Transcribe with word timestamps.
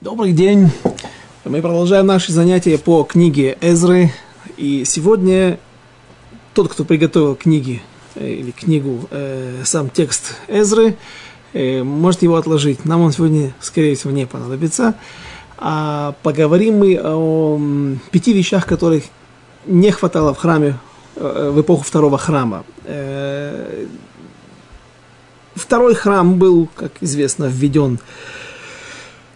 Добрый 0.00 0.32
день! 0.32 0.70
Мы 1.44 1.62
продолжаем 1.62 2.06
наши 2.06 2.30
занятия 2.30 2.76
по 2.76 3.04
книге 3.04 3.56
Эзры. 3.62 4.12
И 4.58 4.84
сегодня 4.84 5.58
тот, 6.52 6.70
кто 6.70 6.84
приготовил 6.84 7.36
книги 7.36 7.80
э, 8.16 8.28
или 8.28 8.50
книгу, 8.50 9.08
э, 9.10 9.62
сам 9.64 9.88
текст 9.88 10.36
Эзры, 10.48 10.96
э, 11.54 11.82
может 11.82 12.22
его 12.22 12.36
отложить. 12.36 12.84
Нам 12.84 13.00
он 13.00 13.12
сегодня, 13.12 13.54
скорее 13.60 13.94
всего, 13.94 14.10
не 14.10 14.26
понадобится. 14.26 14.94
А 15.56 16.14
поговорим 16.22 16.80
мы 16.80 17.00
о 17.02 17.58
пяти 18.10 18.34
вещах, 18.34 18.66
которых 18.66 19.04
не 19.64 19.90
хватало 19.90 20.34
в 20.34 20.38
храме 20.38 20.76
э, 21.16 21.50
в 21.54 21.60
эпоху 21.60 21.84
второго 21.84 22.18
храма. 22.18 22.64
Э, 22.84 23.86
второй 25.54 25.94
храм 25.94 26.34
был, 26.38 26.68
как 26.74 26.92
известно, 27.00 27.44
введен 27.44 28.00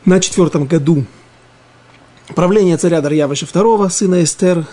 на 0.09 0.21
четвертом 0.21 0.65
году 0.65 1.05
правления 2.35 2.79
царя 2.79 3.03
Дарьявыша 3.03 3.45
II, 3.45 3.91
сына 3.91 4.25
Эстер, 4.25 4.65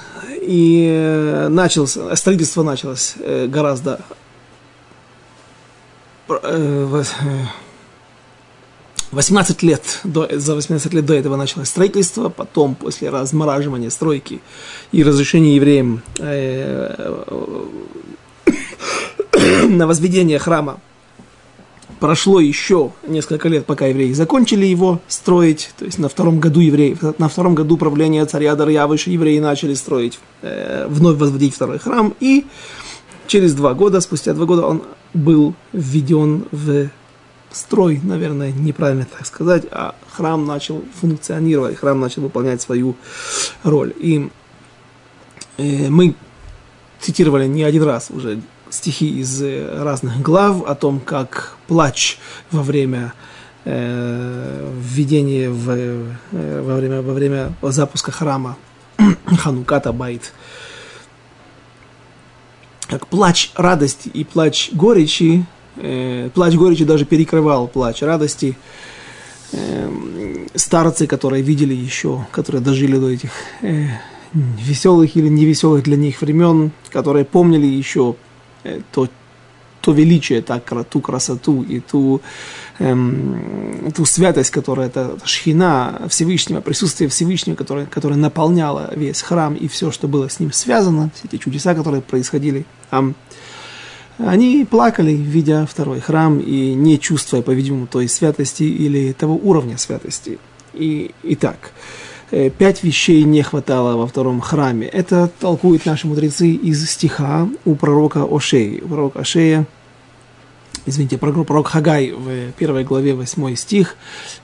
и 0.42 0.88
э, 0.90 1.50
началось, 1.50 1.98
строительство 2.14 2.64
началось 2.64 3.16
э, 3.20 3.48
гораздо 3.48 4.00
18 6.30 6.84
э, 9.64 9.68
лет, 9.68 10.00
до, 10.06 10.40
за 10.40 10.56
18 10.56 10.94
лет 10.94 11.06
до 11.06 11.14
этого 11.14 11.36
началось 11.36 11.67
строительство, 11.67 12.30
потом 12.30 12.76
после 12.76 13.09
размораживания 13.09 13.90
стройки 13.90 14.40
и 14.94 15.04
разрешения 15.04 15.56
евреям 15.56 16.02
на 19.70 19.86
возведение 19.86 20.40
храма 20.40 20.80
прошло 21.99 22.40
еще 22.40 22.91
несколько 23.08 23.48
лет, 23.49 23.66
пока 23.66 23.88
евреи 23.88 24.13
закончили 24.13 24.66
его 24.66 24.99
строить, 25.08 25.72
то 25.77 25.86
есть 25.86 25.98
на 25.98 26.09
втором 26.09 26.40
году 26.40 26.59
евреи, 26.59 26.98
на 27.17 27.30
втором 27.30 27.55
году 27.55 27.77
правления 27.77 28.26
царя 28.26 28.56
Дарьявыша 28.56 29.09
евреи 29.09 29.39
начали 29.39 29.73
строить, 29.73 30.20
э, 30.42 30.88
вновь 30.89 31.17
возводить 31.17 31.55
второй 31.55 31.80
храм, 31.80 32.14
и 32.20 32.45
через 33.28 33.53
два 33.53 33.73
года, 33.73 34.02
спустя 34.02 34.33
два 34.33 34.45
года 34.45 34.66
он 34.66 34.83
был 35.14 35.53
введен 35.73 36.45
в 36.52 36.89
строй, 37.52 38.00
наверное, 38.03 38.52
неправильно 38.52 39.05
так 39.05 39.25
сказать, 39.25 39.64
а 39.72 39.95
храм 40.11 40.45
начал 40.45 40.83
функционировать, 41.00 41.77
храм 41.77 42.00
начал 42.00 42.23
выполнять 42.23 42.61
свою 42.61 42.95
роль. 43.64 43.94
И 43.98 44.30
э, 45.58 45.89
мы 45.89 46.16
цитировали 47.00 47.48
не 47.48 47.64
один 47.64 47.83
раз 47.83 48.09
уже 48.11 48.42
стихи 48.76 49.20
из 49.20 49.42
э, 49.42 49.84
разных 49.84 50.22
глав 50.22 50.64
о 50.68 50.76
том, 50.76 51.00
как 51.00 51.58
плач 51.68 52.18
во 52.52 52.62
время 52.62 53.14
э, 53.66 54.73
введения 54.80 55.50
в, 55.50 55.70
э, 55.70 56.62
во, 56.62 56.76
время, 56.76 57.02
во 57.02 57.14
время 57.14 57.54
запуска 57.62 58.12
храма 58.12 58.58
Хануката 59.26 59.92
Байт, 59.92 60.34
как 62.88 63.08
плач 63.08 63.52
радости 63.56 64.09
и 64.09 64.23
плач 64.23 64.70
горечи, 64.72 65.45
э, 65.78 66.30
плач 66.34 66.54
горечи 66.56 66.86
даже 66.86 67.06
перекрывал 67.06 67.67
плач 67.67 68.02
радости, 68.02 68.58
э, 69.52 70.45
старцы, 70.56 71.08
которые 71.08 71.42
видели 71.42 71.73
еще, 71.73 72.26
которые 72.32 72.62
дожили 72.62 72.98
до 72.98 73.10
этих 73.10 73.32
э, 73.62 73.88
веселых 74.34 75.16
или 75.16 75.28
невеселых 75.28 75.84
для 75.84 75.98
них 75.98 76.22
времен, 76.22 76.72
которые 76.92 77.26
помнили 77.26 77.66
еще 77.66 78.16
то, 78.91 79.08
то 79.81 79.91
величие, 79.91 80.41
так, 80.41 80.63
ту 80.89 80.99
красоту 80.99 81.63
и 81.63 81.80
ту, 81.80 82.21
эм, 82.80 83.91
ту 83.95 84.05
святость, 84.05 84.49
которая 84.49 84.88
это 84.88 85.17
шхина 85.23 86.02
Всевышнего, 86.09 86.61
присутствие 86.61 87.09
Всевышнего, 87.09 87.55
которое, 87.55 87.86
которое 87.86 88.16
наполняло 88.16 88.91
весь 88.95 89.21
храм 89.21 89.53
и 89.53 89.67
все, 89.67 89.91
что 89.91 90.08
было 90.08 90.27
с 90.27 90.39
ним 90.39 90.52
связано, 90.52 91.11
все 91.13 91.27
эти 91.27 91.38
чудеса, 91.41 91.75
которые 91.75 92.02
происходили 92.02 92.65
там, 92.89 93.15
они 94.17 94.65
плакали, 94.70 95.11
видя 95.11 95.65
второй 95.65 95.99
храм 95.99 96.39
и 96.39 96.73
не 96.73 96.99
чувствуя, 96.99 97.42
по-видимому, 97.42 97.86
той 97.86 98.08
святости 98.08 98.64
или 98.64 99.11
того 99.11 99.36
уровня 99.36 99.77
святости. 99.77 100.39
И, 100.73 101.11
и 101.23 101.36
так. 101.36 101.71
Э, 102.31 102.49
пять 102.49 102.83
вещей 102.83 103.23
не 103.23 103.43
хватало 103.43 103.97
во 103.97 104.08
втором 104.08 104.41
храме. 104.41 104.87
Это 104.87 105.30
толкуют 105.39 105.86
наши 105.86 106.08
мудрецы 106.08 106.49
из 106.49 106.89
стиха 106.89 107.47
у 107.65 107.75
пророка 107.75 108.25
Ошеи. 108.30 108.81
У 108.83 108.87
пророка 108.87 109.19
Ошея, 109.19 109.67
извините, 110.87 111.19
пророк, 111.19 111.45
пророк 111.45 111.67
Хагай 111.67 112.11
в 112.11 112.52
первой 112.53 112.83
главе 112.83 113.13
8 113.13 113.55
стих, 113.55 113.95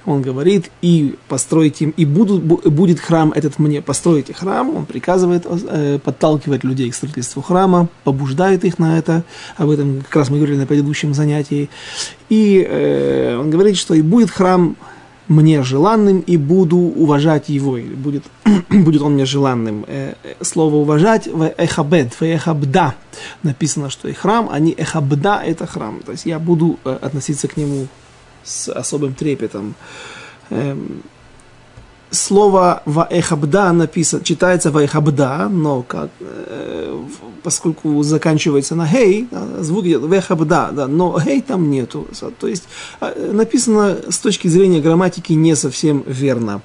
он 0.05 0.21
говорит, 0.21 0.69
и 0.83 1.15
постройте, 1.27 1.85
и 1.85 2.05
будут, 2.05 2.43
будет 2.43 2.99
храм 2.99 3.31
этот 3.31 3.57
мне, 3.57 3.81
постройте 3.81 4.33
храм, 4.33 4.75
он 4.75 4.85
приказывает, 4.85 5.47
э, 5.47 5.97
подталкивать 6.03 6.63
людей 6.63 6.91
к 6.91 6.95
строительству 6.95 7.41
храма, 7.41 7.89
побуждает 8.03 8.63
их 8.63 8.77
на 8.77 8.99
это, 8.99 9.23
об 9.57 9.69
этом 9.69 10.01
как 10.01 10.17
раз 10.17 10.29
мы 10.29 10.37
говорили 10.37 10.57
на 10.57 10.67
предыдущем 10.67 11.13
занятии, 11.13 11.69
и 12.29 12.65
э, 12.67 13.37
он 13.39 13.49
говорит, 13.49 13.77
что 13.77 13.95
и 13.95 14.01
будет 14.01 14.29
храм 14.29 14.75
мне 15.31 15.63
желанным 15.63 16.19
и 16.19 16.37
буду 16.37 16.77
уважать 16.77 17.49
его, 17.49 17.77
или 17.77 17.95
будет, 17.95 18.23
будет 18.69 19.01
он 19.01 19.13
мне 19.13 19.25
желанным. 19.25 19.85
Э, 19.87 20.13
э, 20.23 20.43
слово 20.43 20.75
уважать 20.75 21.27
в 21.27 21.53
эхабед, 21.57 22.13
в 22.13 22.21
эхабда 22.21 22.95
написано, 23.43 23.89
что 23.89 24.09
и 24.09 24.13
храм, 24.13 24.49
а 24.51 24.59
не 24.59 24.73
эхабда 24.73 25.41
это 25.43 25.65
храм. 25.65 26.01
То 26.05 26.11
есть 26.11 26.25
я 26.25 26.37
буду 26.37 26.79
э, 26.83 26.97
относиться 27.01 27.47
к 27.47 27.55
нему 27.57 27.87
с 28.43 28.69
особым 28.69 29.13
трепетом. 29.13 29.75
Эм, 30.49 31.01
слово 32.11 32.83
ваэхабда 32.85 33.72
написано, 33.72 34.23
читается 34.23 34.69
ваэхабда, 34.69 35.47
но 35.49 35.81
как, 35.81 36.09
э, 36.19 37.03
поскольку 37.41 38.03
заканчивается 38.03 38.75
на 38.75 38.85
хей, 38.85 39.27
звук 39.59 39.85
идет 39.85 40.03
ваэхабда, 40.03 40.69
да, 40.73 40.88
но 40.88 41.17
хей 41.19 41.41
там 41.41 41.69
нету. 41.69 42.07
То 42.39 42.47
есть 42.47 42.66
э, 42.99 43.31
написано 43.31 43.97
с 44.09 44.17
точки 44.19 44.49
зрения 44.49 44.81
грамматики 44.81 45.33
не 45.33 45.55
совсем 45.55 46.03
верно. 46.05 46.61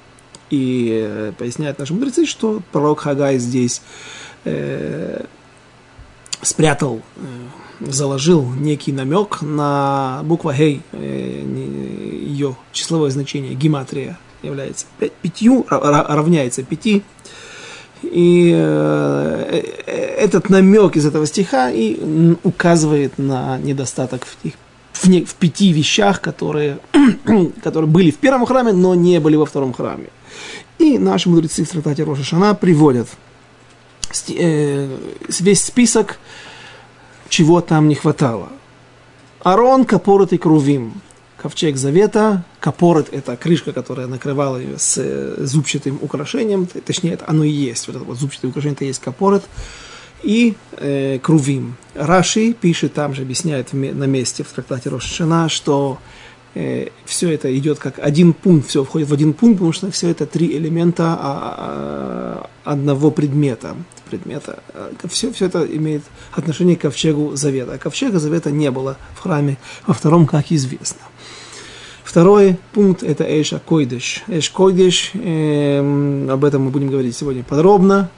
И 0.49 1.01
э, 1.05 1.31
поясняют 1.37 1.79
наши 1.79 1.93
мудрецы, 1.93 2.25
что 2.25 2.61
пророк 2.71 2.99
Хагай 2.99 3.37
здесь 3.37 3.81
э, 4.43 5.23
спрятал, 6.41 7.01
э, 7.15 7.89
заложил 7.89 8.45
некий 8.45 8.91
намек 8.91 9.41
на 9.41 10.21
буква 10.23 10.53
хей, 10.53 10.81
э, 10.91 11.43
ее 12.27 12.55
числовое 12.73 13.11
значение, 13.11 13.53
гематрия 13.55 14.17
является 14.41 14.85
пятью, 15.21 15.65
равняется 15.69 16.63
пяти. 16.63 17.03
И 18.03 18.53
э, 18.55 19.63
этот 20.17 20.49
намек 20.49 20.95
из 20.95 21.05
этого 21.05 21.25
стиха 21.25 21.71
и 21.71 22.35
указывает 22.43 23.17
на 23.17 23.57
недостаток 23.57 24.25
в, 24.25 24.37
тех, 24.43 24.53
в, 24.93 25.07
не, 25.07 25.25
в 25.25 25.33
пяти 25.33 25.73
вещах, 25.73 26.21
которые, 26.21 26.77
которые 27.63 27.89
были 27.89 28.11
в 28.11 28.17
первом 28.17 28.45
храме, 28.45 28.73
но 28.73 28.93
не 28.93 29.19
были 29.19 29.35
во 29.35 29.45
втором 29.45 29.73
храме. 29.73 30.09
И 30.77 30.99
наши 30.99 31.27
мудрецы 31.27 31.63
в 31.63 31.69
трактате 31.69 32.03
Роша 32.03 32.23
Шана 32.23 32.53
приводят 32.53 33.07
э, 34.29 34.97
весь 35.39 35.63
список, 35.63 36.19
чего 37.29 37.61
там 37.61 37.87
не 37.87 37.95
хватало. 37.95 38.49
Арон, 39.41 39.85
Капорот 39.85 40.33
и 40.33 40.37
Крувим 40.37 41.01
ковчег 41.47 41.77
завета, 41.77 42.43
капорет– 42.59 43.07
это 43.13 43.37
крышка, 43.37 43.71
которая 43.71 44.07
накрывала 44.07 44.57
ее 44.57 44.77
с 44.77 44.97
э, 44.97 45.35
зубчатым 45.45 45.97
украшением, 46.01 46.67
точнее, 46.85 47.13
это 47.13 47.23
оно 47.25 47.45
и 47.45 47.49
есть, 47.49 47.87
вот 47.87 47.95
это 47.95 48.03
вот 48.03 48.17
зубчатое 48.19 48.49
украшение, 48.51 48.75
это 48.75 48.83
и 48.83 48.87
есть 48.87 48.99
капорет, 48.99 49.43
и 50.23 50.55
э, 50.73 51.19
крувим. 51.19 51.77
Раши 51.95 52.51
пишет, 52.51 52.93
там 52.93 53.13
же 53.13 53.21
объясняет 53.21 53.71
на 53.71 54.03
месте 54.03 54.43
в 54.43 54.47
трактате 54.47 54.89
Рошана, 54.89 55.47
что 55.47 55.99
э, 56.53 56.89
все 57.05 57.31
это 57.31 57.57
идет 57.57 57.79
как 57.79 57.97
один 57.99 58.33
пункт, 58.33 58.67
все 58.67 58.83
входит 58.83 59.07
в 59.07 59.13
один 59.13 59.31
пункт, 59.31 59.59
потому 59.59 59.71
что 59.71 59.89
все 59.89 60.09
это 60.09 60.25
три 60.25 60.57
элемента 60.57 61.17
а, 61.17 61.55
а, 61.57 62.49
одного 62.65 63.09
предмета. 63.11 63.77
предмета. 64.09 64.59
Все, 65.09 65.31
все 65.31 65.45
это 65.45 65.65
имеет 65.65 66.03
отношение 66.33 66.75
к 66.75 66.81
ковчегу 66.81 67.37
завета. 67.37 67.73
А 67.73 67.77
ковчега 67.77 68.19
завета 68.19 68.51
не 68.51 68.69
было 68.69 68.97
в 69.15 69.21
храме 69.21 69.57
во 69.85 69.93
втором, 69.93 70.27
как 70.27 70.51
известно. 70.51 71.01
Второй 72.07 72.55
пункт– 72.71 73.03
это 73.03 73.25
Эша 73.25 73.59
Койдеш. 73.59 74.23
Эш 74.29 74.49
Койдеш, 74.49 75.11
э, 75.13 76.29
об 76.31 76.45
этом 76.45 76.63
мы 76.63 76.69
будем 76.69 76.87
говорить 76.87 77.17
сегодня 77.17 77.43
подробно. 77.43 78.09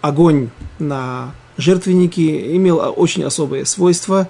Огонь 0.00 0.50
на 0.78 1.34
жертвеннике 1.56 2.54
имел 2.54 2.80
очень 2.96 3.24
особые 3.24 3.66
свойства. 3.66 4.28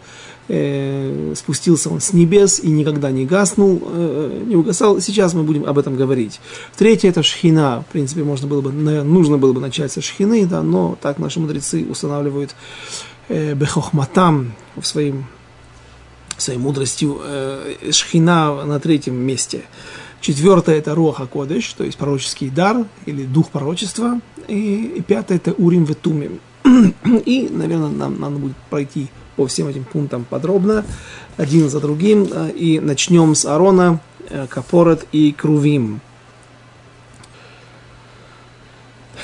Э, 0.48 1.34
спустился 1.36 1.90
он 1.90 2.00
с 2.00 2.14
небес 2.14 2.58
и 2.58 2.70
никогда 2.70 3.10
не 3.10 3.26
гаснул, 3.26 3.82
э, 3.84 4.44
не 4.46 4.56
угасал. 4.56 4.98
Сейчас 5.02 5.34
мы 5.34 5.42
будем 5.42 5.66
об 5.66 5.78
этом 5.78 5.98
говорить. 5.98 6.40
Третье– 6.74 7.08
это 7.10 7.22
шхина. 7.22 7.84
В 7.86 7.92
принципе, 7.92 8.24
можно 8.24 8.48
было 8.48 8.62
бы, 8.62 8.72
нужно 8.72 9.36
было 9.36 9.52
бы 9.52 9.60
начать 9.60 9.92
со 9.92 10.00
шхины, 10.00 10.46
да, 10.46 10.62
но 10.62 10.96
так 11.02 11.18
наши 11.18 11.38
мудрецы 11.38 11.84
устанавливают 11.86 12.54
э, 13.28 13.52
бехохматам 13.52 14.54
в 14.74 14.86
своем 14.86 15.26
своей 16.40 16.58
мудростью 16.58 17.20
э, 17.22 17.90
Шхина 17.90 18.64
на 18.64 18.80
третьем 18.80 19.14
месте. 19.14 19.62
Четвертое– 20.20 20.76
это 20.78 20.94
Роха 20.94 21.26
Кодыш, 21.26 21.72
то 21.72 21.84
есть 21.84 21.96
пророческий 21.96 22.50
дар 22.50 22.84
или 23.06 23.24
дух 23.24 23.50
пророчества. 23.50 24.20
И, 24.48 24.94
и 24.96 25.00
пятое– 25.00 25.36
это 25.38 25.52
Урим 25.52 25.84
Ветумим. 25.84 26.40
И, 27.24 27.48
наверное, 27.50 27.88
нам 27.88 28.20
надо 28.20 28.36
будет 28.36 28.56
пройти 28.68 29.08
по 29.36 29.46
всем 29.46 29.68
этим 29.68 29.84
пунктам 29.84 30.26
подробно, 30.28 30.84
один 31.38 31.70
за 31.70 31.80
другим. 31.80 32.24
И 32.54 32.80
начнем 32.80 33.34
с 33.34 33.46
Арона, 33.46 34.00
э, 34.28 34.46
Капорет 34.48 35.06
и 35.12 35.32
Крувим. 35.32 36.00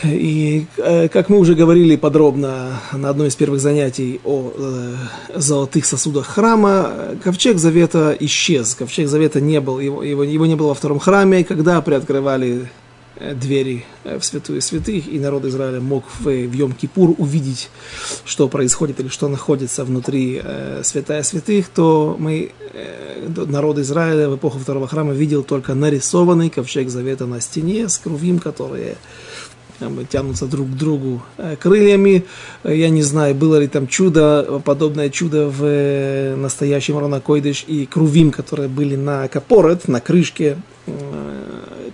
И, 0.05 0.67
э, 0.77 1.09
как 1.09 1.29
мы 1.29 1.39
уже 1.39 1.55
говорили 1.55 1.97
подробно 1.97 2.81
на 2.93 3.11
одной 3.11 3.29
из 3.29 3.37
первых 3.37 3.61
занятий 3.61 4.21
о 4.25 4.53
э, 4.55 4.95
золотых 5.35 5.87
сосудах 5.87 6.27
храма, 6.27 6.91
ковчег 7.23 7.59
завета 7.59 8.17
исчез. 8.21 8.75
Ковчег 8.75 9.09
завета 9.09 9.41
не 9.41 9.61
был, 9.61 9.81
его, 9.81 10.03
его, 10.03 10.23
его 10.23 10.47
не 10.47 10.55
было 10.55 10.69
во 10.69 10.75
втором 10.75 10.99
храме, 10.99 11.45
когда 11.45 11.81
приоткрывали 11.81 12.69
э, 13.17 13.35
двери 13.35 13.85
в 14.05 14.23
святую 14.23 14.61
святых, 14.61 15.09
и 15.09 15.19
народ 15.19 15.45
Израиля 15.47 15.81
мог 15.81 16.05
в, 16.21 16.25
в 16.25 16.53
Йом-Кипур 16.53 17.15
увидеть, 17.17 17.71
что 18.25 18.49
происходит 18.49 19.01
или 19.01 19.09
что 19.09 19.29
находится 19.29 19.85
внутри 19.85 20.41
э, 20.43 20.83
святая 20.85 21.23
святых, 21.23 21.69
то 21.69 22.17
мы, 22.19 22.53
э, 22.75 23.29
народ 23.47 23.79
Израиля 23.79 24.29
в 24.29 24.37
эпоху 24.37 24.59
второго 24.59 24.87
храма 24.89 25.15
видел 25.15 25.43
только 25.43 25.75
нарисованный 25.75 26.51
ковчег 26.51 26.91
завета 26.91 27.27
на 27.27 27.41
стене 27.41 27.89
с 27.89 27.99
крувим, 27.99 28.39
которые 28.39 28.97
тянутся 30.11 30.47
друг 30.47 30.69
к 30.69 30.75
другу 30.75 31.23
э, 31.39 31.57
крыльями. 31.57 32.25
Я 32.65 32.91
не 32.91 33.03
знаю, 33.03 33.35
было 33.35 33.57
ли 33.57 33.69
там 33.69 33.87
чудо, 33.87 34.61
подобное 34.65 35.11
чудо 35.11 35.49
в 35.49 35.65
э, 35.65 36.37
настоящем 36.37 36.99
Ронакойдыш 36.99 37.65
и 37.67 37.87
Крувим, 37.87 38.31
которые 38.31 38.69
были 38.69 38.97
на 38.97 39.29
Капорет, 39.29 39.89
на 39.89 40.01
крышке 40.01 40.57
э, 40.87 41.36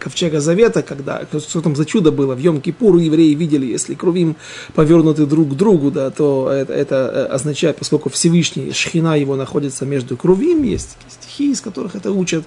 ковчега 0.02 0.40
Завета, 0.40 0.82
когда, 0.82 1.22
что 1.38 1.60
там 1.60 1.76
за 1.76 1.84
чудо 1.84 2.10
было, 2.10 2.34
в 2.34 2.38
Йом-Кипур 2.38 2.98
евреи 2.98 3.34
видели, 3.34 3.66
если 3.66 3.94
Крувим 3.94 4.36
повернуты 4.74 5.26
друг 5.26 5.50
к 5.50 5.54
другу, 5.54 5.90
да, 5.90 6.10
то 6.10 6.50
это, 6.50 6.72
это 6.72 7.26
означает, 7.26 7.76
поскольку 7.76 8.10
Всевышний, 8.10 8.72
Шхина 8.72 9.16
его 9.16 9.36
находится 9.36 9.86
между 9.86 10.16
Крувим, 10.16 10.64
есть 10.64 10.96
стихи, 11.08 11.52
из 11.52 11.60
которых 11.60 11.94
это 11.94 12.10
учат, 12.10 12.44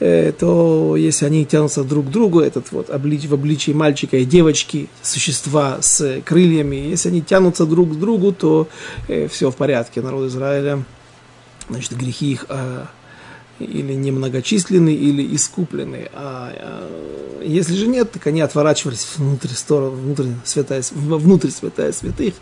э, 0.00 0.32
то 0.32 0.96
если 0.96 1.26
они 1.26 1.46
тянутся 1.46 1.84
друг 1.84 2.06
к 2.06 2.10
другу, 2.10 2.40
этот 2.40 2.72
вот 2.72 2.90
облич, 2.90 3.26
в 3.26 3.34
обличии 3.34 3.72
мальчика 3.72 4.16
и 4.16 4.24
девочки, 4.24 4.88
существа 5.02 5.78
с 5.80 6.20
крыльями, 6.24 6.76
если 6.76 7.10
они 7.10 7.22
тянутся 7.22 7.66
друг 7.66 7.92
к 7.92 7.98
другу, 7.98 8.32
то 8.32 8.68
э, 9.08 9.28
все 9.28 9.50
в 9.50 9.56
порядке, 9.56 10.02
народ 10.02 10.26
Израиля, 10.28 10.82
значит, 11.68 11.96
грехи 11.96 12.32
их 12.32 12.46
э, 12.48 12.84
или 13.60 13.92
немногочисленны, 13.94 14.92
или 14.92 15.34
искуплены. 15.34 16.08
А, 16.12 16.52
а 16.54 17.40
если 17.42 17.74
же 17.74 17.86
нет, 17.86 18.12
так 18.12 18.26
они 18.26 18.40
отворачивались 18.40 19.06
внутрь, 19.16 19.48
сторону, 19.48 19.92
внутрь, 19.92 20.28
святая, 20.44 20.82
внутрь 20.92 21.50
святая 21.50 21.92
святых, 21.92 22.34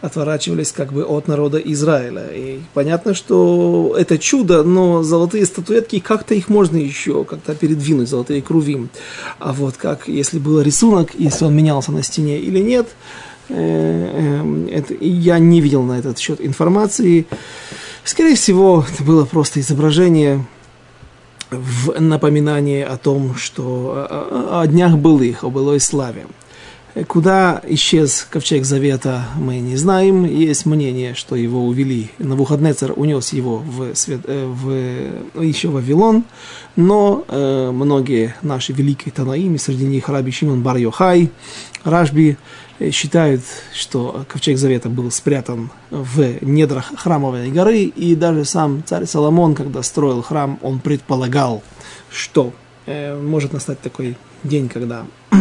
отворачивались 0.00 0.72
как 0.72 0.92
бы 0.92 1.04
от 1.04 1.28
народа 1.28 1.58
Израиля. 1.58 2.26
И 2.32 2.60
понятно, 2.74 3.14
что 3.14 3.94
это 3.98 4.18
чудо, 4.18 4.64
но 4.64 5.02
золотые 5.02 5.46
статуэтки, 5.46 6.00
как-то 6.00 6.34
их 6.34 6.48
можно 6.48 6.76
еще 6.76 7.24
как-то 7.24 7.54
передвинуть, 7.54 8.08
золотые 8.08 8.42
крувим. 8.42 8.90
А 9.38 9.52
вот 9.52 9.76
как, 9.76 10.08
если 10.08 10.38
был 10.38 10.60
рисунок, 10.60 11.10
если 11.14 11.44
он 11.44 11.54
менялся 11.54 11.92
на 11.92 12.02
стене 12.02 12.38
или 12.38 12.58
нет, 12.58 12.88
э, 13.48 13.54
э, 13.54 14.68
это, 14.72 14.94
я 15.00 15.38
не 15.38 15.60
видел 15.60 15.84
на 15.84 15.98
этот 15.98 16.18
счет 16.18 16.40
информации. 16.40 17.26
Скорее 18.04 18.34
всего, 18.34 18.84
это 18.92 19.04
было 19.04 19.24
просто 19.24 19.60
изображение 19.60 20.44
в 21.50 22.00
напоминание 22.00 22.84
о 22.84 22.96
том, 22.96 23.36
что 23.36 24.06
о, 24.10 24.60
о 24.60 24.66
днях 24.66 24.96
былых, 24.98 25.44
о 25.44 25.50
былой 25.50 25.80
славе. 25.80 26.26
Куда 27.06 27.62
исчез 27.68 28.26
ковчег 28.28 28.66
завета, 28.66 29.24
мы 29.36 29.60
не 29.60 29.76
знаем. 29.76 30.26
Есть 30.26 30.66
мнение, 30.66 31.14
что 31.14 31.36
его 31.36 31.64
увели. 31.64 32.10
Навуходнецер 32.18 32.92
унес 32.94 33.32
его 33.32 33.58
в, 33.58 33.94
свет, 33.94 34.20
э, 34.24 34.44
в, 34.46 35.42
еще 35.42 35.68
в 35.68 35.72
Вавилон. 35.72 36.24
Но 36.76 37.24
э, 37.28 37.70
многие 37.72 38.34
наши 38.42 38.74
великие 38.74 39.10
Танаими, 39.10 39.56
среди 39.56 39.86
них 39.86 40.10
Раби 40.10 40.32
Шимон 40.32 40.62
Бар 40.62 40.76
Йохай, 40.76 41.30
Рашби, 41.82 42.36
считают, 42.90 43.42
что 43.74 44.24
ковчег 44.28 44.58
завета 44.58 44.88
был 44.88 45.10
спрятан 45.10 45.70
в 45.90 46.44
недрах 46.44 46.92
храмовой 46.96 47.50
горы. 47.50 47.82
И 47.82 48.14
даже 48.14 48.44
сам 48.44 48.82
царь 48.84 49.06
Соломон, 49.06 49.54
когда 49.54 49.82
строил 49.82 50.22
храм, 50.22 50.58
он 50.62 50.80
предполагал, 50.80 51.62
что 52.10 52.52
э, 52.86 53.18
может 53.20 53.52
настать 53.52 53.80
такой 53.80 54.16
день, 54.42 54.68
когда 54.68 55.06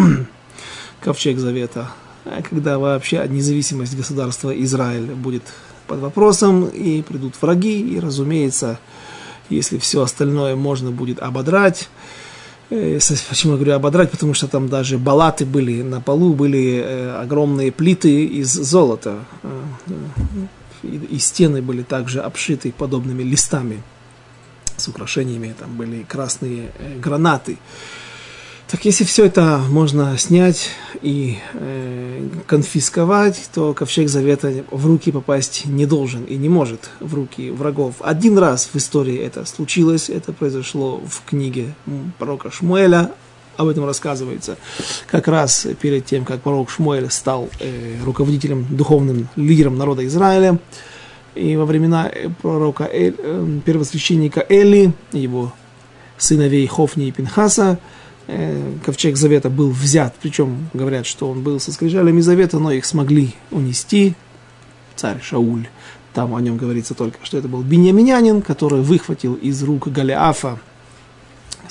ковчег 1.02 1.38
завета, 1.38 1.92
а 2.26 2.42
когда 2.42 2.78
вообще 2.78 3.26
независимость 3.28 3.98
государства 3.98 4.52
Израиль 4.64 5.14
будет 5.14 5.44
под 5.88 6.00
вопросом, 6.00 6.68
и 6.68 7.02
придут 7.02 7.34
враги, 7.42 7.82
и, 7.82 8.00
разумеется, 8.00 8.80
если 9.50 9.78
все 9.78 10.04
остальное 10.04 10.56
можно 10.56 10.92
будет 10.92 11.20
ободрать, 11.20 11.90
э, 11.90 12.22
Почему 12.72 13.54
я 13.54 13.58
говорю 13.58 13.74
ободрать? 13.74 14.12
Потому 14.12 14.34
что 14.34 14.48
там 14.48 14.70
даже 14.70 14.98
балаты 14.98 15.46
были, 15.46 15.82
на 15.82 16.00
полу 16.00 16.34
были 16.34 16.82
э, 16.82 17.22
огромные 17.22 17.70
плиты 17.70 18.24
из 18.24 18.48
золота. 18.54 19.26
Э, 19.44 19.62
и 20.84 21.20
стены 21.20 21.62
были 21.62 21.84
также 21.84 22.22
обшиты 22.22 22.72
подобными 22.72 23.24
листами 23.24 23.84
с 24.78 24.88
украшениями. 24.88 25.54
Там 25.60 25.76
были 25.76 26.04
красные 26.04 26.72
гранаты. 27.04 27.58
Так 28.72 28.86
если 28.86 29.04
все 29.04 29.26
это 29.26 29.60
можно 29.70 30.18
снять 30.18 30.70
и 31.02 31.40
э, 31.56 32.26
конфисковать, 32.48 33.50
то 33.54 33.74
ковчег 33.74 34.08
завета 34.08 34.64
в 34.72 34.86
руки 34.86 35.12
попасть 35.12 35.66
не 35.66 35.86
должен 35.86 36.24
и 36.24 36.38
не 36.38 36.48
может 36.48 36.90
в 37.02 37.14
руки 37.14 37.52
врагов. 37.52 37.96
Один 38.00 38.38
раз 38.38 38.70
в 38.72 38.78
истории 38.78 39.18
это 39.18 39.44
случилось, 39.44 40.10
это 40.10 40.32
произошло 40.32 41.02
в 41.06 41.30
книге 41.30 41.74
пророка 42.18 42.50
Шмуэля, 42.50 43.12
об 43.58 43.68
этом 43.68 43.86
рассказывается. 43.86 44.56
Как 45.06 45.28
раз 45.28 45.68
перед 45.82 46.06
тем, 46.06 46.24
как 46.24 46.40
пророк 46.40 46.70
Шмуэль 46.70 47.12
стал 47.12 47.50
э, 47.60 47.98
руководителем, 48.06 48.66
духовным 48.70 49.28
лидером 49.36 49.78
народа 49.78 50.06
Израиля, 50.06 50.60
и 51.36 51.58
во 51.58 51.66
времена 51.66 52.10
пророка 52.42 52.86
Эль, 52.90 53.16
э, 53.18 53.60
первосвященника 53.66 54.46
Эли, 54.48 54.94
его 55.12 55.52
сыновей 56.18 56.66
Хофни 56.68 57.10
и 57.10 57.12
Пинхаса, 57.12 57.72
Э, 57.72 58.01
ковчег 58.86 59.18
завета 59.18 59.50
был 59.50 59.72
взят, 59.72 60.16
причем 60.22 60.70
говорят, 60.74 61.06
что 61.06 61.30
он 61.30 61.42
был 61.42 61.60
со 61.60 61.72
скрижалями 61.72 62.22
завета, 62.22 62.60
но 62.60 62.72
их 62.72 62.86
смогли 62.86 63.34
унести, 63.52 64.16
царь 64.96 65.22
Шауль. 65.22 65.68
Там 66.14 66.36
о 66.36 66.42
нем 66.42 66.58
говорится 66.58 66.94
только, 66.94 67.18
что 67.24 67.38
это 67.38 67.48
был 67.48 67.62
беньяминянин, 67.62 68.42
который 68.42 68.82
выхватил 68.82 69.36
из 69.36 69.64
рук 69.64 69.88
Галиафа 69.88 70.60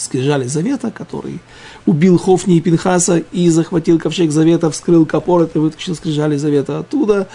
скрижали 0.00 0.46
завета, 0.46 0.90
который 0.90 1.40
убил 1.86 2.18
Хофни 2.18 2.56
и 2.56 2.60
Пинхаса 2.60 3.18
и 3.18 3.48
захватил 3.50 3.98
ковчег 3.98 4.30
завета, 4.30 4.70
вскрыл 4.70 5.06
капорот 5.06 5.54
и 5.56 5.58
вытащил 5.58 5.94
скрижали 5.94 6.36
завета 6.36 6.78
оттуда. 6.78 7.28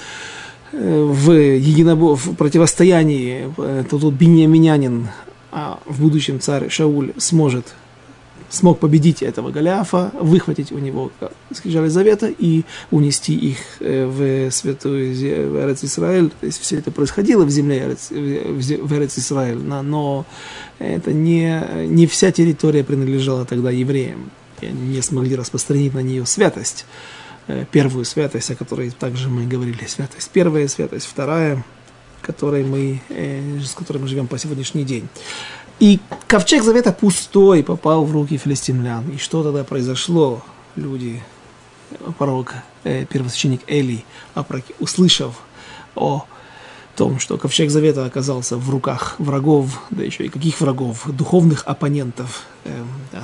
Э, 0.72 1.04
в, 1.04 1.32
единобо... 1.32 2.16
в 2.16 2.36
противостоянии 2.36 3.54
э, 3.58 3.84
тот 3.90 4.04
беньяминянин, 4.14 5.10
а 5.52 5.80
в 5.86 6.02
будущем 6.02 6.40
царь 6.40 6.70
Шауль 6.70 7.14
сможет 7.18 7.76
смог 8.50 8.80
победить 8.80 9.22
этого 9.22 9.52
Голиафа, 9.52 10.12
выхватить 10.20 10.72
у 10.72 10.78
него 10.78 11.12
скрижали 11.54 11.90
завета 11.90 12.28
и 12.28 12.64
унести 12.92 13.36
их 13.36 13.58
э, 13.80 14.06
в 14.06 14.52
святую 14.52 15.14
Эрец 15.14 15.84
Исраэль. 15.84 16.30
То 16.30 16.46
есть 16.46 16.62
все 16.62 16.78
это 16.78 16.92
происходило 16.92 17.46
в 17.46 17.50
земле 17.50 17.96
в 18.10 18.94
Эрец 18.94 19.18
Исраэль, 19.18 19.58
но 19.58 20.26
это 20.80 21.14
не, 21.14 21.88
не 21.88 22.08
вся 22.08 22.32
территория 22.32 22.84
принадлежала 22.84 23.46
тогда 23.46 23.72
евреям. 23.72 24.32
И 24.62 24.68
они 24.68 24.96
не 24.96 25.02
смогли 25.02 25.36
распространить 25.36 25.94
на 25.94 26.00
нее 26.00 26.26
святость. 26.26 26.86
Э, 27.48 27.66
первую 27.72 28.06
святость, 28.06 28.52
о 28.52 28.56
которой 28.56 28.90
также 28.92 29.30
мы 29.30 29.46
говорили. 29.46 29.86
Святость 29.88 30.30
первая, 30.32 30.68
святость 30.68 31.06
вторая, 31.06 31.64
которой 32.22 32.64
мы, 32.64 33.02
э, 33.10 33.60
с 33.60 33.74
которой 33.74 34.00
мы 34.00 34.08
живем 34.08 34.28
по 34.28 34.38
сегодняшний 34.38 34.84
день. 34.84 35.08
И 35.80 36.00
ковчег 36.28 36.64
завета 36.64 36.92
пустой 36.92 37.64
попал 37.64 38.06
в 38.06 38.12
руки 38.12 38.38
филистимлян. 38.38 39.10
И 39.10 39.18
что 39.18 39.44
тогда 39.44 39.64
произошло? 39.64 40.44
Люди, 40.76 41.22
пророк, 42.18 42.54
э, 42.84 43.06
первосвященник 43.06 43.62
Эли, 43.68 44.06
услышав 44.80 45.42
о 45.96 46.26
том, 46.96 47.20
что 47.20 47.38
ковчег 47.38 47.70
завета 47.70 48.06
оказался 48.06 48.58
в 48.58 48.70
руках 48.70 49.16
врагов, 49.20 49.82
да 49.90 50.04
еще 50.04 50.26
и 50.26 50.30
каких 50.30 50.62
врагов, 50.62 51.08
духовных 51.08 51.64
оппонентов, 51.66 52.44
э, 52.64 52.84
э, 53.12 53.20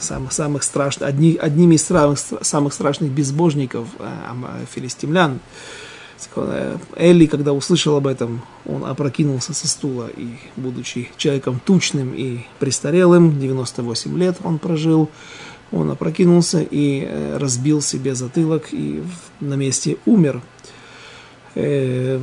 самых, 0.00 0.32
самых 0.32 0.62
страшных, 0.62 1.08
одни, 1.08 1.36
одними 1.36 1.76
из 1.76 1.84
самых, 1.84 2.18
самых 2.18 2.74
страшных 2.74 3.10
безбожников 3.10 3.88
э, 3.98 4.64
филистимлян, 4.74 5.40
Элли, 6.96 7.26
когда 7.26 7.52
услышал 7.52 7.96
об 7.96 8.06
этом, 8.06 8.42
он 8.66 8.84
опрокинулся 8.84 9.54
со 9.54 9.68
стула 9.68 10.08
и, 10.14 10.28
будучи 10.56 11.10
человеком 11.16 11.60
тучным 11.64 12.12
и 12.14 12.40
престарелым, 12.58 13.38
98 13.38 14.18
лет 14.18 14.36
он 14.42 14.58
прожил, 14.58 15.08
он 15.72 15.90
опрокинулся 15.90 16.60
и 16.60 17.04
э, 17.04 17.36
разбил 17.38 17.80
себе 17.80 18.14
затылок 18.14 18.68
и 18.72 19.02
на 19.40 19.54
месте 19.54 19.96
умер. 20.04 20.42
Э, 21.54 22.20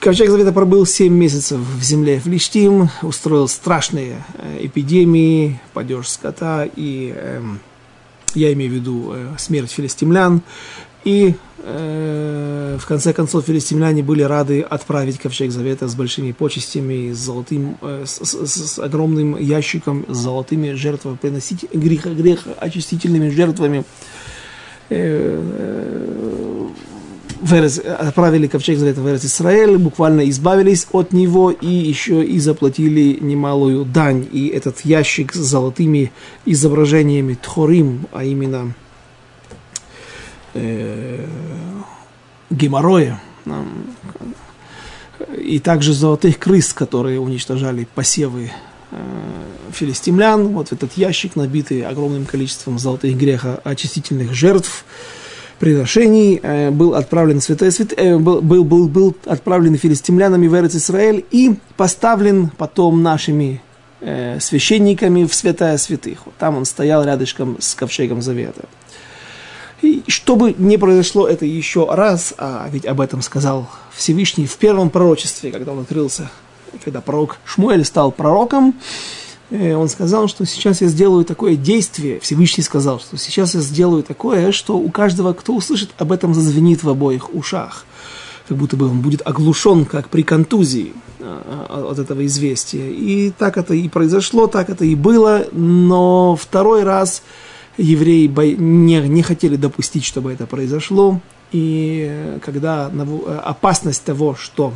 Ковчег 0.00 0.30
Завета 0.30 0.52
пробыл 0.52 0.86
7 0.86 1.12
месяцев 1.12 1.60
в 1.60 1.82
земле 1.82 2.20
Флиштим, 2.20 2.88
устроил 3.02 3.48
страшные 3.48 4.24
э, 4.34 4.66
эпидемии, 4.66 5.60
падеж 5.74 6.08
скота 6.08 6.64
и, 6.64 7.12
эм, 7.14 7.60
я 8.34 8.52
имею 8.52 8.70
в 8.70 8.74
виду, 8.74 9.14
смерть 9.38 9.70
филистимлян. 9.70 10.42
И 11.04 11.34
в 11.62 12.86
конце 12.86 13.12
концов 13.12 13.44
филистимляне 13.44 14.02
были 14.02 14.22
рады 14.22 14.62
отправить 14.62 15.18
ковчег 15.18 15.50
завета 15.50 15.88
с 15.88 15.94
большими 15.94 16.32
почестями, 16.32 17.12
с 17.12 17.18
золотым, 17.18 17.76
э, 17.82 18.04
с, 18.06 18.20
с, 18.24 18.46
с 18.46 18.78
огромным 18.78 19.38
ящиком, 19.38 20.04
с 20.08 20.16
золотыми 20.16 20.72
жертвами, 20.72 21.16
приносить 21.16 21.66
грех, 21.72 22.06
грех 22.06 22.46
очистительными 22.58 23.28
жертвами. 23.30 23.84
Э, 24.88 25.40
э, 27.42 27.66
отправили 27.98 28.46
ковчег 28.46 28.78
завета 28.78 29.00
в 29.00 29.08
Эрец 29.08 29.24
Израиль, 29.24 29.76
буквально 29.78 30.28
избавились 30.28 30.86
от 30.92 31.12
него 31.12 31.50
и 31.50 31.66
еще 31.66 32.24
и 32.24 32.38
заплатили 32.38 33.18
немалую 33.20 33.84
дань. 33.84 34.26
И 34.32 34.48
этот 34.48 34.80
ящик 34.82 35.32
с 35.32 35.38
золотыми 35.38 36.12
изображениями 36.44 37.38
Тхорим, 37.40 38.06
а 38.12 38.24
именно 38.24 38.74
э, 40.54 41.24
геморроя, 42.50 43.20
и 45.38 45.58
также 45.58 45.92
золотых 45.92 46.38
крыс, 46.38 46.72
которые 46.72 47.20
уничтожали 47.20 47.86
посевы 47.94 48.50
э, 48.90 48.96
филистимлян. 49.72 50.48
Вот 50.48 50.72
этот 50.72 50.96
ящик, 50.96 51.36
набитый 51.36 51.82
огромным 51.82 52.24
количеством 52.24 52.78
золотых 52.78 53.16
греха 53.16 53.60
очистительных 53.64 54.34
жертв, 54.34 54.84
приношений, 55.58 56.40
э, 56.42 56.70
был 56.70 56.94
отправлен 56.94 57.40
в 57.40 57.44
Святое 57.44 57.70
Свят... 57.70 57.92
Э, 57.96 58.16
был, 58.18 58.40
был, 58.40 58.64
был, 58.64 58.88
был 58.88 59.16
отправлен 59.26 59.76
филистимлянами 59.76 60.46
в 60.46 60.54
Эрец 60.54 60.74
Израиль 60.74 61.24
и 61.30 61.56
поставлен 61.76 62.50
потом 62.56 63.02
нашими 63.02 63.60
э, 64.00 64.40
священниками 64.40 65.24
в 65.24 65.34
Святая 65.34 65.76
Святых. 65.76 66.20
Вот 66.24 66.34
там 66.38 66.56
он 66.56 66.64
стоял 66.64 67.04
рядышком 67.04 67.56
с 67.60 67.74
Ковчегом 67.74 68.22
Завета. 68.22 68.64
И 69.82 70.02
чтобы 70.08 70.54
не 70.58 70.76
произошло 70.76 71.26
это 71.26 71.46
еще 71.46 71.86
раз, 71.90 72.34
а 72.36 72.68
ведь 72.70 72.84
об 72.84 73.00
этом 73.00 73.22
сказал 73.22 73.68
Всевышний 73.92 74.46
в 74.46 74.56
первом 74.56 74.90
пророчестве, 74.90 75.50
когда 75.50 75.72
он 75.72 75.80
открылся, 75.80 76.30
когда 76.84 77.00
пророк 77.00 77.38
Шмуэль 77.44 77.84
стал 77.84 78.12
пророком, 78.12 78.74
э, 79.50 79.74
он 79.74 79.88
сказал, 79.88 80.28
что 80.28 80.44
сейчас 80.44 80.82
я 80.82 80.88
сделаю 80.88 81.24
такое 81.24 81.56
действие, 81.56 82.20
Всевышний 82.20 82.62
сказал, 82.62 83.00
что 83.00 83.16
сейчас 83.16 83.54
я 83.54 83.60
сделаю 83.60 84.02
такое, 84.02 84.52
что 84.52 84.76
у 84.76 84.90
каждого, 84.90 85.32
кто 85.32 85.54
услышит, 85.54 85.90
об 85.96 86.12
этом 86.12 86.34
зазвенит 86.34 86.82
в 86.82 86.88
обоих 86.88 87.34
ушах. 87.34 87.86
Как 88.48 88.58
будто 88.58 88.76
бы 88.76 88.86
он 88.86 89.00
будет 89.00 89.22
оглушен, 89.24 89.86
как 89.86 90.08
при 90.08 90.22
контузии 90.22 90.92
э, 91.20 91.86
от 91.90 91.98
этого 91.98 92.26
известия. 92.26 92.90
И 92.90 93.30
так 93.30 93.56
это 93.56 93.72
и 93.72 93.88
произошло, 93.88 94.46
так 94.46 94.68
это 94.68 94.84
и 94.84 94.94
было, 94.94 95.46
но 95.52 96.36
второй 96.36 96.82
раз 96.82 97.22
евреи 97.80 98.26
не, 98.58 99.00
не 99.00 99.22
хотели 99.22 99.56
допустить, 99.56 100.04
чтобы 100.04 100.32
это 100.32 100.46
произошло. 100.46 101.20
И 101.52 102.06
э, 102.08 102.38
когда 102.44 102.90
э, 102.92 103.40
опасность 103.44 104.04
того, 104.04 104.34
что 104.34 104.72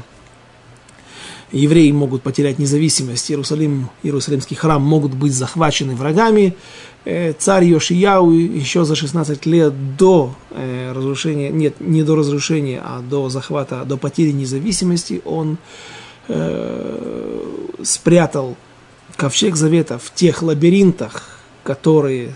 евреи 1.52 1.92
могут 1.92 2.22
потерять 2.22 2.58
независимость, 2.58 3.30
Иерусалим, 3.30 3.90
Иерусалимский 4.02 4.56
храм 4.56 4.82
могут 4.82 5.14
быть 5.14 5.32
захвачены 5.32 5.94
врагами, 5.94 6.56
э, 7.04 7.32
царь 7.34 7.64
Йошияу 7.64 8.32
еще 8.32 8.84
за 8.84 8.96
16 8.96 9.46
лет 9.46 9.96
до 9.96 10.34
разрушения, 10.92 11.50
нет, 11.50 11.80
не 11.80 12.02
до 12.02 12.16
разрушения, 12.16 12.80
а 12.84 13.00
до 13.00 13.28
захвата, 13.28 13.84
до 13.84 13.96
потери 13.96 14.32
независимости, 14.32 15.20
он 15.24 15.58
э, 16.28 17.40
спрятал 17.82 18.56
ковчег 19.16 19.56
завета 19.56 19.98
в 19.98 20.12
тех 20.12 20.42
лабиринтах, 20.42 21.38
которые 21.62 22.34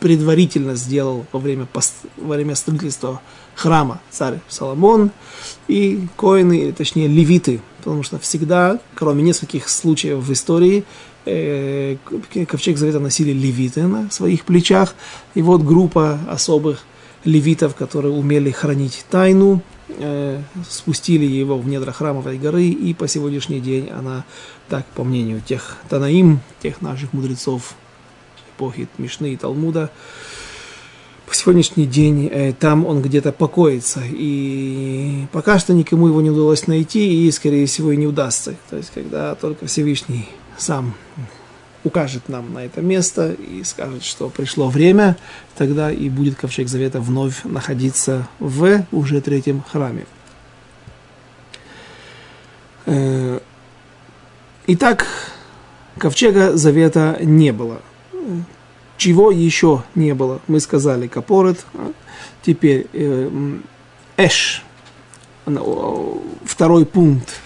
предварительно 0.00 0.74
сделал 0.74 1.26
во 1.32 1.40
время, 1.40 1.66
пост, 1.66 1.94
во 2.16 2.34
время 2.34 2.54
строительства 2.54 3.20
храма 3.54 4.00
царь 4.10 4.40
Соломон 4.48 5.10
и 5.68 6.06
коины, 6.16 6.72
точнее 6.72 7.08
левиты, 7.08 7.60
потому 7.78 8.02
что 8.02 8.18
всегда, 8.18 8.78
кроме 8.94 9.22
нескольких 9.22 9.68
случаев 9.68 10.18
в 10.18 10.32
истории, 10.32 10.84
э, 11.26 11.96
ковчег 12.48 12.78
завета 12.78 13.00
носили 13.00 13.32
левиты 13.32 13.86
на 13.86 14.10
своих 14.10 14.44
плечах, 14.44 14.94
и 15.34 15.42
вот 15.42 15.62
группа 15.62 16.18
особых 16.28 16.84
левитов, 17.24 17.74
которые 17.74 18.14
умели 18.14 18.50
хранить 18.50 19.04
тайну, 19.10 19.62
э, 19.88 20.40
спустили 20.68 21.26
его 21.26 21.58
в 21.58 21.68
недра 21.68 21.92
храмовой 21.92 22.38
горы, 22.38 22.68
и 22.68 22.94
по 22.94 23.08
сегодняшний 23.08 23.60
день 23.60 23.90
она, 23.90 24.24
так 24.68 24.86
по 24.86 25.04
мнению 25.04 25.42
тех 25.46 25.76
Танаим, 25.88 26.40
тех 26.62 26.80
наших 26.80 27.12
мудрецов 27.12 27.74
эпохи 28.60 28.88
Мишны 28.98 29.32
и 29.32 29.36
Талмуда. 29.36 29.90
По 31.26 31.34
сегодняшний 31.34 31.86
день 31.86 32.28
э, 32.30 32.52
там 32.52 32.84
он 32.84 33.00
где-то 33.00 33.32
покоится. 33.32 34.02
И 34.04 35.26
пока 35.32 35.58
что 35.58 35.72
никому 35.72 36.08
его 36.08 36.20
не 36.20 36.30
удалось 36.30 36.66
найти, 36.66 37.26
и, 37.26 37.30
скорее 37.30 37.66
всего, 37.66 37.92
и 37.92 37.96
не 37.96 38.06
удастся. 38.06 38.54
То 38.68 38.76
есть, 38.76 38.90
когда 38.92 39.34
только 39.34 39.66
Всевышний 39.66 40.28
сам 40.58 40.94
укажет 41.84 42.28
нам 42.28 42.52
на 42.52 42.66
это 42.66 42.82
место 42.82 43.32
и 43.32 43.64
скажет, 43.64 44.04
что 44.04 44.28
пришло 44.28 44.68
время, 44.68 45.16
тогда 45.56 45.90
и 45.90 46.10
будет 46.10 46.36
Ковчег 46.36 46.68
Завета 46.68 47.00
вновь 47.00 47.44
находиться 47.44 48.28
в 48.38 48.84
уже 48.92 49.20
третьем 49.22 49.62
храме. 49.62 50.04
Э, 52.84 53.40
итак, 54.66 55.06
Ковчега 55.96 56.56
Завета 56.56 57.18
не 57.22 57.52
было. 57.52 57.80
Чего 58.96 59.30
еще 59.30 59.82
не 59.94 60.14
было? 60.14 60.40
Мы 60.46 60.60
сказали 60.60 61.06
капорет. 61.06 61.64
А? 61.74 61.92
Теперь 62.42 62.86
э, 62.92 63.58
эш. 64.16 64.62
Второй 66.44 66.84
пункт 66.84 67.40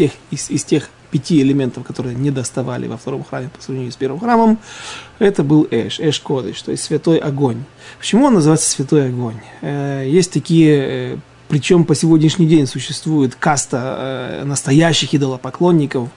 тех, 0.00 0.12
из, 0.30 0.50
из 0.50 0.64
тех 0.64 0.88
пяти 1.10 1.42
элементов, 1.42 1.84
которые 1.84 2.14
не 2.14 2.30
доставали 2.30 2.86
во 2.86 2.96
втором 2.96 3.22
храме 3.22 3.50
по 3.54 3.62
сравнению 3.62 3.92
с 3.92 3.96
первым 3.96 4.20
храмом, 4.20 4.58
это 5.18 5.42
был 5.42 5.66
Эш, 5.70 6.00
Эш 6.00 6.20
Кодыш, 6.20 6.62
то 6.62 6.70
есть 6.70 6.84
святой 6.84 7.18
огонь. 7.18 7.64
Почему 7.98 8.26
он 8.26 8.34
называется 8.34 8.70
святой 8.70 9.08
огонь? 9.08 9.40
Э, 9.60 10.04
есть 10.06 10.32
такие, 10.32 11.14
э, 11.14 11.16
причем 11.48 11.84
по 11.84 11.94
сегодняшний 11.94 12.46
день 12.46 12.66
существует 12.66 13.34
каста 13.34 14.42
настоящих 14.44 15.14
идолопоклонников, 15.14 16.08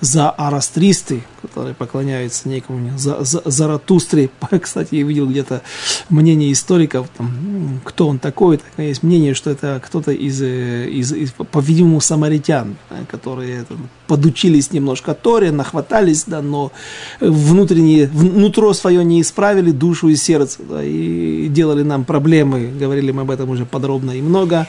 за 0.00 0.30
арастристы, 0.30 1.22
которые 1.40 1.74
поклоняются 1.74 2.48
некому 2.48 2.98
за, 2.98 3.24
за, 3.24 3.42
Заратустре. 3.44 4.30
Кстати, 4.62 4.96
я 4.96 5.04
видел 5.04 5.28
где-то 5.28 5.62
мнение 6.08 6.52
историков, 6.52 7.08
там, 7.16 7.80
кто 7.84 8.08
он 8.08 8.18
такой. 8.18 8.58
Так, 8.58 8.66
есть 8.78 9.02
мнение, 9.02 9.34
что 9.34 9.50
это 9.50 9.80
кто-то 9.84 10.12
из, 10.12 10.40
э, 10.42 10.88
из, 10.88 11.12
из 11.12 11.32
по-видимому, 11.32 12.00
самаритян, 12.00 12.76
э, 12.90 13.04
которые 13.10 13.64
там, 13.64 13.88
подучились 14.06 14.72
немножко 14.72 15.14
Торе, 15.14 15.50
нахватались, 15.52 16.24
да, 16.24 16.42
но 16.42 16.72
внутренние, 17.20 18.06
внутро 18.06 18.72
свое 18.72 19.04
не 19.04 19.20
исправили, 19.20 19.70
душу 19.70 20.08
и 20.08 20.16
сердце, 20.16 20.60
да, 20.68 20.82
и 20.82 21.48
делали 21.48 21.82
нам 21.82 22.04
проблемы. 22.04 22.70
Говорили 22.78 23.12
мы 23.12 23.22
об 23.22 23.30
этом 23.30 23.50
уже 23.50 23.66
подробно 23.66 24.12
и 24.12 24.22
много. 24.22 24.66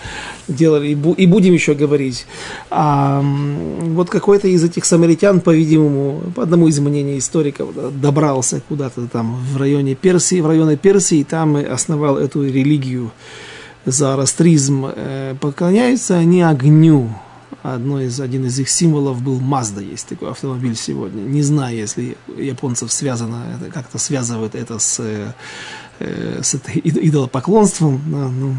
Делали, 0.47 0.89
и, 0.89 0.95
бу, 0.95 1.13
и 1.13 1.25
будем 1.25 1.53
еще 1.53 1.73
говорить. 1.73 2.25
А, 2.69 3.23
вот 3.81 4.09
какой-то 4.09 4.47
из 4.47 4.63
этих 4.63 4.85
самаритян 4.85 5.41
по-видимому, 5.41 6.21
по 6.35 6.45
одному 6.59 6.67
из 6.67 6.79
мнений 6.79 7.19
историков, 7.19 7.69
добрался 8.01 8.61
куда-то 8.67 9.07
там 9.07 9.37
в 9.53 9.57
районе 9.57 9.95
Персии, 9.95 10.41
в 10.41 10.47
районе 10.47 10.75
Персии, 10.75 11.19
и 11.19 11.23
там 11.23 11.55
основал 11.55 12.17
эту 12.17 12.43
религию 12.43 13.11
зороастризм. 13.85 14.87
Э, 14.93 15.35
поклоняются 15.39 16.17
они 16.17 16.41
огню. 16.41 17.09
Одно 17.63 18.01
из, 18.01 18.19
один 18.19 18.45
из 18.45 18.59
их 18.59 18.69
символов 18.69 19.21
был 19.21 19.39
Мазда, 19.39 19.81
есть 19.81 20.07
такой 20.07 20.29
автомобиль 20.29 20.75
сегодня. 20.75 21.21
Не 21.21 21.43
знаю, 21.43 21.77
если 21.77 22.17
японцев 22.37 22.91
связано, 22.91 23.59
как-то 23.73 23.97
связывают 23.97 24.55
это 24.55 24.79
с 24.79 24.99
Э, 24.99 25.31
с 25.99 26.53
этой 26.53 26.81
идолопоклонством, 26.83 28.01
да, 28.07 28.29
ну, 28.29 28.55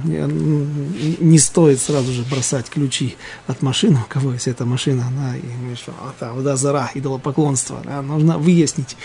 не 1.21 1.39
стоит 1.39 1.81
сразу 1.81 2.13
же 2.13 2.23
бросать 2.31 2.69
ключи 2.69 3.17
от 3.47 3.63
машины, 3.63 3.99
у 4.05 4.09
кого 4.09 4.33
есть 4.33 4.49
эта 4.49 4.65
машина, 4.65 5.05
да, 5.17 5.37
и 5.37 5.75
что, 5.75 5.93
а 6.01 6.13
там, 6.19 6.43
да, 6.45 6.57
зара, 6.57 6.91
идолопоклонство, 6.95 7.81
да, 7.85 8.03
нужно 8.03 8.39
выяснить, 8.39 8.97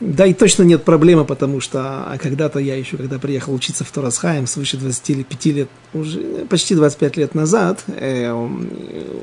Да, 0.00 0.26
и 0.26 0.34
точно 0.34 0.64
нет 0.64 0.82
проблемы, 0.82 1.24
потому 1.24 1.60
что 1.60 1.78
а, 1.80 2.18
когда-то 2.18 2.58
я 2.58 2.74
еще, 2.74 2.96
когда 2.96 3.20
приехал 3.20 3.54
учиться 3.54 3.84
в 3.84 3.90
Торасхайм 3.92 4.48
свыше 4.48 4.76
25 4.76 5.46
лет, 5.46 5.68
уже 5.92 6.20
почти 6.48 6.74
25 6.74 7.16
лет 7.16 7.34
назад, 7.36 7.84
э, 7.86 8.34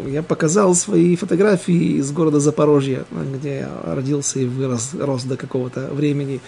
я 0.07 0.23
показал 0.23 0.73
свои 0.73 1.17
фотографии 1.17 1.97
из 1.97 2.11
города 2.13 2.39
Запорожья, 2.39 3.03
где 3.11 3.57
я 3.57 3.69
родился 3.83 4.39
и 4.39 4.45
вырос 4.45 4.91
рос 4.97 5.23
до 5.23 5.35
какого-то 5.35 5.89
времени. 5.91 6.39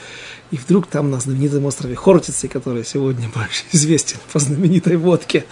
И 0.51 0.57
вдруг 0.57 0.87
там 0.87 1.11
на 1.11 1.19
знаменитом 1.19 1.65
острове 1.65 1.95
Хортице, 1.95 2.47
который 2.47 2.85
сегодня 2.85 3.29
больше 3.35 3.65
известен 3.73 4.17
по 4.31 4.39
знаменитой 4.39 4.95
водке, 4.95 5.43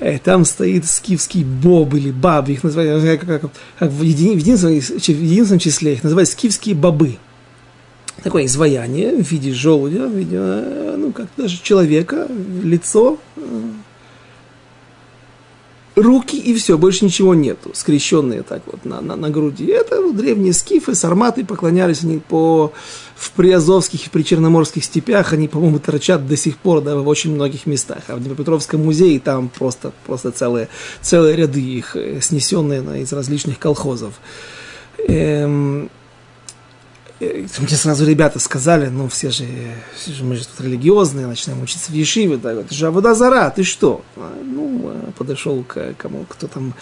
э, 0.00 0.18
там 0.18 0.46
стоит 0.46 0.86
скифский 0.86 1.44
боб 1.44 1.92
или 1.92 2.10
баб, 2.10 2.48
их 2.48 2.64
называют, 2.64 3.20
как, 3.20 3.28
как, 3.42 3.52
как 3.78 3.90
в, 3.90 4.02
еди, 4.02 4.30
в, 4.30 4.38
единственном, 4.38 4.80
в 4.80 5.08
единственном 5.08 5.58
числе 5.58 5.92
их 5.92 6.02
называют 6.02 6.30
скифские 6.30 6.74
бобы 6.74 7.18
такое 8.22 8.46
изваяние 8.46 9.22
в 9.22 9.30
виде 9.30 9.52
желудя, 9.52 10.06
в 10.06 10.12
виде, 10.12 10.36
э, 10.38 10.96
ну, 10.98 11.12
как 11.12 11.26
даже 11.36 11.62
человека, 11.62 12.28
лицо, 12.62 13.18
э, 13.36 13.40
руки 15.96 16.36
и 16.36 16.54
все, 16.54 16.76
больше 16.76 17.06
ничего 17.06 17.34
нету, 17.34 17.70
скрещенные 17.72 18.42
так 18.42 18.62
вот 18.66 18.84
на, 18.84 19.00
на, 19.00 19.16
на 19.16 19.30
груди. 19.30 19.66
Это 19.66 20.00
вот, 20.02 20.16
древние 20.16 20.52
скифы, 20.52 20.94
сарматы, 20.94 21.44
поклонялись 21.44 22.04
они 22.04 22.18
по, 22.18 22.72
в 23.16 23.30
приазовских 23.32 24.06
и 24.06 24.10
причерноморских 24.10 24.84
степях, 24.84 25.32
они, 25.32 25.48
по-моему, 25.48 25.78
торчат 25.78 26.26
до 26.28 26.36
сих 26.36 26.58
пор 26.58 26.82
да, 26.82 26.96
в 26.96 27.08
очень 27.08 27.34
многих 27.34 27.66
местах. 27.66 28.02
А 28.08 28.16
в 28.16 28.20
Днепропетровском 28.20 28.84
музее 28.84 29.18
там 29.20 29.48
просто, 29.48 29.92
просто 30.06 30.30
целые, 30.30 30.68
целые 31.00 31.34
ряды 31.34 31.60
их, 31.60 31.96
э, 31.96 32.20
снесенные 32.20 32.82
на, 32.82 33.00
из 33.00 33.12
различных 33.12 33.58
колхозов. 33.58 34.14
Эм, 35.08 35.90
мне 37.18 37.68
сразу 37.68 38.04
ребята 38.04 38.38
сказали, 38.38 38.88
ну 38.88 39.08
все 39.08 39.30
же, 39.30 39.44
все 39.94 40.12
же 40.12 40.22
мы 40.22 40.36
же 40.36 40.46
тут 40.46 40.66
религиозные, 40.66 41.26
начинаем 41.26 41.62
учиться 41.62 41.90
в 41.90 41.94
Ешиве, 41.94 42.36
да, 42.36 42.52
это 42.52 42.74
же 42.74 42.86
Авода 42.86 43.14
Зара, 43.14 43.50
ты 43.50 43.62
что? 43.62 44.02
А, 44.16 44.32
ну, 44.44 44.90
а 44.92 45.12
подошел 45.16 45.64
к 45.64 45.94
кому, 45.96 46.26
кто 46.28 46.46
там, 46.46 46.74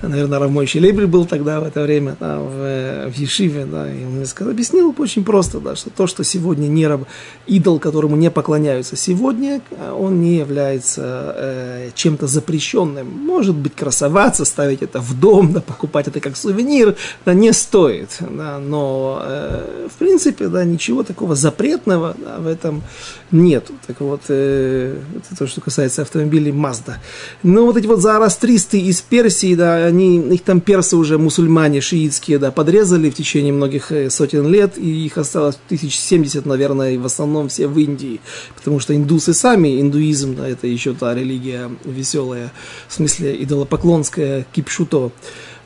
наверное, 0.00 0.38
Равмойчий 0.38 0.80
Лейбель 0.80 1.06
был 1.06 1.26
тогда 1.26 1.60
в 1.60 1.64
это 1.64 1.82
время, 1.82 2.16
да, 2.18 2.38
в, 2.38 3.10
в 3.10 3.14
Ешиве, 3.18 3.66
да, 3.66 3.92
и 3.92 4.04
он 4.04 4.12
мне 4.12 4.24
сказал, 4.24 4.52
объяснил 4.52 4.94
очень 4.96 5.24
просто, 5.24 5.60
да, 5.60 5.76
что 5.76 5.90
то, 5.90 6.06
что 6.06 6.24
сегодня 6.24 6.68
не 6.68 6.86
раб, 6.86 7.02
идол, 7.46 7.78
которому 7.78 8.16
не 8.16 8.30
поклоняются 8.30 8.96
сегодня, 8.96 9.60
он 9.94 10.22
не 10.22 10.36
является 10.36 11.34
э, 11.36 11.90
чем-то 11.94 12.26
запрещенным. 12.26 13.08
Может 13.08 13.54
быть, 13.54 13.74
красоваться, 13.74 14.46
ставить 14.46 14.80
это 14.82 15.00
в 15.00 15.18
дом, 15.18 15.52
да, 15.52 15.60
покупать 15.60 16.08
это 16.08 16.20
как 16.20 16.36
сувенир, 16.36 16.96
да, 17.26 17.34
не 17.34 17.52
стоит, 17.52 18.16
да, 18.20 18.58
но 18.58 19.20
э, 19.22 19.81
в 19.88 19.92
принципе, 19.98 20.48
да, 20.48 20.64
ничего 20.64 21.02
такого 21.02 21.34
запретного 21.34 22.14
да, 22.18 22.38
в 22.38 22.46
этом 22.46 22.82
нет. 23.30 23.70
Так 23.86 24.00
вот, 24.00 24.22
э, 24.28 24.98
это 25.16 25.36
то, 25.36 25.46
что 25.46 25.60
касается 25.60 26.02
автомобилей 26.02 26.52
Mazda. 26.52 26.94
Но 27.42 27.66
вот 27.66 27.76
эти 27.76 27.86
вот 27.86 28.00
заарастристы 28.00 28.80
из 28.80 29.00
Персии, 29.00 29.54
да, 29.54 29.76
они, 29.86 30.18
их 30.34 30.42
там 30.42 30.60
персы 30.60 30.96
уже 30.96 31.18
мусульмане 31.18 31.80
шиитские, 31.80 32.38
да, 32.38 32.50
подрезали 32.50 33.10
в 33.10 33.14
течение 33.14 33.52
многих 33.52 33.92
э, 33.92 34.10
сотен 34.10 34.46
лет, 34.48 34.78
и 34.78 35.06
их 35.06 35.18
осталось 35.18 35.58
тысяч 35.68 35.98
семьдесят, 35.98 36.46
наверное, 36.46 36.92
и 36.92 36.98
в 36.98 37.06
основном 37.06 37.48
все 37.48 37.66
в 37.66 37.78
Индии, 37.78 38.20
потому 38.54 38.80
что 38.80 38.94
индусы 38.94 39.34
сами, 39.34 39.80
индуизм, 39.80 40.36
да, 40.36 40.48
это 40.48 40.66
еще 40.66 40.94
та 40.94 41.14
религия 41.14 41.70
веселая, 41.84 42.52
в 42.88 42.94
смысле 42.94 43.42
идолопоклонская, 43.42 44.46
кипшуто. 44.52 45.12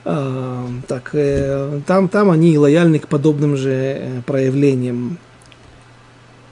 А, 0.09 0.69
так, 0.87 1.11
э, 1.15 1.81
там, 1.85 2.09
там 2.09 2.31
они 2.31 2.57
лояльны 2.57 3.01
к 3.01 3.09
подобным 3.09 3.57
же 3.57 3.73
э, 3.73 4.23
проявлениям. 4.25 5.19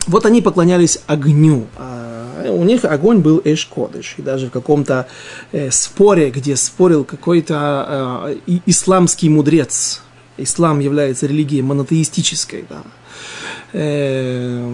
Вот 0.08 0.26
они 0.26 0.42
поклонялись 0.42 0.98
огню. 1.06 1.68
А 1.78 2.50
у 2.50 2.64
них 2.64 2.84
огонь 2.84 3.18
был 3.20 3.40
эшкодыш. 3.44 4.16
И 4.18 4.22
даже 4.22 4.48
в 4.48 4.50
каком-то 4.50 5.06
э, 5.52 5.70
споре, 5.70 6.30
где 6.30 6.56
спорил 6.56 7.04
какой-то 7.04 8.36
исламский 8.66 9.28
мудрец, 9.28 10.02
ислам 10.36 10.80
является 10.80 11.26
религией 11.26 11.62
монотеистической, 11.62 12.64
да, 12.68 12.82
э, 13.74 14.66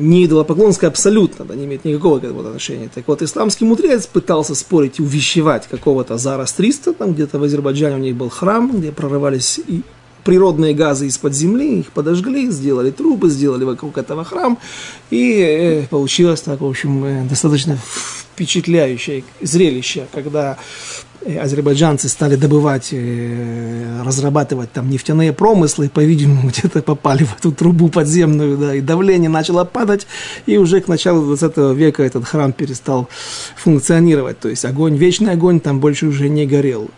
не 0.00 0.24
идолопоклонская 0.24 0.90
абсолютно, 0.90 1.44
да, 1.44 1.54
не 1.54 1.66
имеет 1.66 1.84
никакого 1.84 2.18
к 2.18 2.24
этому 2.24 2.40
отношения. 2.40 2.90
Так 2.92 3.06
вот, 3.06 3.22
исламский 3.22 3.64
мудрец 3.64 4.06
пытался 4.06 4.54
спорить 4.54 4.98
и 4.98 5.02
увещевать 5.02 5.68
какого-то 5.68 6.18
Зарастриста, 6.18 6.92
там 6.94 7.12
где-то 7.12 7.38
в 7.38 7.44
Азербайджане 7.44 7.96
у 7.96 7.98
них 7.98 8.16
был 8.16 8.30
храм, 8.30 8.70
где 8.72 8.90
прорывались 8.90 9.60
и 9.66 9.82
природные 10.24 10.74
газы 10.74 11.06
из-под 11.06 11.34
земли, 11.34 11.80
их 11.80 11.92
подожгли, 11.92 12.50
сделали 12.50 12.90
трубы, 12.90 13.28
сделали 13.28 13.64
вокруг 13.64 13.98
этого 13.98 14.24
храм, 14.24 14.58
и 15.10 15.38
э, 15.38 15.86
получилось 15.88 16.40
так, 16.40 16.62
в 16.62 16.66
общем, 16.66 17.04
э, 17.04 17.24
достаточно 17.28 17.78
впечатляющее 18.34 19.24
зрелище, 19.40 20.06
когда 20.12 20.58
Э, 21.24 21.38
азербайджанцы 21.38 22.08
стали 22.08 22.36
добывать, 22.36 22.90
э, 22.92 24.02
разрабатывать 24.04 24.72
там 24.72 24.90
нефтяные 24.90 25.32
промыслы, 25.32 25.88
по-видимому, 25.88 26.48
где-то 26.48 26.82
попали 26.82 27.24
в 27.24 27.38
эту 27.38 27.50
трубу 27.50 27.88
подземную, 27.88 28.58
да, 28.58 28.74
и 28.74 28.80
давление 28.82 29.30
начало 29.30 29.64
падать, 29.64 30.06
и 30.44 30.58
уже 30.58 30.80
к 30.82 30.88
началу 30.88 31.24
20 31.24 31.56
века 31.76 32.02
этот 32.02 32.26
храм 32.26 32.52
перестал 32.52 33.08
функционировать, 33.56 34.38
то 34.38 34.50
есть 34.50 34.66
огонь, 34.66 34.96
вечный 34.96 35.32
огонь 35.32 35.60
там 35.60 35.80
больше 35.80 36.06
уже 36.06 36.28
не 36.28 36.46
горел. 36.46 36.90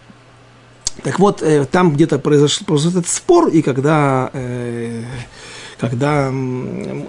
Так 1.04 1.20
вот, 1.20 1.42
э, 1.42 1.64
там 1.64 1.94
где-то 1.94 2.18
произошел, 2.18 2.66
произошел 2.66 2.98
этот 2.98 3.08
спор, 3.08 3.48
и 3.48 3.62
когда 3.62 4.30
э, 4.32 5.04
когда 5.78 6.30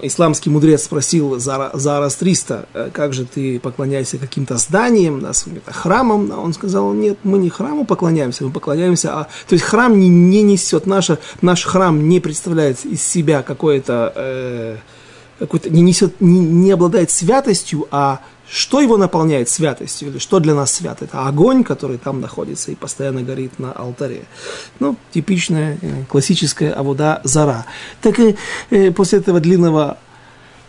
исламский 0.02 0.50
мудрец 0.50 0.84
спросил 0.84 1.38
Заарастриста, 1.38 2.66
э, 2.74 2.90
как 2.92 3.12
же 3.12 3.24
ты 3.24 3.58
поклоняешься 3.60 4.18
каким-то 4.18 4.58
зданиям, 4.58 5.20
да, 5.20 5.32
каким-то 5.32 5.72
храмам, 5.72 6.30
он 6.38 6.52
сказал, 6.52 6.92
нет, 6.92 7.18
мы 7.24 7.38
не 7.38 7.48
храму 7.48 7.84
поклоняемся, 7.84 8.44
мы 8.44 8.50
поклоняемся, 8.50 9.14
а... 9.14 9.24
то 9.48 9.54
есть 9.54 9.64
храм 9.64 9.98
не, 9.98 10.08
не 10.08 10.42
несет, 10.42 10.86
наша, 10.86 11.18
наш 11.40 11.64
храм 11.64 12.08
не 12.08 12.20
представляет 12.20 12.84
из 12.84 13.02
себя 13.02 13.42
какое-то, 13.42 14.12
э, 14.14 14.76
какой-то 15.38 15.70
не 15.70 15.80
несет, 15.82 16.20
не, 16.20 16.38
не 16.40 16.70
обладает 16.70 17.10
святостью, 17.10 17.86
а 17.90 18.20
что 18.50 18.80
его 18.80 18.96
наполняет 18.96 19.48
святостью, 19.48 20.08
или 20.08 20.18
что 20.18 20.40
для 20.40 20.54
нас 20.54 20.72
свято? 20.72 21.04
Это 21.04 21.26
огонь, 21.26 21.64
который 21.64 21.98
там 21.98 22.20
находится 22.20 22.70
и 22.70 22.74
постоянно 22.74 23.22
горит 23.22 23.58
на 23.58 23.72
алтаре. 23.72 24.24
Ну, 24.80 24.96
типичная 25.12 25.78
э, 25.80 26.04
классическая 26.08 26.72
авода 26.72 27.20
зара. 27.24 27.66
Так 28.00 28.18
и 28.18 28.36
э, 28.70 28.90
после 28.90 29.18
этого 29.18 29.40
длинного 29.40 29.98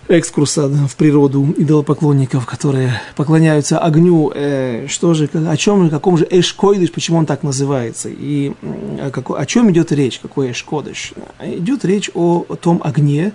экскурса 0.10 0.68
в 0.68 0.96
природу 0.96 1.54
идолопоклонников, 1.56 2.46
которые 2.46 3.00
поклоняются 3.16 3.78
огню, 3.78 4.32
э, 4.34 4.88
что 4.88 5.14
же, 5.14 5.30
о 5.34 5.56
чем, 5.56 5.86
о 5.86 5.90
каком 5.90 6.18
же 6.18 6.28
эшкойдыш, 6.30 6.92
почему 6.92 7.20
он 7.20 7.26
так 7.26 7.44
называется, 7.44 8.10
и 8.10 8.54
о, 9.00 9.12
какой, 9.12 9.40
о 9.40 9.46
чем 9.46 9.72
идет 9.72 9.92
речь, 9.92 10.20
какой 10.20 10.52
эшкодыш. 10.52 11.14
Идет 11.44 11.86
речь 11.86 12.10
о, 12.14 12.44
о 12.50 12.56
том 12.56 12.82
огне, 12.84 13.34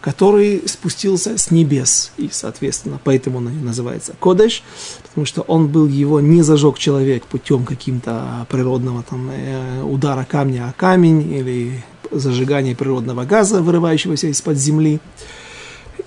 который 0.00 0.62
спустился 0.66 1.36
с 1.36 1.50
небес, 1.50 2.12
и, 2.16 2.30
соответственно, 2.32 2.98
поэтому 3.02 3.38
он 3.38 3.64
называется 3.64 4.14
Кодеш, 4.18 4.62
потому 5.02 5.26
что 5.26 5.42
он 5.42 5.68
был 5.68 5.86
его, 5.86 6.20
не 6.20 6.42
зажег 6.42 6.78
человек 6.78 7.24
путем 7.26 7.64
каким-то 7.64 8.46
природного 8.48 9.02
там, 9.02 9.30
э, 9.30 9.82
удара 9.82 10.24
камня 10.24 10.68
о 10.68 10.72
камень 10.72 11.30
или 11.32 11.84
зажигания 12.10 12.74
природного 12.74 13.24
газа, 13.24 13.62
вырывающегося 13.62 14.28
из-под 14.28 14.56
земли. 14.56 15.00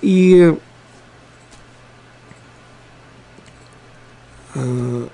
И 0.02 0.54
э, 4.54 5.06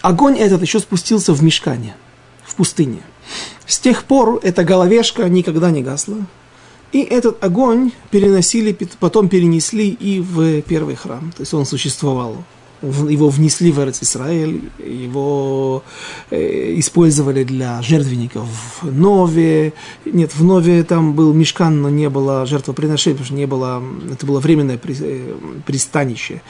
огонь 0.00 0.38
этот 0.38 0.62
еще 0.62 0.80
спустился 0.80 1.34
в 1.34 1.42
мешкане, 1.42 1.94
в 2.44 2.54
пустыне. 2.54 3.02
С 3.66 3.78
тех 3.78 4.04
пор 4.04 4.40
эта 4.42 4.64
головешка 4.64 5.28
никогда 5.28 5.70
не 5.70 5.82
гасла. 5.82 6.16
И 6.92 7.02
этот 7.02 7.42
огонь 7.44 7.92
переносили, 8.10 8.76
потом 8.98 9.28
перенесли 9.28 9.88
и 9.88 10.20
в 10.20 10.60
первый 10.62 10.96
храм. 10.96 11.32
То 11.36 11.42
есть 11.42 11.54
он 11.54 11.64
существовал. 11.64 12.36
Его 12.82 13.28
внесли 13.28 13.70
в 13.70 13.78
Эрц 13.78 14.02
Израиль, 14.02 14.70
его 14.78 15.84
э, 16.30 16.78
использовали 16.78 17.44
для 17.44 17.82
жертвенников 17.82 18.48
в 18.80 18.90
Нове. 18.90 19.74
Нет, 20.06 20.34
в 20.34 20.42
Нове 20.42 20.82
там 20.82 21.12
был 21.12 21.34
мешкан, 21.34 21.82
но 21.82 21.90
не 21.90 22.08
было 22.08 22.46
жертвоприношения, 22.46 23.16
потому 23.16 23.26
что 23.26 23.34
не 23.34 23.46
было, 23.46 23.82
это 24.10 24.24
было 24.24 24.40
временное 24.40 24.80
э, 24.82 25.34
пристанище. 25.66 26.40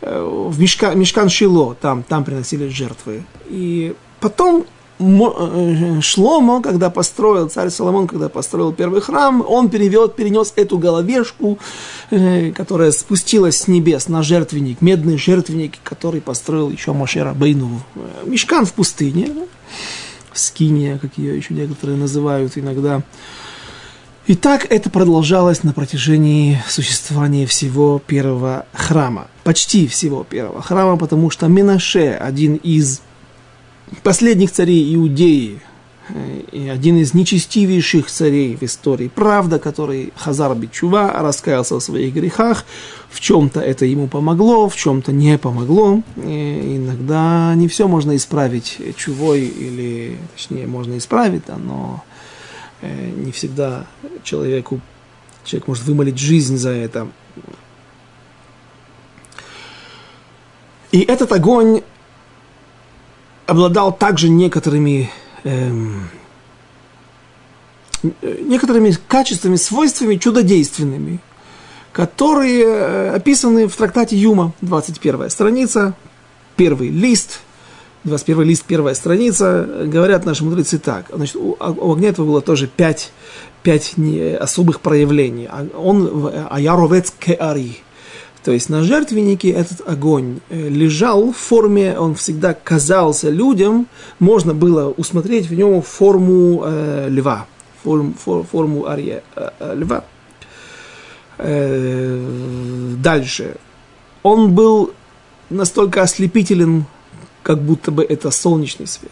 Э, 0.00 0.22
в 0.22 0.60
мешка, 0.60 0.94
мешкан 0.94 1.28
Шило, 1.28 1.74
там, 1.74 2.04
там 2.04 2.22
приносили 2.22 2.68
жертвы. 2.68 3.24
И 3.48 3.94
потом 4.20 4.66
Шломо, 5.00 6.60
когда 6.62 6.90
построил, 6.90 7.48
царь 7.48 7.70
Соломон, 7.70 8.06
когда 8.06 8.28
построил 8.28 8.72
первый 8.72 9.00
храм, 9.00 9.42
он 9.46 9.70
перевел, 9.70 10.08
перенес 10.08 10.52
эту 10.56 10.78
головешку, 10.78 11.58
э, 12.10 12.52
которая 12.52 12.90
спустилась 12.92 13.60
с 13.60 13.68
небес 13.68 14.08
на 14.08 14.22
жертвенник, 14.22 14.82
медный 14.82 15.16
жертвенник, 15.16 15.74
который 15.82 16.20
построил 16.20 16.70
еще 16.70 16.92
Мошера 16.92 17.32
Бейну. 17.32 17.80
Мешкан 18.26 18.66
в 18.66 18.74
пустыне. 18.74 19.30
скиния, 20.34 20.98
как 20.98 21.16
ее 21.16 21.36
еще 21.36 21.54
некоторые 21.54 21.98
называют 21.98 22.56
иногда. 22.56 23.02
И 24.26 24.36
так 24.36 24.66
это 24.70 24.90
продолжалось 24.90 25.64
на 25.64 25.72
протяжении 25.72 26.62
существования 26.68 27.46
всего 27.46 28.00
первого 28.06 28.66
храма. 28.72 29.26
Почти 29.44 29.88
всего 29.88 30.24
первого 30.24 30.62
храма, 30.62 30.96
потому 30.96 31.30
что 31.30 31.48
Минаше, 31.48 32.12
один 32.12 32.56
из 32.56 33.00
последних 34.02 34.50
царей 34.52 34.94
Иудеи, 34.94 35.60
э, 36.08 36.40
и 36.52 36.68
один 36.68 36.98
из 36.98 37.14
нечестивейших 37.14 38.10
царей 38.10 38.56
в 38.56 38.62
истории, 38.62 39.10
правда, 39.14 39.58
который 39.58 40.12
Хазар 40.16 40.54
Бичува 40.54 41.12
раскаялся 41.12 41.76
в 41.76 41.80
своих 41.80 42.14
грехах, 42.14 42.64
в 43.10 43.20
чем-то 43.20 43.60
это 43.60 43.84
ему 43.84 44.06
помогло, 44.06 44.68
в 44.68 44.76
чем-то 44.76 45.12
не 45.12 45.38
помогло. 45.38 46.02
И 46.16 46.76
иногда 46.76 47.54
не 47.54 47.68
все 47.68 47.88
можно 47.88 48.16
исправить 48.16 48.78
чувой, 48.96 49.42
или, 49.42 50.16
точнее, 50.34 50.66
можно 50.66 50.96
исправить, 50.96 51.42
но 51.48 52.04
Э, 52.82 53.10
не 53.10 53.30
всегда 53.30 53.86
человеку, 54.22 54.80
человек 55.44 55.68
может 55.68 55.84
вымолить 55.84 56.18
жизнь 56.18 56.56
за 56.56 56.70
это. 56.70 57.08
И 60.90 61.00
этот 61.02 61.30
огонь 61.32 61.82
обладал 63.50 63.92
также 63.92 64.28
некоторыми, 64.28 65.10
эм, 65.44 66.08
некоторыми 68.22 68.96
качествами, 69.08 69.56
свойствами 69.56 70.16
чудодейственными, 70.16 71.18
которые 71.92 72.64
э, 72.64 73.10
описаны 73.10 73.66
в 73.66 73.74
трактате 73.74 74.16
Юма, 74.16 74.52
21 74.60 75.30
страница, 75.30 75.94
первый 76.56 76.88
лист– 76.88 77.40
21 78.04 78.42
лист, 78.44 78.64
первая 78.66 78.94
страница, 78.94 79.68
говорят 79.84 80.24
наши 80.24 80.42
мудрецы 80.42 80.78
так. 80.78 81.06
Значит, 81.12 81.36
у, 81.36 81.56
у 81.58 81.92
огня 81.92 82.08
этого 82.08 82.26
было 82.26 82.40
тоже 82.40 82.66
пять, 82.66 83.12
пять 83.62 83.98
не, 83.98 84.36
особых 84.36 84.80
проявлений. 84.80 85.46
А 85.50 85.66
он 85.76 86.32
аяровец 86.50 87.12
кеари. 87.18 87.78
То 88.42 88.52
есть 88.52 88.70
на 88.70 88.82
жертвеннике 88.82 89.50
этот 89.50 89.86
огонь 89.86 90.40
э, 90.48 90.68
лежал 90.68 91.32
в 91.32 91.36
форме, 91.36 91.98
он 91.98 92.14
всегда 92.14 92.54
казался 92.54 93.28
людям, 93.28 93.86
можно 94.18 94.54
было 94.54 94.88
усмотреть 94.90 95.46
в 95.46 95.54
нем 95.54 95.82
форму 95.82 96.62
э, 96.64 97.08
льва, 97.10 97.46
форму, 97.82 98.14
форму 98.50 98.86
ария, 98.86 99.22
э, 99.36 99.50
э, 99.60 99.74
льва. 99.76 100.04
Э, 101.36 102.94
дальше. 102.96 103.56
Он 104.22 104.54
был 104.54 104.92
настолько 105.50 106.02
ослепителен 106.02 106.86
как 107.42 107.60
будто 107.60 107.90
бы 107.90 108.04
это 108.04 108.30
солнечный 108.30 108.86
свет. 108.86 109.10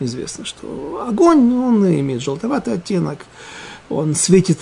Известно, 0.00 0.44
что 0.44 1.04
огонь, 1.08 1.52
он 1.54 1.84
имеет 1.86 2.22
желтоватый 2.22 2.74
оттенок, 2.74 3.26
он 3.90 4.14
светит 4.14 4.58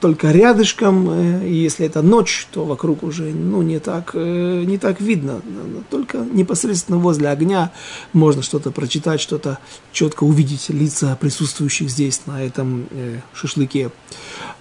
только 0.00 0.30
рядышком, 0.30 1.08
э, 1.10 1.48
и 1.48 1.54
если 1.54 1.86
это 1.86 2.02
ночь, 2.02 2.46
то 2.50 2.64
вокруг 2.64 3.02
уже 3.02 3.24
ну, 3.24 3.62
не, 3.62 3.78
так, 3.78 4.12
э, 4.14 4.64
не 4.64 4.78
так 4.78 5.00
видно. 5.00 5.42
Только 5.90 6.18
непосредственно 6.18 6.98
возле 6.98 7.28
огня 7.28 7.72
можно 8.12 8.42
что-то 8.42 8.70
прочитать, 8.70 9.20
что-то 9.20 9.58
четко 9.92 10.24
увидеть 10.24 10.70
лица 10.70 11.16
присутствующих 11.20 11.90
здесь, 11.90 12.22
на 12.26 12.42
этом 12.42 12.86
э, 12.90 13.20
шашлыке. 13.34 13.90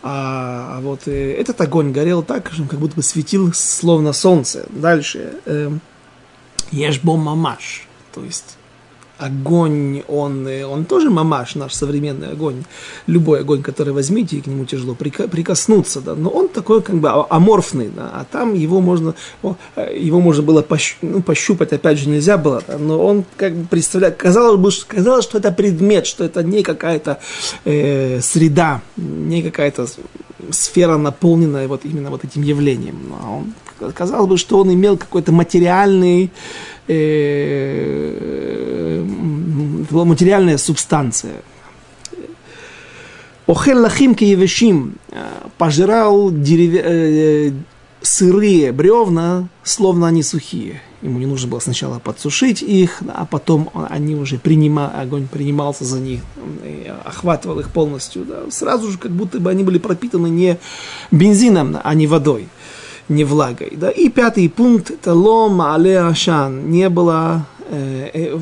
А, 0.01 0.77
а 0.77 0.81
вот 0.81 1.07
этот 1.07 1.59
огонь 1.61 1.91
горел 1.91 2.23
так, 2.23 2.51
как 2.69 2.79
будто 2.79 2.95
бы 2.95 3.03
светил 3.03 3.53
словно 3.53 4.11
солнце. 4.13 4.65
Дальше. 4.69 5.39
Ешбо 6.71 7.15
мамаш. 7.15 7.87
То 8.13 8.23
есть 8.23 8.57
огонь, 9.25 10.03
он, 10.07 10.47
он 10.47 10.85
тоже 10.85 11.09
мамаш, 11.09 11.55
наш 11.55 11.73
современный 11.73 12.31
огонь. 12.31 12.63
Любой 13.07 13.41
огонь, 13.41 13.61
который 13.61 13.93
возьмите, 13.93 14.37
и 14.37 14.41
к 14.41 14.47
нему 14.47 14.65
тяжело 14.65 14.95
прикоснуться, 14.95 16.01
да, 16.01 16.15
но 16.15 16.29
он 16.29 16.49
такой 16.49 16.81
как 16.81 16.95
бы 16.95 17.09
а, 17.09 17.25
аморфный, 17.29 17.89
да, 17.95 18.11
а 18.13 18.25
там 18.29 18.53
его 18.53 18.81
можно, 18.81 19.15
его 19.93 20.19
можно 20.19 20.43
было 20.43 20.61
пощ, 20.61 20.97
ну, 21.01 21.21
пощупать, 21.21 21.73
опять 21.73 21.99
же, 21.99 22.09
нельзя 22.09 22.37
было, 22.37 22.61
да, 22.67 22.77
но 22.77 23.03
он 23.03 23.23
как 23.37 23.53
бы 23.53 23.67
представляет, 23.67 24.17
казалось 24.17 24.59
бы, 24.59 24.71
казалось, 24.87 25.25
что 25.25 25.37
это 25.37 25.51
предмет, 25.51 26.05
что 26.05 26.23
это 26.23 26.43
не 26.43 26.63
какая-то 26.63 27.19
э, 27.65 28.19
среда, 28.21 28.81
не 28.97 29.41
какая-то 29.41 29.87
сфера, 30.51 30.97
наполненная 30.97 31.67
вот 31.67 31.85
именно 31.85 32.09
вот 32.09 32.23
этим 32.23 32.41
явлением. 32.41 33.13
А 33.21 33.29
он 33.29 33.53
казалось 33.93 34.29
бы, 34.29 34.37
что 34.37 34.59
он 34.59 34.73
имел 34.73 34.97
какой-то 34.97 35.31
материальный, 35.31 36.31
э, 36.87 38.13
была 39.89 40.05
материальная 40.05 40.57
субстанция. 40.57 41.41
Охел 43.45 43.81
лахим 43.81 44.15
киевешим 44.15 44.95
пожирал 45.57 46.31
дерев... 46.31 46.81
э, 46.83 47.51
сырые 48.01 48.71
бревна, 48.71 49.47
словно 49.63 50.07
они 50.07 50.23
сухие. 50.23 50.81
Ему 51.03 51.19
не 51.19 51.25
нужно 51.25 51.49
было 51.49 51.59
сначала 51.59 51.99
подсушить 51.99 52.61
их, 52.61 53.01
а 53.13 53.25
потом 53.25 53.69
они 53.89 54.15
уже 54.15 54.37
принима, 54.37 54.87
огонь 54.87 55.27
принимался 55.27 55.83
за 55.83 55.99
них, 55.99 56.21
охватывал 57.03 57.59
их 57.59 57.69
полностью. 57.71 58.23
Да, 58.23 58.49
сразу 58.49 58.89
же, 58.89 58.97
как 58.97 59.11
будто 59.11 59.39
бы 59.41 59.49
они 59.49 59.63
были 59.65 59.79
пропитаны 59.79 60.27
не 60.27 60.57
бензином, 61.11 61.77
а 61.83 61.93
не 61.93 62.07
водой 62.07 62.47
не 63.09 63.25
влагой. 63.25 63.73
Да? 63.75 63.89
И 63.89 64.07
пятый 64.07 64.47
пункт– 64.47 64.89
это 64.91 65.13
лом 65.13 65.61
але 65.61 65.99
ашан. 65.99 66.71
Не 66.71 66.87
было 66.87 67.45
э, 67.69 68.09
э, 68.13 68.39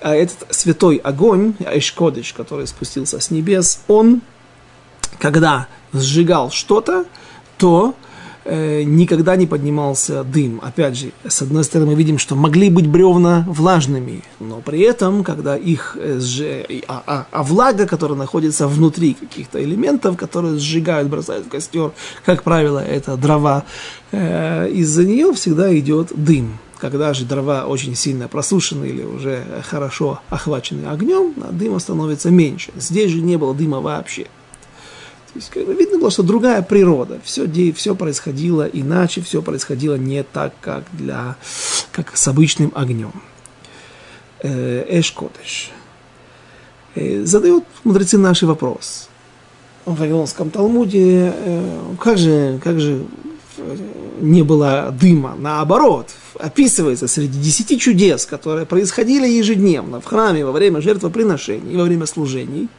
а 0.00 0.14
этот 0.14 0.54
святой 0.54 0.98
огонь, 0.98 1.54
Айшкодыш, 1.66 2.32
который 2.32 2.68
спустился 2.68 3.18
с 3.18 3.32
небес, 3.32 3.80
он, 3.88 4.20
когда 5.18 5.66
сжигал 5.92 6.52
что-то, 6.52 7.06
то 7.58 7.96
Э, 7.96 8.13
никогда 8.44 9.36
не 9.36 9.46
поднимался 9.46 10.24
дым. 10.24 10.60
Опять 10.62 10.96
же, 10.96 11.12
с 11.26 11.42
одной 11.42 11.64
стороны, 11.64 11.92
мы 11.92 11.94
видим, 11.96 12.18
что 12.18 12.34
могли 12.34 12.70
быть 12.70 12.86
бревна 12.86 13.44
влажными, 13.48 14.22
но 14.40 14.60
при 14.60 14.80
этом, 14.80 15.24
когда 15.24 15.56
их 15.56 15.96
э, 15.98 16.20
сж... 16.20 16.66
а, 16.88 17.02
а, 17.06 17.26
а 17.30 17.42
влага, 17.42 17.86
которая 17.86 18.18
находится 18.18 18.68
внутри 18.68 19.14
каких-то 19.14 19.62
элементов, 19.62 20.16
которые 20.16 20.58
сжигают, 20.58 21.08
бросают 21.08 21.46
в 21.46 21.48
костер, 21.48 21.92
как 22.24 22.42
правило, 22.42 22.78
это 22.78 23.16
дрова, 23.16 23.64
э, 24.12 24.68
из-за 24.70 25.04
нее 25.04 25.32
всегда 25.32 25.76
идет 25.78 26.12
дым. 26.14 26.58
Когда 26.78 27.14
же 27.14 27.24
дрова 27.24 27.64
очень 27.66 27.94
сильно 27.94 28.28
просушены 28.28 28.84
или 28.86 29.04
уже 29.04 29.42
хорошо 29.70 30.20
охвачены 30.28 30.86
огнем, 30.86 31.32
дыма 31.52 31.78
становится 31.78 32.30
меньше. 32.30 32.72
Здесь 32.76 33.10
же 33.10 33.22
не 33.22 33.36
было 33.36 33.54
дыма 33.54 33.80
вообще. 33.80 34.26
Есть, 35.34 35.50
как 35.50 35.66
бы, 35.66 35.74
видно 35.74 35.98
было, 35.98 36.10
что 36.10 36.22
другая 36.22 36.62
природа. 36.62 37.18
Все, 37.24 37.46
все 37.72 37.94
происходило 37.96 38.62
иначе, 38.62 39.20
все 39.20 39.42
происходило 39.42 39.96
не 39.96 40.22
так, 40.22 40.52
как, 40.60 40.84
для, 40.92 41.36
как 41.90 42.16
с 42.16 42.28
обычным 42.28 42.70
огнем. 42.74 43.12
Э, 44.42 44.84
Эшкотеш. 44.88 45.72
Э, 46.94 47.24
задают 47.24 47.64
мудрецы 47.82 48.16
наш 48.16 48.42
вопрос. 48.42 49.08
В 49.84 49.98
Вавилонском 49.98 50.50
Талмуде, 50.50 51.34
э, 51.34 51.80
как 52.00 52.16
же, 52.16 52.60
как 52.62 52.80
же 52.80 53.04
не 54.20 54.42
было 54.42 54.94
дыма. 54.98 55.34
Наоборот, 55.36 56.10
описывается 56.38 57.08
среди 57.08 57.40
десяти 57.40 57.78
чудес, 57.78 58.24
которые 58.24 58.66
происходили 58.66 59.26
ежедневно 59.26 60.00
в 60.00 60.04
храме 60.04 60.44
во 60.44 60.52
время 60.52 60.80
жертвоприношений, 60.80 61.76
во 61.76 61.82
время 61.82 62.06
служений– 62.06 62.68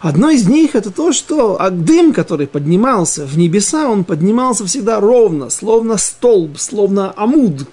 Одно 0.00 0.30
из 0.30 0.46
них 0.46 0.76
это 0.76 0.92
то, 0.92 1.12
что 1.12 1.60
а 1.60 1.70
дым, 1.70 2.12
который 2.12 2.46
поднимался 2.46 3.26
в 3.26 3.36
небеса, 3.36 3.88
он 3.88 4.04
поднимался 4.04 4.64
всегда 4.64 5.00
ровно, 5.00 5.50
словно 5.50 5.96
столб, 5.96 6.58
словно 6.58 7.12
амуд. 7.16 7.66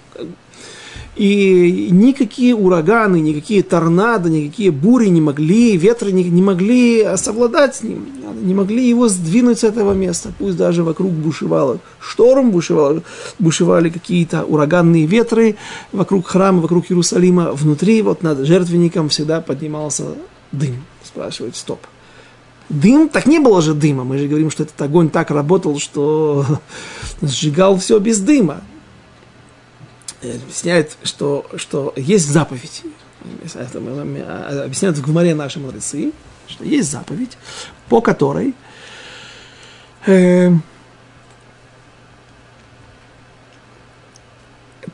И 1.14 1.88
никакие 1.90 2.54
ураганы, 2.54 3.20
никакие 3.20 3.62
торнадо, 3.62 4.28
никакие 4.28 4.70
бури 4.70 5.06
не 5.06 5.22
могли, 5.22 5.76
ветры 5.76 6.12
не, 6.12 6.24
не 6.24 6.42
могли 6.42 7.06
совладать 7.16 7.76
с 7.76 7.82
ним, 7.82 8.06
не 8.42 8.54
могли 8.54 8.86
его 8.86 9.08
сдвинуть 9.08 9.60
с 9.60 9.64
этого 9.64 9.94
места. 9.94 10.32
Пусть 10.38 10.58
даже 10.58 10.82
вокруг 10.82 11.12
бушевало 11.12 11.78
шторм, 12.00 12.50
бушевало, 12.50 13.02
бушевали 13.38 13.88
какие-то 13.88 14.44
ураганные 14.44 15.06
ветры 15.06 15.56
вокруг 15.92 16.26
храма, 16.26 16.60
вокруг 16.60 16.90
Иерусалима. 16.90 17.52
Внутри, 17.52 18.02
вот 18.02 18.22
над 18.22 18.40
жертвенником 18.40 19.08
всегда 19.08 19.40
поднимался 19.40 20.04
дым. 20.52 20.84
Спрашивает, 21.02 21.56
стоп. 21.56 21.80
Дым, 22.68 23.08
так 23.08 23.26
не 23.26 23.38
было 23.38 23.62
же 23.62 23.74
дыма. 23.74 24.04
Мы 24.04 24.18
же 24.18 24.26
говорим, 24.26 24.50
что 24.50 24.64
этот 24.64 24.80
огонь 24.82 25.08
так 25.08 25.30
работал, 25.30 25.78
что 25.78 26.44
сжигал 27.22 27.78
все 27.78 27.98
без 27.98 28.20
дыма. 28.20 28.62
Объясняет, 30.22 30.96
что, 31.02 31.46
что 31.56 31.92
есть 31.96 32.28
заповедь. 32.28 32.82
Объясняют 33.54 34.96
в 34.96 35.02
Гумаре 35.02 35.34
наши 35.34 35.60
мудрецы, 35.60 36.12
что 36.48 36.64
есть 36.64 36.90
заповедь, 36.90 37.36
по 37.88 38.00
которой 38.00 38.54
э, 40.06 40.52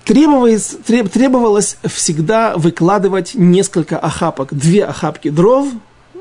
требовалось, 0.04 0.76
требовалось 0.86 1.76
всегда 1.84 2.56
выкладывать 2.56 3.34
несколько 3.34 3.98
охапок, 3.98 4.54
две 4.54 4.84
охапки 4.84 5.30
дров 5.30 5.68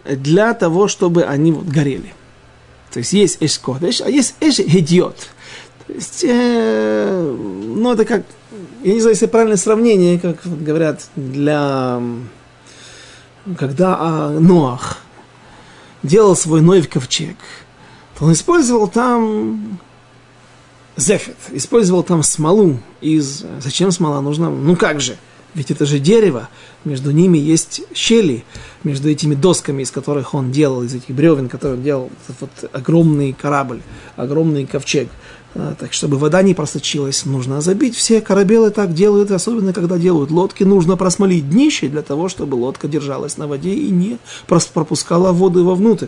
для 0.06 0.54
того, 0.54 0.88
чтобы 0.88 1.24
они 1.24 1.52
вот 1.52 1.66
горели. 1.66 2.14
То 2.92 3.00
есть 3.00 3.14
есть 3.14 3.38
эшкодеш, 3.40 4.02
а 4.02 4.10
есть 4.10 4.36
эш-гедиот. 4.42 5.16
То 5.88 5.94
есть, 5.94 6.24
э, 6.28 7.36
ну, 7.38 7.94
это 7.94 8.06
как, 8.06 8.24
я 8.84 8.94
не 8.94 9.00
знаю, 9.00 9.16
если 9.16 9.28
правильное 9.28 9.58
сравнение, 9.58 10.20
как 10.20 10.40
говорят, 10.44 11.08
для, 11.16 12.02
когда 13.58 13.98
а, 14.00 14.30
Ноах 14.40 15.00
делал 16.04 16.36
свой 16.36 16.62
Ной 16.62 16.84
ковчег, 16.84 17.38
то 18.18 18.26
он 18.26 18.34
использовал 18.34 18.88
там 18.88 19.80
зефет, 20.98 21.38
использовал 21.52 22.04
там 22.04 22.24
смолу 22.24 22.80
из... 23.00 23.46
Зачем 23.60 23.92
смола 23.92 24.22
нужна? 24.22 24.50
Ну 24.50 24.76
как 24.76 25.02
же? 25.02 25.18
Ведь 25.54 25.70
это 25.70 25.86
же 25.86 26.00
дерево, 26.00 26.48
между 26.86 27.12
ними 27.12 27.38
есть 27.38 27.82
щели, 27.94 28.46
между 28.84 29.10
этими 29.10 29.36
досками, 29.36 29.84
из 29.84 29.92
которых 29.92 30.34
он 30.34 30.52
делал, 30.52 30.84
из 30.84 30.96
этих 30.96 31.14
бревен, 31.14 31.50
которые 31.50 31.78
он 31.78 31.84
делал, 31.84 32.10
вот 32.40 32.50
огромный 32.72 33.34
корабль, 33.34 33.82
огромный 34.16 34.66
ковчег. 34.66 35.10
А, 35.54 35.76
так, 35.78 35.92
чтобы 35.92 36.18
вода 36.18 36.42
не 36.42 36.54
просочилась, 36.54 37.26
нужно 37.26 37.60
забить. 37.60 37.96
Все 37.96 38.22
корабелы 38.22 38.72
так 38.72 38.94
делают, 38.94 39.32
особенно 39.32 39.74
когда 39.74 39.98
делают 39.98 40.32
лодки, 40.32 40.64
нужно 40.64 40.96
просмолить 40.96 41.50
днище 41.50 41.90
для 41.90 42.02
того, 42.02 42.30
чтобы 42.30 42.56
лодка 42.56 42.88
держалась 42.88 43.38
на 43.38 43.48
воде 43.48 43.74
и 43.74 43.90
не 43.90 44.18
пропускала 44.48 45.34
воду 45.34 45.66
вовнутрь 45.66 46.08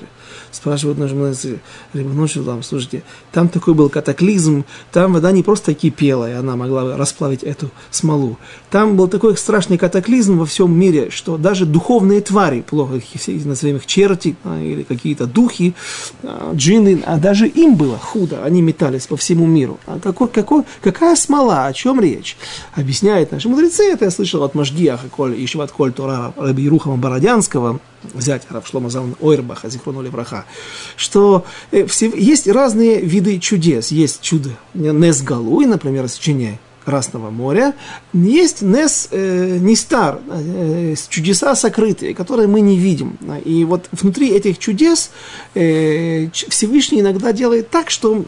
спрашивают 0.53 0.99
мудрецы, 0.99 1.59
ну 1.93 2.27
что 2.27 2.43
там, 2.43 2.63
слушайте, 2.63 3.03
там 3.31 3.49
такой 3.49 3.73
был 3.73 3.89
катаклизм, 3.89 4.65
там 4.91 5.13
вода 5.13 5.31
не 5.31 5.43
просто 5.43 5.73
кипела, 5.73 6.29
и 6.29 6.33
она 6.33 6.55
могла 6.55 6.95
расплавить 6.95 7.43
эту 7.43 7.71
смолу. 7.91 8.37
Там 8.73 8.95
был 8.95 9.07
такой 9.07 9.37
страшный 9.37 9.77
катаклизм 9.77 10.39
во 10.39 10.47
всем 10.47 10.75
мире, 10.75 11.11
что 11.11 11.37
даже 11.37 11.67
духовные 11.67 12.21
твари, 12.21 12.61
плохо 12.61 12.95
их 12.95 13.45
назовем 13.45 13.75
их 13.75 13.85
черти, 13.85 14.35
а, 14.43 14.59
или 14.59 14.81
какие-то 14.81 15.27
духи, 15.27 15.75
а, 16.23 16.53
джинны, 16.55 17.03
а 17.05 17.19
даже 17.19 17.47
им 17.47 17.75
было 17.75 17.99
худо, 17.99 18.43
они 18.43 18.63
метались 18.63 19.05
по 19.05 19.15
всему 19.15 19.45
миру. 19.45 19.79
А 19.85 19.99
какой, 19.99 20.27
какой, 20.27 20.63
какая 20.81 21.15
смола, 21.15 21.67
о 21.67 21.73
чем 21.73 21.99
речь? 21.99 22.35
Объясняет 22.73 23.31
наши 23.31 23.47
мудрецы, 23.47 23.83
это 23.91 24.05
я 24.05 24.11
слышал 24.11 24.41
от 24.41 24.55
Маждиаха, 24.55 25.07
Коль, 25.07 25.35
Ишват 25.45 25.71
Коль 25.71 25.93
Тора 25.93 26.33
Раби 26.35 26.67
Рухама 26.67 26.97
Бородянского, 26.97 27.79
взять 28.01 28.41
Равшлома 28.49 28.89
Залман 28.89 29.15
Ойрбаха, 29.21 29.69
Зихрону 29.69 30.01
Левраха, 30.01 30.45
что 30.95 31.45
э, 31.69 31.85
все, 31.85 32.09
есть 32.09 32.47
разные 32.47 33.01
виды 33.01 33.37
чудес. 33.37 33.91
Есть 33.91 34.21
чудо 34.21 34.49
Нес 34.73 35.21
Галуй, 35.21 35.67
например, 35.67 36.09
сочинение 36.09 36.57
Красного 36.85 37.29
моря. 37.29 37.73
Есть 38.13 38.61
Нес 38.61 39.07
э, 39.11 39.57
Нистар, 39.59 40.19
э, 40.29 40.95
чудеса 41.09 41.55
сокрытые, 41.55 42.13
которые 42.13 42.47
мы 42.47 42.61
не 42.61 42.77
видим. 42.77 43.17
И 43.45 43.65
вот 43.65 43.87
внутри 43.91 44.29
этих 44.29 44.59
чудес 44.59 45.11
э, 45.55 46.29
Всевышний 46.31 46.99
иногда 46.99 47.31
делает 47.31 47.69
так, 47.69 47.89
что 47.89 48.25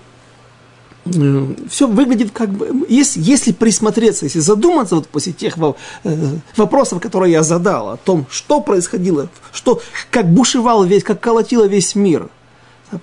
все 1.70 1.88
выглядит 1.88 2.32
как 2.32 2.50
бы, 2.50 2.86
если, 2.90 3.22
если 3.22 3.52
присмотреться, 3.52 4.26
если 4.26 4.40
задуматься 4.40 4.96
вот 4.96 5.08
после 5.08 5.34
тех 5.34 5.56
э, 5.58 5.74
вопросов, 6.56 7.00
которые 7.00 7.32
я 7.32 7.44
задал, 7.44 7.92
о 7.92 7.98
том, 7.98 8.26
что 8.30 8.60
происходило, 8.60 9.30
что, 9.54 9.82
как 10.10 10.34
бушевал 10.34 10.84
весь, 10.84 11.04
как 11.04 11.20
колотило 11.20 11.68
весь 11.68 11.94
мир, 11.94 12.30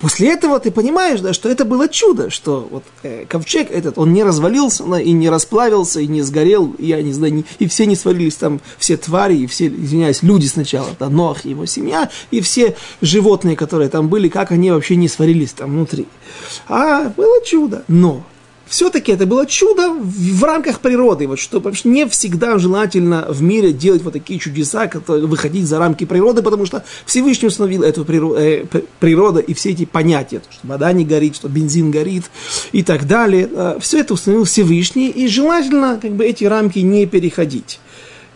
После 0.00 0.33
этого 0.33 0.59
ты 0.61 0.70
понимаешь, 0.70 1.20
да, 1.20 1.33
что 1.33 1.48
это 1.48 1.64
было 1.64 1.88
чудо, 1.88 2.31
что 2.31 2.68
вот 2.70 2.85
э, 3.02 3.24
ковчег 3.26 3.70
этот, 3.70 3.98
он 3.98 4.12
не 4.12 4.24
развалился 4.24 4.85
да, 4.85 5.00
и 5.00 5.12
не 5.12 5.28
расплавился, 5.28 6.00
и 6.00 6.07
не 6.07 6.22
сгорел, 6.22 6.74
я 6.78 7.02
не 7.02 7.12
знаю, 7.12 7.35
не, 7.35 7.44
и 7.59 7.66
все 7.66 7.87
не 7.87 7.96
свалились 7.96 8.37
там, 8.37 8.61
все 8.78 8.96
твари, 8.96 9.37
и 9.37 9.46
все, 9.46 9.68
извиняюсь, 9.68 10.22
люди 10.22 10.46
сначала, 10.46 10.88
да, 10.98 11.09
Ноах 11.09 11.44
и 11.44 11.50
его 11.50 11.66
семья, 11.66 12.11
и 12.31 12.40
все 12.40 12.76
животные, 13.00 13.57
которые 13.57 13.88
там 13.88 14.09
были, 14.09 14.28
как 14.28 14.52
они 14.52 14.70
вообще 14.70 14.96
не 14.96 15.09
сварились 15.09 15.52
там 15.52 15.72
внутри. 15.72 16.07
А 16.68 17.09
было 17.11 17.44
чудо, 17.44 17.85
но 17.88 18.24
все-таки 18.72 19.12
это 19.12 19.26
было 19.26 19.44
чудо 19.44 19.90
в 19.92 20.42
рамках 20.44 20.80
природы. 20.80 21.28
Вот 21.28 21.38
что 21.38 21.58
потому 21.58 21.74
что 21.74 21.90
не 21.90 22.08
всегда 22.08 22.56
желательно 22.56 23.26
в 23.28 23.42
мире 23.42 23.70
делать 23.70 24.02
вот 24.02 24.14
такие 24.14 24.40
чудеса, 24.40 24.87
которые, 24.87 25.26
выходить 25.26 25.66
за 25.66 25.78
рамки 25.78 26.04
природы, 26.04 26.40
потому 26.40 26.64
что 26.64 26.82
Всевышний 27.04 27.48
установил 27.48 27.82
эту 27.82 28.06
природу, 28.06 28.37
э, 28.40 28.64
природа 28.98 29.40
и 29.40 29.52
все 29.52 29.72
эти 29.72 29.85
понятия, 29.85 30.40
что 30.50 30.66
вода 30.66 30.90
не 30.92 31.04
горит, 31.04 31.37
что 31.37 31.50
бензин 31.50 31.90
горит 31.90 32.24
и 32.72 32.82
так 32.82 33.06
далее. 33.06 33.46
Э, 33.52 33.76
все 33.78 34.00
это 34.00 34.14
установил 34.14 34.44
Всевышний, 34.44 35.11
и 35.11 35.28
желательно 35.28 35.98
как 36.00 36.12
бы 36.12 36.24
эти 36.24 36.44
рамки 36.44 36.78
не 36.78 37.04
переходить. 37.04 37.78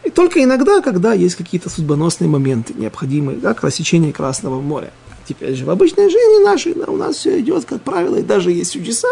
И 0.04 0.10
только 0.10 0.44
иногда, 0.44 0.82
когда 0.82 1.14
есть 1.14 1.36
какие-то 1.36 1.70
судьбоносные 1.70 2.28
моменты, 2.28 2.74
необходимые, 2.76 3.40
как 3.40 3.64
рассечение 3.64 4.12
Красного 4.12 4.60
моря. 4.60 4.92
Теперь 5.28 5.54
же 5.54 5.64
в 5.64 5.70
обычной 5.70 6.08
жизни 6.08 6.44
нашей 6.44 6.74
да, 6.74 6.84
у 6.86 6.96
нас 6.96 7.16
все 7.16 7.40
идет, 7.40 7.64
как 7.64 7.82
правило, 7.82 8.16
и 8.16 8.22
даже 8.22 8.52
есть 8.52 8.72
чудеса, 8.72 9.08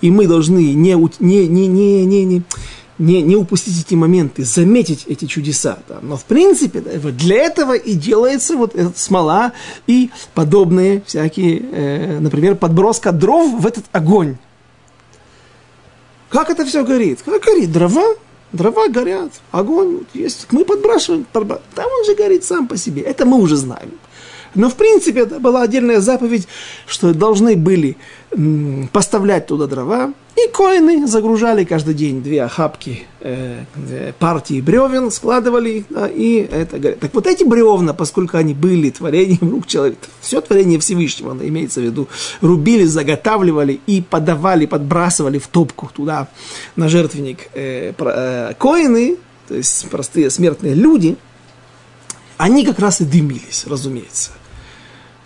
и 0.00 0.10
мы 0.10 0.26
должны 0.26 0.74
не, 0.74 0.94
не, 0.94 1.46
не, 1.48 1.68
не, 1.68 2.04
не, 2.04 2.24
не, 2.24 2.42
не, 2.98 3.22
не 3.22 3.36
упустить 3.36 3.80
эти 3.80 3.94
моменты, 3.94 4.44
заметить 4.44 5.04
эти 5.06 5.24
чудеса. 5.24 5.78
Да. 5.88 5.98
Но 6.02 6.16
в 6.16 6.24
принципе 6.24 6.80
да, 6.80 6.92
для 7.10 7.36
этого 7.36 7.74
и 7.74 7.94
делается 7.94 8.56
вот 8.56 8.74
эта 8.76 8.92
смола 8.96 9.52
и 9.86 10.10
подобные 10.34 11.02
всякие, 11.06 11.58
э, 11.72 12.18
например, 12.20 12.54
подброска 12.54 13.10
дров 13.10 13.60
в 13.60 13.66
этот 13.66 13.86
огонь. 13.92 14.36
Как 16.28 16.50
это 16.50 16.64
все 16.64 16.84
горит? 16.84 17.22
Как 17.24 17.42
горит? 17.42 17.72
Дрова? 17.72 18.14
Дрова 18.52 18.88
горят, 18.88 19.32
огонь 19.52 19.98
вот 19.98 20.08
есть. 20.12 20.48
Мы 20.50 20.64
подбрасываем, 20.64 21.24
там 21.32 21.46
он 21.78 22.04
же 22.04 22.14
горит 22.14 22.44
сам 22.44 22.66
по 22.66 22.76
себе. 22.76 23.02
Это 23.02 23.24
мы 23.24 23.38
уже 23.38 23.56
знаем. 23.56 23.92
Но 24.54 24.68
в 24.68 24.74
принципе 24.74 25.20
это 25.20 25.38
была 25.38 25.62
отдельная 25.62 26.00
заповедь, 26.00 26.48
что 26.86 27.14
должны 27.14 27.56
были 27.56 27.96
поставлять 28.92 29.46
туда 29.46 29.66
дрова, 29.66 30.12
и 30.36 30.48
коины 30.48 31.06
загружали 31.06 31.64
каждый 31.64 31.94
день 31.94 32.22
две 32.22 32.44
охапки 32.44 33.02
э, 33.20 33.64
партии 34.18 34.60
бревен, 34.60 35.10
складывали, 35.10 35.84
да, 35.90 36.08
и 36.08 36.36
это 36.36 36.78
Так 36.94 37.12
вот 37.12 37.26
эти 37.26 37.42
бревна, 37.42 37.92
поскольку 37.92 38.36
они 38.36 38.54
были 38.54 38.90
творением 38.90 39.50
рук 39.50 39.66
человека, 39.66 40.06
все 40.20 40.40
творение 40.40 40.78
Всевышнего, 40.78 41.36
имеется 41.46 41.80
в 41.80 41.84
виду, 41.84 42.08
рубили, 42.40 42.84
заготавливали 42.84 43.80
и 43.86 44.00
подавали, 44.00 44.66
подбрасывали 44.66 45.38
в 45.38 45.48
топку 45.48 45.90
туда 45.92 46.28
на 46.76 46.88
жертвенник. 46.88 47.48
Э, 47.54 47.92
э, 47.98 48.54
коины, 48.56 49.16
то 49.48 49.56
есть 49.56 49.90
простые 49.90 50.30
смертные 50.30 50.74
люди, 50.74 51.16
они 52.36 52.64
как 52.64 52.78
раз 52.78 53.00
и 53.00 53.04
дымились, 53.04 53.64
разумеется 53.66 54.30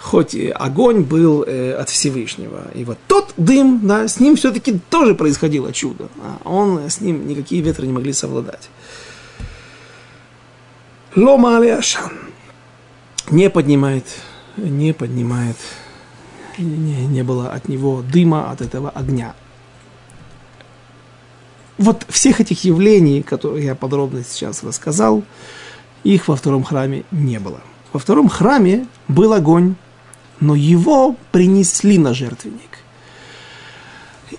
хоть 0.05 0.37
огонь 0.55 1.01
был 1.01 1.45
э, 1.45 1.73
от 1.73 1.89
Всевышнего. 1.89 2.71
И 2.75 2.85
вот 2.85 2.99
тот 3.09 3.33
дым, 3.39 3.81
да, 3.83 4.07
с 4.07 4.21
ним 4.21 4.37
все-таки 4.37 4.79
тоже 4.91 5.15
происходило 5.15 5.73
чудо. 5.73 6.09
А 6.23 6.41
он, 6.45 6.91
с 6.91 7.01
ним 7.01 7.27
никакие 7.27 7.63
ветры 7.63 7.87
не 7.87 7.93
могли 7.95 8.13
совладать. 8.13 8.69
Лома 11.17 11.57
Алиашан 11.57 12.13
не 13.31 13.49
поднимает, 13.49 14.05
не 14.59 14.93
поднимает, 14.93 15.57
не, 16.59 17.07
не 17.07 17.23
было 17.23 17.51
от 17.51 17.69
него 17.69 18.03
дыма, 18.03 18.51
от 18.51 18.61
этого 18.61 18.91
огня. 18.91 19.35
Вот 21.79 22.05
всех 22.11 22.43
этих 22.43 22.63
явлений, 22.65 23.23
которые 23.23 23.65
я 23.65 23.75
подробно 23.75 24.23
сейчас 24.23 24.63
рассказал, 24.63 25.25
их 26.03 26.29
во 26.29 26.37
втором 26.37 26.63
храме 26.63 27.05
не 27.11 27.41
было. 27.41 27.61
Во 27.95 27.99
втором 27.99 28.29
храме 28.29 28.87
был 29.09 29.33
огонь, 29.33 29.77
но 30.41 30.55
его 30.55 31.17
принесли 31.33 31.99
на 31.99 32.15
жертвенник. 32.15 32.79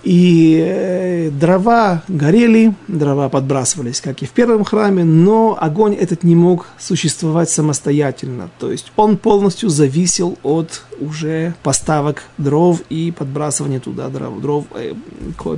И 0.02 0.62
э, 0.64 1.30
дрова 1.30 2.02
горели, 2.08 2.74
дрова 2.88 3.28
подбрасывались, 3.28 4.00
как 4.00 4.22
и 4.22 4.26
в 4.26 4.30
первом 4.30 4.64
храме, 4.64 5.04
но 5.04 5.56
огонь 5.60 5.94
этот 5.94 6.22
не 6.22 6.34
мог 6.34 6.66
существовать 6.78 7.50
самостоятельно. 7.50 8.50
То 8.58 8.70
есть 8.70 8.92
он 8.96 9.16
полностью 9.16 9.68
зависел 9.68 10.38
от 10.42 10.82
уже 11.00 11.54
поставок 11.62 12.24
дров 12.36 12.82
и 12.90 13.12
подбрасывания 13.12 13.80
туда 13.80 14.08
дров, 14.08 14.40
дров 14.40 14.64
э, 14.74 14.94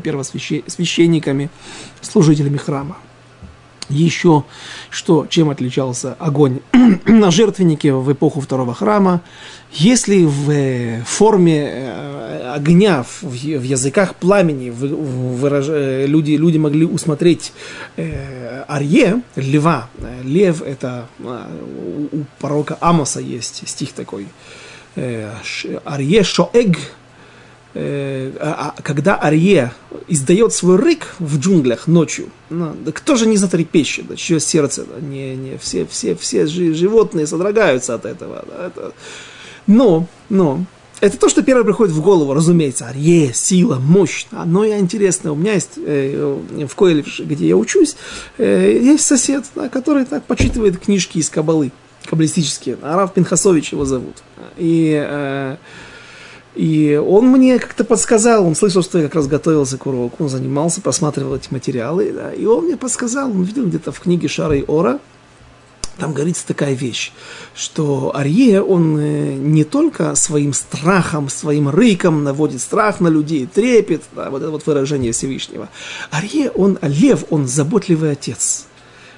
первосвященниками, 0.03 1.51
служителями 2.01 2.59
храма. 2.59 2.97
Еще 3.89 4.45
что, 4.91 5.27
чем 5.31 5.49
отличался 5.49 6.15
огонь 6.19 6.61
на 7.07 7.31
жертвеннике 7.31 7.93
в 7.95 8.13
эпоху 8.13 8.41
второго 8.41 8.75
храма, 8.75 9.23
если 9.73 10.25
в 10.25 10.51
э, 10.51 11.03
форме 11.07 11.69
э, 11.71 12.53
огня, 12.55 13.05
в 13.23 13.33
языках 13.33 14.15
пламени 14.17 14.71
выраж... 14.71 15.67
Э, 15.69 16.07
люди, 16.07 16.33
люди 16.33 16.59
могли 16.59 16.85
усмотреть 16.85 17.53
арье, 17.97 19.23
льва. 19.37 19.89
Лев– 20.23 20.63
это 20.67 21.07
у 21.21 22.25
пророка 22.39 22.77
Амоса 22.81 23.21
есть 23.21 23.67
стих 23.69 23.93
такой. 23.93 24.27
Арье 24.97 26.25
шоэг, 26.25 26.77
а, 26.77 26.81
а, 26.81 27.08
когда 27.75 29.17
Арье 29.17 29.73
издает 30.09 30.53
свой 30.53 30.77
рык 30.77 31.15
в 31.19 31.39
джунглях 31.39 31.87
ночью, 31.87 32.31
ну, 32.51 32.75
да 32.85 32.93
кто 32.93 33.15
же 33.15 33.27
не 33.27 33.37
затрепещет, 33.37 34.09
да, 34.09 34.17
чье 34.17 34.41
сердце, 34.41 34.85
да, 34.85 35.01
не, 35.01 35.37
не, 35.37 35.59
все, 35.59 35.87
все, 35.87 36.15
все 36.15 36.47
животные 36.47 37.27
содрогаются 37.27 37.95
от 37.95 38.07
этого. 38.07 38.45
Да, 38.49 38.67
это... 38.67 38.93
Но, 39.67 40.07
но, 40.31 40.65
это 41.01 41.17
то, 41.17 41.29
что 41.29 41.43
первое 41.43 41.65
приходит 41.65 41.95
в 41.95 42.01
голову, 42.01 42.35
разумеется. 42.35 42.87
Арье, 42.87 43.33
сила, 43.33 43.79
мощь. 43.79 44.27
Но 44.33 44.65
и 44.65 44.73
интересно, 44.73 45.33
у 45.33 45.37
меня 45.37 45.55
есть 45.55 45.73
э, 45.77 46.67
в 46.69 46.75
Коэле, 46.75 47.05
где 47.21 47.49
я 47.49 47.57
учусь, 47.57 47.97
э, 48.39 48.79
есть 48.83 49.05
сосед, 49.05 49.45
да, 49.55 49.69
который 49.69 50.05
так 50.05 50.25
почитывает 50.25 50.79
книжки 50.79 51.19
из 51.19 51.31
Кабалы, 51.31 51.71
каббалистические. 52.05 52.79
Арав 52.83 53.15
Пинхасович 53.15 53.73
его 53.73 53.85
зовут. 53.85 54.17
И 54.57 55.01
э, 55.01 55.57
и 56.55 56.97
он 56.97 57.29
мне 57.29 57.59
как-то 57.59 57.85
подсказал, 57.85 58.47
он 58.47 58.55
слышал, 58.55 58.83
что 58.83 58.99
я 58.99 59.05
как 59.05 59.17
раз 59.17 59.27
готовился 59.27 59.79
к 59.79 59.87
уроку, 59.87 60.25
он 60.25 60.29
занимался, 60.29 60.81
просматривал 60.81 61.37
эти 61.37 61.53
материалы, 61.53 62.13
да, 62.13 62.33
и 62.33 62.45
он 62.47 62.65
мне 62.65 62.77
подсказал, 62.77 63.31
он 63.31 63.43
видел 63.43 63.67
где-то 63.67 63.93
в 63.93 64.01
книге 64.01 64.29
Шара 64.29 64.57
и 64.57 64.65
Ора, 64.67 64.99
там 65.99 66.13
говорится 66.13 66.47
такая 66.47 66.75
вещь, 66.75 67.13
что 67.55 68.13
Арье, 68.15 68.63
он 68.63 68.97
э, 68.99 69.35
не 69.35 69.65
только 69.65 70.15
своим 70.15 70.53
страхом, 70.53 71.29
своим 71.29 71.69
рыком 71.69 72.23
наводит 72.23 72.61
страх 72.61 73.01
на 73.01 73.09
людей, 73.09 73.47
трепет, 73.47 74.03
да, 74.15 74.31
вот 74.31 74.43
это 74.43 74.51
вот 74.53 74.65
выражение 74.65 75.11
Всевышнего. 75.11 75.69
Арье, 76.11 76.51
он, 76.51 76.79
лев, 76.83 77.25
он 77.31 77.49
заботливый 77.49 78.13
отец. 78.13 78.67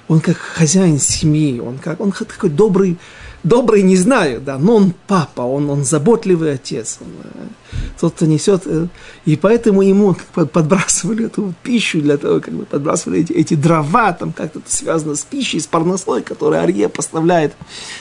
Он 0.07 0.21
как 0.21 0.37
хозяин 0.37 0.99
семьи, 0.99 1.59
он 1.59 1.77
как, 1.77 2.01
он 2.01 2.11
такой 2.11 2.49
добрый, 2.49 2.97
добрый 3.43 3.81
не 3.83 3.95
знаю, 3.95 4.41
да, 4.41 4.57
но 4.57 4.75
он 4.75 4.93
папа, 5.07 5.41
он, 5.41 5.69
он 5.69 5.83
заботливый 5.83 6.53
отец, 6.53 6.99
он, 7.01 7.07
э, 7.23 7.77
тот, 7.99 8.13
кто 8.13 8.25
несет, 8.25 8.63
э, 8.65 8.87
и 9.25 9.35
поэтому 9.35 9.81
ему 9.81 10.15
подбрасывали 10.33 11.25
эту 11.25 11.53
пищу 11.63 12.01
для 12.01 12.17
того, 12.17 12.39
как 12.39 12.53
бы 12.53 12.65
подбрасывали 12.65 13.21
эти, 13.21 13.33
эти 13.33 13.53
дрова, 13.55 14.13
там 14.13 14.31
как-то 14.31 14.59
это 14.59 14.71
связано 14.71 15.15
с 15.15 15.23
пищей, 15.23 15.59
с 15.59 15.67
парнослой, 15.67 16.21
который 16.21 16.59
Арье 16.59 16.89
поставляет 16.89 17.53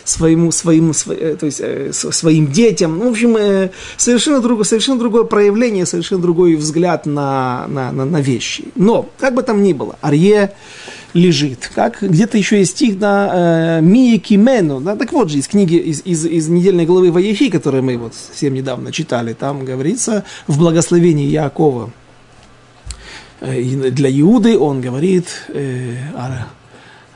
своему, 0.04 0.52
своему, 0.52 0.92
свои, 0.92 1.16
э, 1.16 1.36
то 1.36 1.46
есть, 1.46 1.62
своим 2.14 2.50
детям. 2.52 2.98
Ну, 2.98 3.08
в 3.08 3.12
общем, 3.12 3.70
совершенно 3.96 4.40
другое, 4.40 4.64
совершенно 4.64 4.98
другое 4.98 5.24
проявление, 5.24 5.86
совершенно 5.86 6.22
другой 6.22 6.56
взгляд 6.56 7.06
на, 7.06 7.66
на, 7.68 7.92
на, 7.92 8.04
на 8.04 8.20
вещи. 8.20 8.68
Но, 8.74 9.08
как 9.18 9.34
бы 9.34 9.42
там 9.42 9.62
ни 9.62 9.72
было, 9.72 9.96
Арье 10.00 10.54
лежит. 11.14 11.70
Как 11.74 12.02
где-то 12.02 12.38
еще 12.38 12.58
есть 12.58 12.72
стих 12.72 12.98
на 12.98 13.78
э, 13.78 13.80
Мия 13.80 14.18
Кимену. 14.18 14.80
Да? 14.80 14.96
Так 14.96 15.12
вот 15.12 15.30
же 15.30 15.38
из 15.38 15.48
книги, 15.48 15.76
из, 15.76 16.02
из, 16.04 16.24
из 16.24 16.48
недельной 16.48 16.86
главы 16.86 17.10
Ваехи, 17.10 17.50
которую 17.50 17.82
мы 17.82 17.96
вот 17.96 18.14
совсем 18.14 18.54
недавно 18.54 18.92
читали, 18.92 19.32
там 19.32 19.64
говорится 19.64 20.24
в 20.46 20.58
благословении 20.58 21.26
Якова 21.26 21.90
э, 23.40 23.90
для 23.90 24.10
Иуды 24.20 24.58
он 24.58 24.80
говорит, 24.80 25.26
э, 25.48 25.96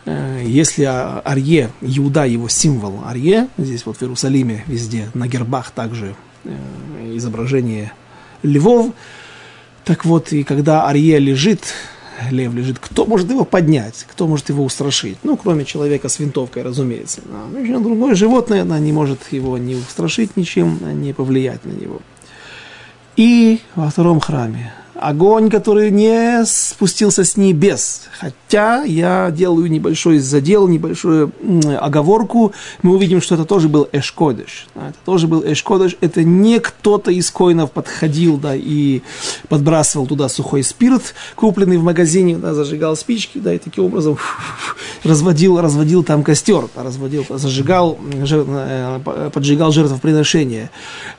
э, 0.06 0.42
если 0.44 0.84
Арье, 0.84 1.70
Иуда 1.80 2.24
его 2.24 2.48
символ 2.48 3.02
Арье, 3.06 3.48
здесь 3.58 3.86
вот 3.86 3.98
в 3.98 4.02
Иерусалиме 4.02 4.64
везде 4.66 5.08
на 5.14 5.28
гербах 5.28 5.70
также 5.70 6.14
э, 6.44 6.50
изображение 7.14 7.92
львов, 8.42 8.92
так 9.84 10.04
вот, 10.06 10.32
и 10.32 10.44
когда 10.44 10.86
Арье 10.88 11.18
лежит, 11.18 11.60
лев 12.30 12.54
лежит, 12.54 12.78
кто 12.78 13.06
может 13.06 13.30
его 13.30 13.44
поднять, 13.44 14.06
кто 14.08 14.26
может 14.26 14.48
его 14.48 14.64
устрашить? 14.64 15.18
Ну, 15.22 15.36
кроме 15.36 15.64
человека 15.64 16.08
с 16.08 16.18
винтовкой, 16.18 16.62
разумеется. 16.62 17.20
Но 17.52 17.58
еще 17.58 17.78
другое 17.78 18.14
животное, 18.14 18.62
она 18.62 18.78
не 18.78 18.92
может 18.92 19.32
его 19.32 19.58
не 19.58 19.74
устрашить 19.74 20.36
ничем, 20.36 20.78
не 21.00 21.12
повлиять 21.12 21.64
на 21.64 21.72
него. 21.72 22.00
И 23.16 23.60
во 23.74 23.90
втором 23.90 24.20
храме 24.20 24.72
огонь, 25.04 25.50
который 25.50 25.90
не 25.90 26.44
спустился 26.46 27.24
с 27.24 27.36
небес. 27.36 28.02
Хотя 28.18 28.84
я 28.84 29.30
делаю 29.30 29.70
небольшой 29.70 30.18
задел, 30.18 30.66
небольшую 30.66 31.32
оговорку, 31.78 32.52
мы 32.82 32.94
увидим, 32.94 33.20
что 33.20 33.34
это 33.34 33.44
тоже 33.44 33.68
был 33.68 33.86
Эшкодыш. 33.92 34.66
Это 34.74 34.96
тоже 35.04 35.28
был 35.28 35.42
Эшкодыш. 35.44 35.96
Это 36.00 36.24
не 36.24 36.58
кто-то 36.58 37.10
из 37.10 37.30
коинов 37.30 37.70
подходил 37.72 38.38
да, 38.38 38.54
и 38.56 39.02
подбрасывал 39.48 40.06
туда 40.06 40.28
сухой 40.28 40.62
спирт, 40.62 41.14
купленный 41.34 41.76
в 41.76 41.82
магазине, 41.82 42.36
да, 42.36 42.54
зажигал 42.54 42.96
спички, 42.96 43.38
да, 43.38 43.52
и 43.52 43.58
таким 43.58 43.84
образом 43.84 44.16
разводил, 45.04 45.60
разводил 45.60 46.02
там 46.02 46.22
костер, 46.22 46.64
разводил, 46.74 47.26
зажигал, 47.28 47.98
э, 48.00 49.30
поджигал 49.32 49.70
жертвоприношение. 49.72 50.70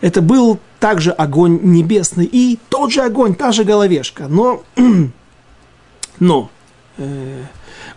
Это 0.02 0.22
был 0.22 0.60
также 0.80 1.12
огонь 1.12 1.60
небесный 1.64 2.26
и 2.26 2.60
тот 2.70 2.92
же 2.92 3.02
огонь, 3.02 3.36
та 3.36 3.52
же 3.52 3.64
головешка, 3.64 4.28
но, 4.28 4.64
но 6.20 6.50
э, 6.98 7.44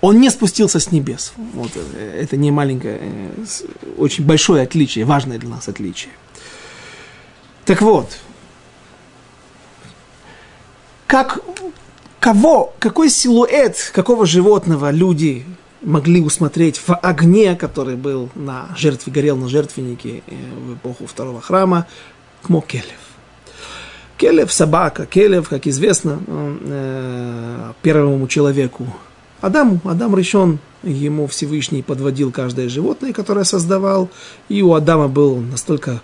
он 0.00 0.20
не 0.20 0.30
спустился 0.30 0.80
с 0.80 0.92
небес. 0.92 1.32
Вот, 1.54 1.72
э, 1.74 2.20
это 2.22 2.36
не 2.36 2.50
маленькое, 2.50 2.98
э, 3.00 3.44
очень 3.96 4.24
большое 4.24 4.62
отличие, 4.62 5.04
важное 5.04 5.38
для 5.38 5.48
нас 5.48 5.68
отличие. 5.68 6.12
Так 7.64 7.82
вот, 7.82 8.18
как, 11.06 11.40
кого, 12.20 12.74
какой 12.78 13.10
силуэт, 13.10 13.90
какого 13.92 14.26
животного 14.26 14.90
люди 14.90 15.44
могли 15.82 16.20
усмотреть 16.20 16.78
в 16.78 16.94
огне, 16.94 17.54
который 17.56 17.96
был 17.96 18.30
на 18.34 18.68
жертве, 18.76 19.12
горел 19.12 19.36
на 19.36 19.48
жертвеннике 19.48 20.22
э, 20.26 20.34
в 20.66 20.74
эпоху 20.74 21.06
второго 21.06 21.40
храма, 21.40 21.86
кмо 22.42 22.60
келев. 22.60 23.08
Келев– 24.16 24.52
собака. 24.52 25.06
Келев, 25.06 25.48
как 25.48 25.66
известно, 25.66 26.18
э, 26.26 26.58
э, 26.64 27.72
первому 27.82 28.26
человеку 28.26 28.86
Адаму, 29.40 29.80
Адам 29.84 30.16
решен, 30.16 30.58
ему 30.82 31.28
Всевышний 31.28 31.82
подводил 31.82 32.32
каждое 32.32 32.68
животное, 32.68 33.12
которое 33.12 33.44
создавал, 33.44 34.10
и 34.48 34.62
у 34.62 34.74
Адама 34.74 35.06
был 35.06 35.36
настолько 35.36 36.02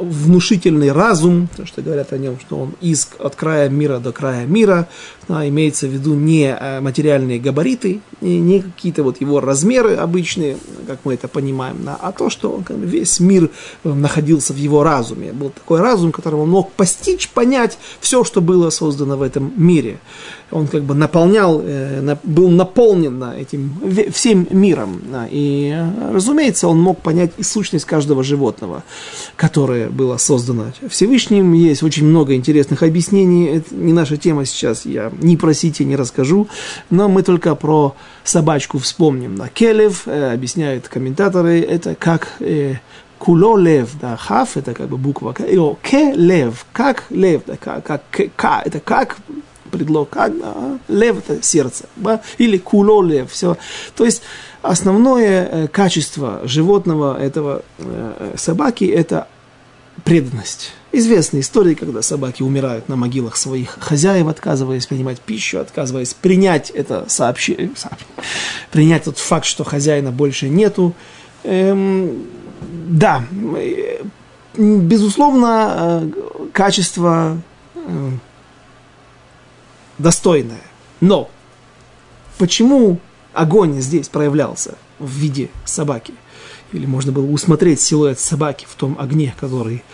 внушительный 0.00 0.92
разум, 0.92 1.48
то, 1.56 1.66
что 1.66 1.82
говорят 1.82 2.12
о 2.12 2.18
нем, 2.18 2.38
что 2.40 2.58
он 2.58 2.74
из 2.80 3.08
от 3.18 3.34
края 3.34 3.68
мира 3.68 3.98
до 3.98 4.12
края 4.12 4.46
мира, 4.46 4.88
да, 5.28 5.48
имеется 5.48 5.86
в 5.86 5.90
виду 5.90 6.14
не 6.14 6.46
э, 6.46 6.80
материальные 6.80 7.38
габариты, 7.38 8.00
не, 8.20 8.38
не 8.40 8.60
какие-то 8.60 9.02
вот 9.02 9.20
его 9.20 9.40
размеры 9.40 9.94
обычные, 9.94 10.56
как 10.86 10.98
мы 11.04 11.14
это 11.14 11.28
понимаем, 11.28 11.78
да, 11.84 11.96
а 12.00 12.12
то, 12.12 12.30
что 12.30 12.52
он, 12.52 12.64
весь 12.80 13.20
мир 13.20 13.50
э, 13.84 13.92
находился 13.92 14.52
в 14.52 14.56
его 14.56 14.82
разуме. 14.82 15.32
Был 15.32 15.50
такой 15.50 15.80
разум, 15.80 16.12
которым 16.12 16.40
он 16.40 16.50
мог 16.50 16.72
постичь, 16.72 17.28
понять 17.28 17.78
все, 18.00 18.24
что 18.24 18.40
было 18.40 18.70
создано 18.70 19.16
в 19.16 19.22
этом 19.22 19.52
мире 19.56 19.98
он 20.50 20.66
как 20.66 20.82
бы 20.82 20.94
наполнял, 20.94 21.60
э, 21.62 22.16
был 22.22 22.48
наполнен 22.48 23.22
этим 23.22 23.74
всем 24.12 24.46
миром. 24.50 25.00
И, 25.30 25.76
разумеется, 26.12 26.68
он 26.68 26.80
мог 26.80 27.00
понять 27.00 27.32
и 27.38 27.42
сущность 27.42 27.84
каждого 27.84 28.22
животного, 28.22 28.84
которое 29.36 29.88
было 29.88 30.16
создано 30.16 30.66
Всевышним. 30.88 31.52
Есть 31.52 31.82
очень 31.82 32.06
много 32.06 32.34
интересных 32.34 32.82
объяснений. 32.82 33.46
Это 33.46 33.74
не 33.74 33.92
наша 33.92 34.16
тема 34.16 34.44
сейчас, 34.44 34.86
я 34.86 35.10
не 35.20 35.36
просите, 35.36 35.84
не 35.84 35.96
расскажу. 35.96 36.48
Но 36.90 37.08
мы 37.08 37.22
только 37.22 37.54
про 37.54 37.94
собачку 38.22 38.78
вспомним. 38.78 39.36
Да. 39.36 39.48
Келев, 39.48 40.06
э, 40.06 40.32
объясняют 40.32 40.88
комментаторы, 40.88 41.60
это 41.60 41.94
как 41.94 42.28
э, 42.40 42.76
куло 43.18 43.56
лев, 43.56 43.90
да, 44.00 44.16
хав, 44.16 44.56
это 44.56 44.74
как 44.74 44.88
бы 44.88 44.98
буква, 44.98 45.32
к, 45.32 45.40
лев, 45.40 46.66
как 46.72 47.04
лев, 47.10 47.42
да, 47.46 47.56
как, 47.56 47.84
как, 47.84 48.02
к, 48.36 48.62
это 48.64 48.80
как 48.80 49.16
предлог, 49.74 50.10
как 50.10 50.38
да, 50.38 50.78
лев 50.86 51.18
это 51.18 51.42
сердце, 51.42 51.86
да, 51.96 52.20
или 52.38 52.58
куло 52.58 53.02
лев, 53.02 53.32
все. 53.32 53.56
То 53.96 54.04
есть 54.04 54.22
основное 54.62 55.48
э, 55.50 55.68
качество 55.68 56.40
животного 56.44 57.20
этого 57.20 57.62
э, 57.78 58.34
собаки 58.36 58.84
это 58.84 59.26
преданность. 60.04 60.72
Известные 60.92 61.40
истории, 61.40 61.74
когда 61.74 62.02
собаки 62.02 62.42
умирают 62.42 62.88
на 62.88 62.94
могилах 62.94 63.36
своих 63.36 63.76
хозяев, 63.80 64.28
отказываясь 64.28 64.86
принимать 64.86 65.20
пищу, 65.20 65.58
отказываясь 65.58 66.14
принять 66.14 66.70
это 66.70 67.06
сообщение, 67.08 67.70
принять 68.70 69.04
тот 69.04 69.18
факт, 69.18 69.44
что 69.44 69.64
хозяина 69.64 70.12
больше 70.12 70.48
нету. 70.48 70.94
Эм, 71.42 72.26
да, 72.88 73.24
э, 73.56 74.04
безусловно, 74.56 76.08
качество 76.52 77.36
достойное. 79.98 80.62
Но 81.00 81.30
почему 82.38 82.98
огонь 83.32 83.80
здесь 83.80 84.08
проявлялся 84.08 84.76
в 84.98 85.10
виде 85.10 85.50
собаки? 85.64 86.14
Или 86.72 86.86
можно 86.86 87.12
было 87.12 87.26
усмотреть 87.26 87.80
силуэт 87.80 88.18
собаки 88.18 88.66
в 88.68 88.74
том 88.74 88.96
огне, 88.98 89.34
который 89.38 89.84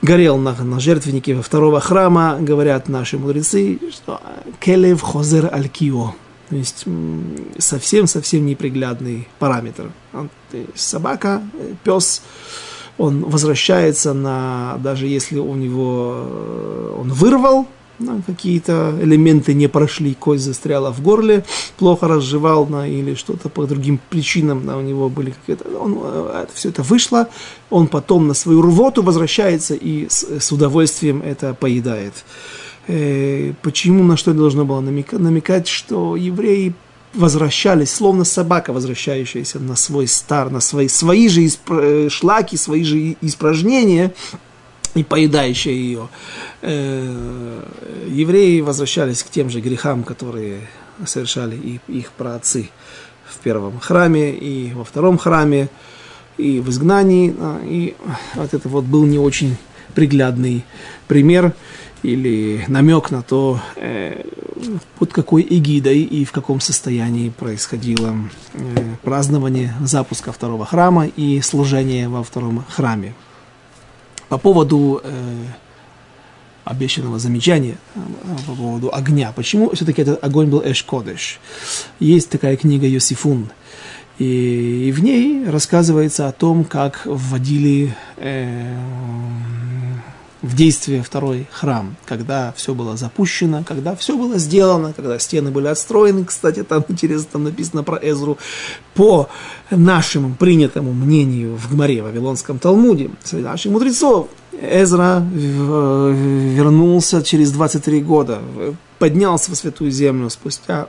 горел 0.00 0.38
на, 0.38 0.54
на 0.54 0.80
жертвеннике 0.80 1.40
второго 1.42 1.78
храма, 1.78 2.38
говорят 2.40 2.88
наши 2.88 3.18
мудрецы, 3.18 3.78
что 3.90 4.20
келев 4.58 5.02
хозер 5.02 5.50
алькио, 5.52 6.14
то 6.48 6.56
есть 6.56 6.84
совсем-совсем 7.58 8.46
неприглядный 8.46 9.28
параметр. 9.38 9.90
Собака, 10.74 11.42
пес, 11.84 12.22
он 12.98 13.24
возвращается 13.24 14.14
на, 14.14 14.78
даже 14.82 15.06
если 15.06 15.38
у 15.38 15.54
него, 15.54 16.24
э, 16.24 16.96
он 16.98 17.12
вырвал, 17.12 17.66
ну, 18.02 18.22
какие-то 18.26 18.98
элементы 19.00 19.54
не 19.54 19.68
прошли, 19.68 20.14
кость 20.14 20.44
застряла 20.44 20.92
в 20.92 21.00
горле, 21.00 21.44
плохо 21.78 22.08
разжевал 22.08 22.66
на, 22.66 22.88
или 22.88 23.14
что-то 23.14 23.48
по 23.48 23.66
другим 23.66 24.00
причинам 24.10 24.66
на, 24.66 24.76
у 24.76 24.82
него 24.82 25.08
были 25.08 25.30
какие-то... 25.30 25.64
Он, 25.78 25.98
э, 26.02 26.42
это, 26.44 26.52
все 26.54 26.68
это 26.68 26.82
вышло, 26.82 27.28
он 27.70 27.86
потом 27.86 28.28
на 28.28 28.34
свою 28.34 28.62
рвоту 28.62 29.02
возвращается 29.02 29.74
и 29.74 30.08
с, 30.08 30.40
с 30.40 30.52
удовольствием 30.52 31.22
это 31.22 31.54
поедает. 31.54 32.24
Э, 32.88 33.52
почему, 33.62 34.02
на 34.04 34.16
что 34.16 34.34
должно 34.34 34.64
было 34.64 34.80
намекать? 34.80 35.20
Намекать, 35.20 35.68
что 35.68 36.16
евреи 36.16 36.74
возвращались, 37.14 37.92
словно 37.92 38.24
собака, 38.24 38.72
возвращающаяся 38.72 39.58
на 39.58 39.76
свой 39.76 40.06
стар, 40.08 40.50
на 40.50 40.60
свои, 40.60 40.88
свои 40.88 41.28
же 41.28 41.42
исп- 41.42 42.08
шлаки, 42.08 42.56
свои 42.56 42.84
же 42.84 43.16
испражнения, 43.20 44.14
и 44.94 45.02
поедающая 45.02 45.72
ее. 45.72 46.08
Э, 46.60 47.62
евреи 48.08 48.60
возвращались 48.60 49.22
к 49.22 49.30
тем 49.30 49.50
же 49.50 49.60
грехам, 49.60 50.04
которые 50.04 50.68
совершали 51.06 51.56
и 51.56 51.80
их 51.88 52.12
праотцы 52.12 52.70
в 53.26 53.38
первом 53.38 53.80
храме 53.80 54.32
и 54.32 54.72
во 54.74 54.84
втором 54.84 55.18
храме, 55.18 55.68
и 56.36 56.60
в 56.60 56.70
изгнании. 56.70 57.34
А, 57.38 57.60
и 57.64 57.94
вот 58.34 58.54
это 58.54 58.68
вот 58.68 58.84
был 58.84 59.04
не 59.04 59.18
очень 59.18 59.56
приглядный 59.94 60.64
пример 61.08 61.54
или 62.02 62.64
намек 62.68 63.10
на 63.10 63.22
то, 63.22 63.60
э, 63.76 64.24
под 64.98 65.12
какой 65.12 65.46
эгидой 65.48 66.02
и 66.02 66.24
в 66.24 66.32
каком 66.32 66.60
состоянии 66.60 67.30
происходило 67.30 68.14
э, 68.54 68.58
празднование 69.02 69.74
запуска 69.80 70.32
второго 70.32 70.66
храма 70.66 71.06
и 71.06 71.40
служение 71.40 72.08
во 72.08 72.22
втором 72.22 72.64
храме. 72.68 73.14
По 74.32 74.38
поводу 74.38 74.98
э, 75.04 75.44
обещанного 76.64 77.18
замечания, 77.18 77.76
э, 77.94 78.00
по 78.46 78.54
поводу 78.54 78.90
огня. 78.90 79.30
Почему 79.36 79.68
все-таки 79.74 80.00
этот 80.00 80.24
огонь 80.24 80.46
был 80.46 80.62
Эшкодеш? 80.64 81.38
Есть 82.00 82.30
такая 82.30 82.56
книга 82.56 82.86
Йосифун, 82.86 83.50
и, 84.18 84.88
и 84.88 84.92
в 84.92 85.02
ней 85.02 85.44
рассказывается 85.44 86.28
о 86.28 86.32
том, 86.32 86.64
как 86.64 87.02
вводили 87.04 87.94
э, 88.16 88.74
в 90.42 90.54
действие 90.56 91.02
второй 91.02 91.46
храм, 91.52 91.96
когда 92.04 92.52
все 92.56 92.74
было 92.74 92.96
запущено, 92.96 93.64
когда 93.66 93.94
все 93.94 94.16
было 94.16 94.38
сделано, 94.38 94.92
когда 94.92 95.18
стены 95.18 95.50
были 95.50 95.68
отстроены. 95.68 96.24
Кстати, 96.24 96.62
там 96.64 96.84
интересно, 96.88 97.28
там 97.32 97.44
написано 97.44 97.84
про 97.84 97.96
Эзру. 97.96 98.38
По 98.94 99.28
нашему 99.70 100.34
принятому 100.34 100.92
мнению 100.92 101.56
в 101.56 101.70
Гмаре, 101.70 102.02
в 102.02 102.06
Вавилонском 102.06 102.58
Талмуде, 102.58 103.10
среди 103.22 103.44
наших 103.44 103.72
мудрецов, 103.72 104.28
Эзра 104.52 105.24
вернулся 105.32 107.22
через 107.22 107.52
23 107.52 108.00
года, 108.02 108.40
поднялся 108.98 109.52
в 109.52 109.54
Святую 109.54 109.90
Землю 109.90 110.28
спустя 110.28 110.88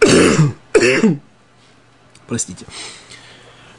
простите, 2.26 2.66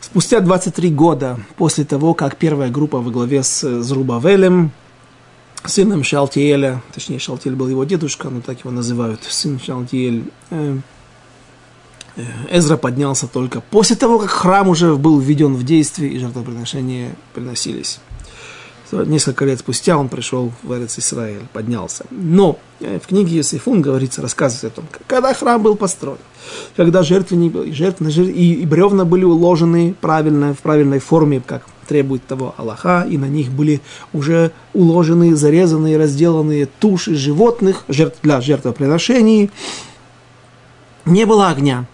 Спустя 0.10 0.40
23 0.40 0.90
года 0.92 1.38
после 1.58 1.84
того, 1.84 2.14
как 2.14 2.38
первая 2.38 2.72
группа 2.72 3.00
во 3.00 3.12
главе 3.12 3.44
с 3.44 3.82
Зрубавелем, 3.82 4.72
сыном 5.66 6.06
Шалтиэля, 6.06 6.82
точнее 6.94 7.20
Шалтиэль 7.20 7.58
был 7.58 7.68
его 7.68 7.84
дедушка, 7.84 8.30
но 8.30 8.40
так 8.40 8.62
его 8.62 8.72
называют, 8.72 9.20
сын 9.28 9.60
Шалтиэль, 9.60 10.32
э, 10.50 10.78
э, 12.16 12.24
Эзра 12.50 12.78
поднялся 12.78 13.28
только 13.28 13.60
после 13.60 13.98
того, 13.98 14.18
как 14.20 14.30
храм 14.30 14.70
уже 14.70 14.96
был 14.96 15.20
введен 15.20 15.56
в 15.56 15.66
действие 15.66 16.14
и 16.14 16.20
жертвоприношения 16.20 17.14
приносились. 17.34 18.00
Несколько 18.92 19.46
лет 19.46 19.60
спустя 19.60 19.98
он 19.98 20.08
пришел 20.08 20.52
в 20.64 20.74
Эрец 20.74 20.98
Израиль, 20.98 21.42
поднялся. 21.52 22.06
Но 22.10 22.58
э, 22.80 23.00
в 23.04 23.08
книге 23.08 23.38
Есифун 23.38 23.82
говорится, 23.82 24.22
рассказывается 24.22 24.68
о 24.68 24.70
том, 24.70 24.86
когда 25.08 25.34
храм 25.34 25.62
был 25.62 25.76
построен, 25.76 26.20
когда 26.76 27.04
жертвенник, 27.04 27.74
жертвы, 27.74 28.10
и, 28.10 28.54
и 28.62 28.66
бревна 28.66 29.04
были 29.04 29.26
уложены 29.26 29.94
правильно, 30.00 30.54
в 30.54 30.60
правильной 30.60 31.00
форме, 31.00 31.42
как 31.46 31.64
требует 31.88 32.26
того 32.26 32.54
Аллаха, 32.58 33.06
и 33.10 33.18
на 33.18 33.26
них 33.26 33.52
были 33.52 33.82
уже 34.14 34.52
уложены, 34.74 35.36
зарезанные, 35.36 35.98
разделанные 35.98 36.68
туши 36.80 37.16
животных 37.16 37.84
жертв, 37.88 38.20
для 38.22 38.40
жертвоприношений. 38.42 39.50
Не 41.06 41.26
было 41.26 41.50
огня. 41.50 41.86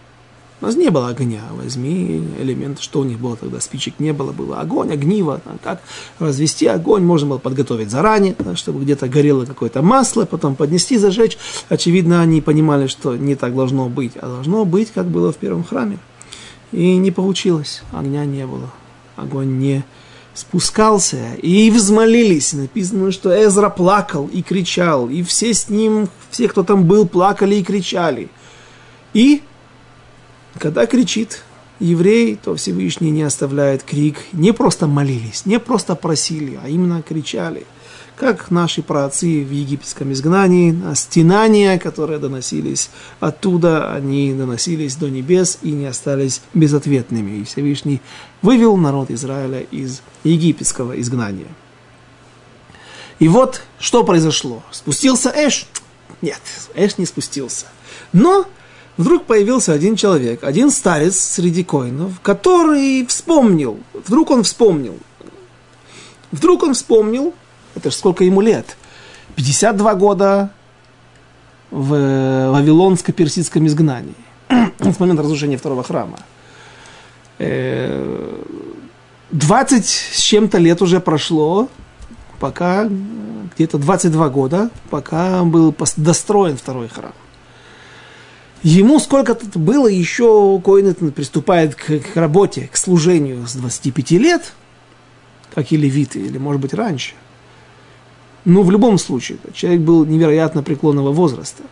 У 0.63 0.65
нас 0.65 0.77
не 0.77 0.89
было 0.91 1.09
огня. 1.09 1.41
Возьми 1.51 2.25
элемент, 2.39 2.79
что 2.79 3.01
у 3.01 3.03
них 3.03 3.19
было 3.19 3.35
тогда, 3.35 3.59
спичек 3.59 3.95
не 3.99 4.13
было, 4.13 4.31
было 4.31 4.61
огонь, 4.61 4.93
огниво. 4.93 5.41
Как 5.61 5.81
развести 6.19 6.67
огонь 6.67 7.03
можно 7.03 7.27
было 7.27 7.37
подготовить 7.37 7.89
заранее, 7.89 8.33
чтобы 8.55 8.81
где-то 8.81 9.09
горело 9.09 9.43
какое-то 9.43 9.81
масло, 9.81 10.23
потом 10.23 10.55
поднести, 10.55 10.97
зажечь. 10.97 11.37
Очевидно, 11.67 12.21
они 12.21 12.39
понимали, 12.39 12.87
что 12.87 13.17
не 13.17 13.35
так 13.35 13.53
должно 13.53 13.89
быть, 13.89 14.13
а 14.15 14.27
должно 14.27 14.63
быть, 14.63 14.89
как 14.91 15.07
было 15.07 15.33
в 15.33 15.35
первом 15.35 15.65
храме. 15.65 15.97
И 16.71 16.95
не 16.95 17.11
получилось, 17.11 17.83
огня 17.91 18.23
не 18.23 18.47
было, 18.47 18.71
огонь 19.17 19.57
не 19.57 19.83
спускался, 20.33 21.33
и 21.41 21.71
взмолились. 21.71 22.53
Написано, 22.53 23.11
что 23.11 23.35
Эзра 23.35 23.69
плакал 23.69 24.29
и 24.31 24.41
кричал, 24.41 25.09
и 25.09 25.23
все 25.23 25.53
с 25.53 25.67
ним, 25.67 26.07
все, 26.31 26.47
кто 26.47 26.63
там 26.63 26.85
был, 26.85 27.05
плакали 27.05 27.55
и 27.55 27.63
кричали. 27.65 28.29
И 29.13 29.41
когда 30.59 30.85
кричит 30.85 31.43
еврей, 31.79 32.37
то 32.41 32.55
Всевышний 32.55 33.11
не 33.11 33.23
оставляет 33.23 33.83
крик. 33.83 34.17
Не 34.31 34.51
просто 34.51 34.87
молились, 34.87 35.45
не 35.45 35.59
просто 35.59 35.95
просили, 35.95 36.59
а 36.63 36.69
именно 36.69 37.01
кричали. 37.01 37.65
Как 38.15 38.51
наши 38.51 38.83
праотцы 38.83 39.43
в 39.43 39.51
египетском 39.51 40.11
изгнании, 40.13 40.79
а 40.85 40.93
стенания, 40.93 41.79
которые 41.79 42.19
доносились 42.19 42.91
оттуда, 43.19 43.91
они 43.91 44.33
доносились 44.33 44.95
до 44.95 45.09
небес 45.09 45.57
и 45.63 45.71
не 45.71 45.87
остались 45.87 46.41
безответными. 46.53 47.39
И 47.39 47.43
Всевышний 47.43 48.01
вывел 48.43 48.77
народ 48.77 49.09
Израиля 49.09 49.61
из 49.61 50.01
египетского 50.23 50.99
изгнания. 51.01 51.47
И 53.17 53.27
вот 53.27 53.63
что 53.79 54.03
произошло. 54.03 54.63
Спустился 54.69 55.33
Эш? 55.35 55.65
Нет, 56.21 56.41
Эш 56.75 56.99
не 56.99 57.07
спустился. 57.07 57.65
Но 58.11 58.45
вдруг 58.97 59.25
появился 59.25 59.73
один 59.73 59.95
человек, 59.95 60.43
один 60.43 60.71
старец 60.71 61.19
среди 61.19 61.63
коинов, 61.63 62.19
который 62.21 63.05
вспомнил, 63.07 63.79
вдруг 63.93 64.31
он 64.31 64.41
вспомнил, 64.43 64.97
вдруг 66.31 66.63
он 66.63 66.73
вспомнил, 66.73 67.33
это 67.75 67.91
же 67.91 67.95
сколько 67.95 68.23
ему 68.23 68.41
лет, 68.41 68.75
52 69.35 69.93
года 69.95 70.49
в 71.71 71.93
Вавилонско-Персидском 71.93 73.65
изгнании, 73.67 74.15
с 74.79 74.99
момента 74.99 75.23
разрушения 75.23 75.57
второго 75.57 75.83
храма. 75.83 76.19
20 77.39 77.39
э, 77.39 78.43
с 79.81 80.19
чем-то 80.19 80.59
лет 80.59 80.81
уже 80.81 80.99
прошло, 80.99 81.67
пока 82.39 82.87
где-то 83.55 83.79
22 83.79 84.29
года, 84.29 84.69
пока 84.89 85.43
был 85.43 85.75
достроен 85.97 86.57
второй 86.57 86.89
храм. 86.89 87.13
Ему 88.63 88.99
сколько-то 88.99 89.59
было 89.59 89.87
еще, 89.87 90.59
Коин 90.63 90.93
приступает 91.11 91.75
к, 91.75 91.99
к 91.99 92.15
работе, 92.15 92.69
к 92.71 92.77
служению 92.77 93.45
с 93.45 93.55
25 93.55 94.11
лет, 94.11 94.53
как 95.53 95.73
и 95.73 95.77
левиты, 95.77 96.19
или 96.19 96.37
может 96.37 96.61
быть 96.61 96.73
раньше. 96.73 97.13
Но 98.45 98.63
в 98.63 98.71
любом 98.71 98.97
случае, 98.97 99.37
человек 99.53 99.81
был 99.81 100.05
невероятно 100.05 100.63
преклонного 100.63 101.11
возраста. 101.11 101.63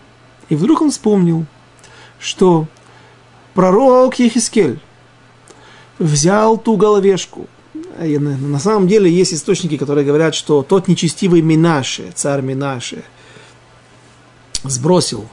И 0.50 0.56
вдруг 0.56 0.82
он 0.82 0.92
вспомнил, 0.92 1.46
что 2.20 2.68
пророк 3.54 4.20
Ехискель 4.20 4.80
взял 5.98 6.58
ту 6.58 6.76
головешку. 6.76 7.48
И 8.02 8.18
на, 8.18 8.60
самом 8.60 8.89
деле 8.89 9.10
есть 9.10 9.34
источники, 9.34 9.78
которые 9.78 10.06
говорят, 10.06 10.36
что 10.36 10.62
тот 10.62 10.89
нечестивый 10.89 11.42
Минаше, 11.42 12.12
царь 12.16 12.42
Минаше, 12.42 13.04
сбросил 14.64 15.26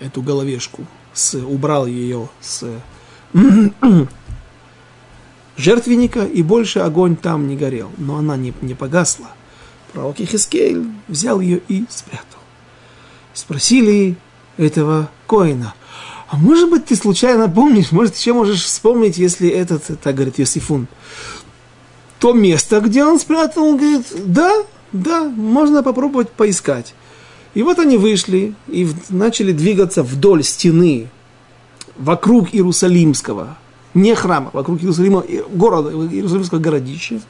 эту 0.00 0.22
головешку, 0.22 0.86
с, 1.12 1.34
убрал 1.34 1.86
ее 1.86 2.28
с 2.40 2.64
жертвенника, 5.56 6.24
и 6.24 6.42
больше 6.42 6.80
огонь 6.80 7.16
там 7.16 7.48
не 7.48 7.56
горел. 7.56 7.90
Но 7.98 8.16
она 8.16 8.36
не, 8.36 8.52
не 8.60 8.74
погасла. 8.74 9.28
Пророк 9.92 10.16
Хискель 10.16 10.86
взял 11.08 11.40
ее 11.40 11.60
и 11.68 11.84
спрятал. 11.88 12.40
Спросили 13.34 14.16
этого 14.56 15.10
коина, 15.26 15.74
а 16.28 16.36
может 16.36 16.70
быть 16.70 16.86
ты 16.86 16.94
случайно 16.94 17.48
помнишь, 17.48 17.90
может 17.90 18.16
еще 18.16 18.32
можешь 18.32 18.62
вспомнить, 18.62 19.18
если 19.18 19.48
этот, 19.48 20.00
так 20.00 20.14
говорит 20.14 20.38
Йосифун, 20.38 20.86
то 22.20 22.32
место, 22.32 22.80
где 22.80 23.04
он 23.04 23.18
спрятал, 23.18 23.64
он 23.64 23.76
говорит, 23.76 24.06
да, 24.26 24.52
да, 24.92 25.24
можно 25.24 25.82
попробовать 25.82 26.30
поискать. 26.30 26.94
И 27.54 27.62
вот 27.62 27.78
они 27.78 27.96
вышли 27.96 28.54
и 28.68 28.88
начали 29.08 29.52
двигаться 29.52 30.02
вдоль 30.02 30.44
стены, 30.44 31.08
вокруг 31.96 32.54
Иерусалимского 32.54 33.56
не 33.94 34.14
храма, 34.14 34.50
вокруг 34.52 34.80
Иерусалима, 34.80 35.24
города, 35.52 35.90
Иерусалимского 35.90 36.58
городища. 36.58 37.20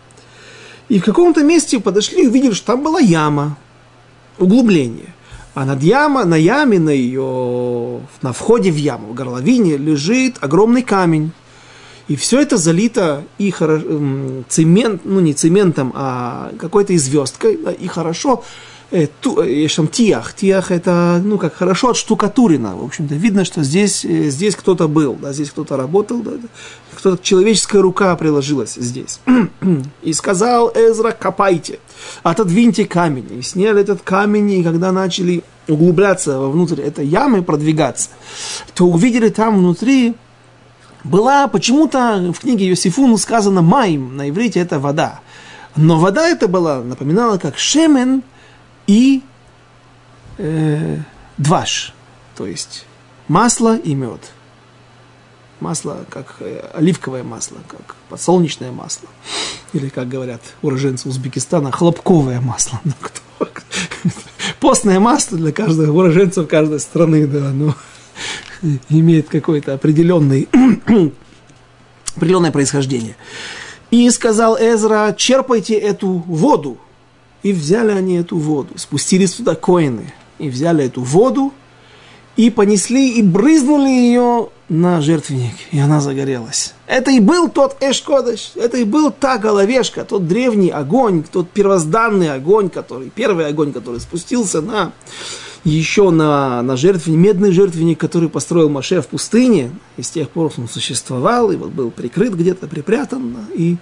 И 0.89 0.99
в 0.99 1.05
каком-то 1.05 1.43
месте 1.43 1.81
подошли 1.81 2.25
и 2.25 2.27
увидели, 2.27 2.53
что 2.53 2.67
там 2.67 2.83
была 2.83 3.01
яма, 3.01 3.57
углубление. 4.39 5.15
А 5.55 5.65
над 5.65 5.83
яма, 5.83 6.25
на 6.25 6.37
яме, 6.37 6.79
на 6.79 6.91
ее, 6.91 8.01
на 8.23 8.33
входе 8.33 8.71
в 8.71 8.77
яму, 8.77 9.09
в 9.09 9.15
горловине, 9.15 9.77
лежит 9.77 10.37
огромный 10.41 10.83
камень. 10.83 11.33
И 12.09 12.17
все 12.17 12.41
это 12.41 12.57
залито 12.57 13.25
и 13.39 13.51
хоро... 13.51 13.81
цемент, 14.49 15.03
ну 15.05 15.21
не 15.21 15.33
цементом, 15.33 15.93
а 15.95 16.51
какой-то 16.59 16.97
звездкой, 16.99 17.57
да, 17.57 17.73
и 17.73 17.87
хорошо 17.87 18.45
есть 18.91 19.77
там 19.77 19.87
тиах. 19.87 20.35
Тиах 20.35 20.71
это, 20.71 21.21
ну, 21.23 21.39
как 21.39 21.55
хорошо 21.55 21.91
отштукатурено. 21.91 22.77
В 22.77 22.85
общем-то, 22.85 23.15
видно, 23.15 23.45
что 23.45 23.63
здесь, 23.63 24.05
э, 24.05 24.31
здесь 24.31 24.57
кто-то 24.57 24.89
был, 24.89 25.15
да, 25.15 25.33
здесь 25.33 25.51
кто-то 25.51 25.77
работал, 25.77 26.19
да, 26.19 26.33
кто-то, 26.97 27.23
человеческая 27.23 27.83
рука 27.83 28.15
приложилась 28.17 28.75
здесь. 28.75 29.21
И 30.03 30.13
сказал 30.13 30.73
Эзра, 30.75 31.13
копайте, 31.13 31.79
отодвиньте 32.25 32.85
камень. 32.85 33.39
И 33.39 33.43
сняли 33.43 33.81
этот 33.81 34.03
камень, 34.03 34.51
и 34.51 34.65
когда 34.65 34.91
начали 34.91 35.45
углубляться 35.69 36.41
вовнутрь 36.41 36.81
этой 36.81 37.07
ямы, 37.07 37.43
продвигаться, 37.43 38.11
то 38.75 38.87
увидели 38.87 39.29
там 39.29 39.59
внутри 39.59 40.15
была 41.05 41.47
почему-то 41.47 42.33
в 42.37 42.41
книге 42.41 42.67
Йосифуну 42.67 43.17
сказано 43.19 43.63
«майм», 43.63 44.17
на 44.17 44.29
иврите 44.29 44.61
это 44.61 44.81
вода. 44.81 45.21
Но 45.77 45.99
вода 45.99 46.29
это 46.29 46.49
была, 46.49 46.83
напоминала 46.83 47.39
как 47.39 47.57
шемен– 47.57 48.23
и 48.91 49.23
э, 50.39 50.97
дваш, 51.39 51.95
то 52.37 52.45
есть 52.45 52.87
масло 53.29 53.77
и 53.79 53.95
мед. 53.95 54.33
Масло, 55.61 56.05
как 56.09 56.39
э, 56.41 56.69
оливковое 56.75 57.23
масло, 57.23 57.59
как 57.69 57.95
подсолнечное 58.09 58.73
масло. 58.73 59.09
Или, 59.75 59.91
как 59.91 60.09
говорят 60.09 60.41
уроженцы 60.63 61.09
Узбекистана, 61.09 61.71
хлопковое 61.71 62.41
масло. 62.41 62.81
Ну, 62.83 62.93
кто, 63.01 63.21
постное 64.59 64.99
масло 64.99 65.39
для 65.39 65.53
каждого 65.53 65.97
уроженца 65.97 66.45
каждой 66.45 66.81
страны, 66.81 67.29
да, 67.29 67.51
но 67.51 67.77
имеет 68.89 69.29
какое-то 69.29 69.75
определенный, 69.75 70.49
определенное 72.17 72.51
происхождение. 72.51 73.15
И 73.93 74.11
сказал 74.11 74.59
Эзра, 74.59 75.15
черпайте 75.17 75.75
эту 75.75 76.09
воду, 76.09 76.77
и 77.43 77.53
взяли 77.53 77.93
они 77.93 78.17
эту 78.17 78.37
воду, 78.37 78.71
спустились 78.77 79.33
туда 79.33 79.55
коины, 79.55 80.13
и 80.39 80.49
взяли 80.49 80.85
эту 80.85 81.03
воду, 81.03 81.53
и 82.37 82.51
понесли, 82.51 83.13
и 83.19 83.23
брызнули 83.23 83.89
ее 83.89 84.49
на 84.69 85.01
жертвенник, 85.01 85.55
и 85.73 85.79
она 85.79 86.01
загорелась. 86.01 86.75
Это 86.87 87.11
и 87.11 87.21
был 87.21 87.49
тот 87.49 87.77
Эшкодыш, 87.81 88.53
это 88.55 88.79
и 88.79 88.85
был 88.85 89.11
та 89.11 89.37
головешка, 89.37 90.05
тот 90.05 90.27
древний 90.27 90.71
огонь, 90.71 91.25
тот 91.31 91.51
первозданный 91.51 92.33
огонь, 92.33 92.71
который, 92.71 93.11
первый 93.15 93.47
огонь, 93.47 93.73
который 93.73 94.01
спустился 94.01 94.61
на 94.61 94.93
еще 95.65 96.11
на, 96.11 96.63
на 96.63 96.77
жертвенник, 96.77 97.19
медный 97.19 97.53
жертвенник, 97.53 97.99
который 97.99 98.29
построил 98.29 98.71
Маше 98.71 99.03
в 99.03 99.09
пустыне, 99.09 99.71
и 99.97 100.03
с 100.03 100.11
тех 100.11 100.31
пор 100.31 100.53
он 100.57 100.69
существовал, 100.69 101.51
и 101.51 101.57
вот 101.57 101.71
был 101.71 101.91
прикрыт 101.91 102.35
где-то, 102.35 102.67
припрятан, 102.67 103.37
и 103.55 103.77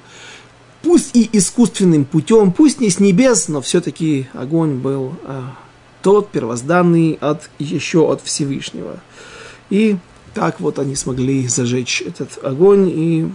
пусть 0.82 1.14
и 1.14 1.28
искусственным 1.32 2.04
путем, 2.04 2.52
пусть 2.52 2.80
не 2.80 2.90
с 2.90 3.00
небес, 3.00 3.48
но 3.48 3.60
все-таки 3.60 4.28
огонь 4.32 4.74
был 4.74 5.14
а, 5.24 5.54
тот 6.02 6.30
первозданный 6.30 7.18
от, 7.20 7.50
еще 7.58 8.10
от 8.10 8.22
Всевышнего. 8.22 9.00
И 9.70 9.96
так 10.34 10.60
вот 10.60 10.78
они 10.78 10.94
смогли 10.94 11.46
зажечь 11.48 12.02
этот 12.02 12.38
огонь. 12.42 12.88
И, 12.88 13.28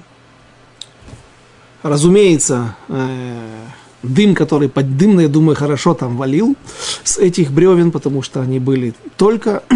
разумеется, 1.81 2.75
э, 2.87 3.65
дым, 4.03 4.35
который 4.35 4.69
под 4.69 4.97
дым, 4.97 5.19
я 5.19 5.27
думаю, 5.27 5.55
хорошо 5.55 5.93
там 5.93 6.17
валил 6.17 6.55
с 7.03 7.17
этих 7.17 7.51
бревен, 7.51 7.91
потому 7.91 8.21
что 8.21 8.41
они 8.41 8.59
были 8.59 8.93
только 9.17 9.63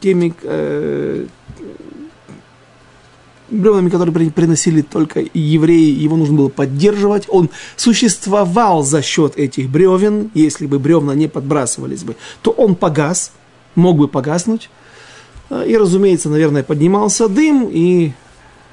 теми, 0.00 0.34
э, 0.42 1.26
бревнами, 3.52 3.90
которые 3.90 4.30
приносили 4.30 4.82
только 4.82 5.24
евреи, 5.34 5.90
его 5.90 6.16
нужно 6.16 6.36
было 6.36 6.48
поддерживать. 6.48 7.26
Он 7.28 7.50
существовал 7.76 8.82
за 8.82 9.02
счет 9.02 9.36
этих 9.36 9.68
бревен. 9.68 10.30
Если 10.34 10.66
бы 10.66 10.78
бревна 10.78 11.14
не 11.14 11.28
подбрасывались 11.28 12.02
бы, 12.04 12.16
то 12.42 12.50
он 12.50 12.74
погас, 12.74 13.32
мог 13.74 13.98
бы 13.98 14.08
погаснуть. 14.08 14.70
И, 15.66 15.76
разумеется, 15.76 16.30
наверное, 16.30 16.62
поднимался 16.62 17.28
дым, 17.28 17.68
и, 17.70 18.12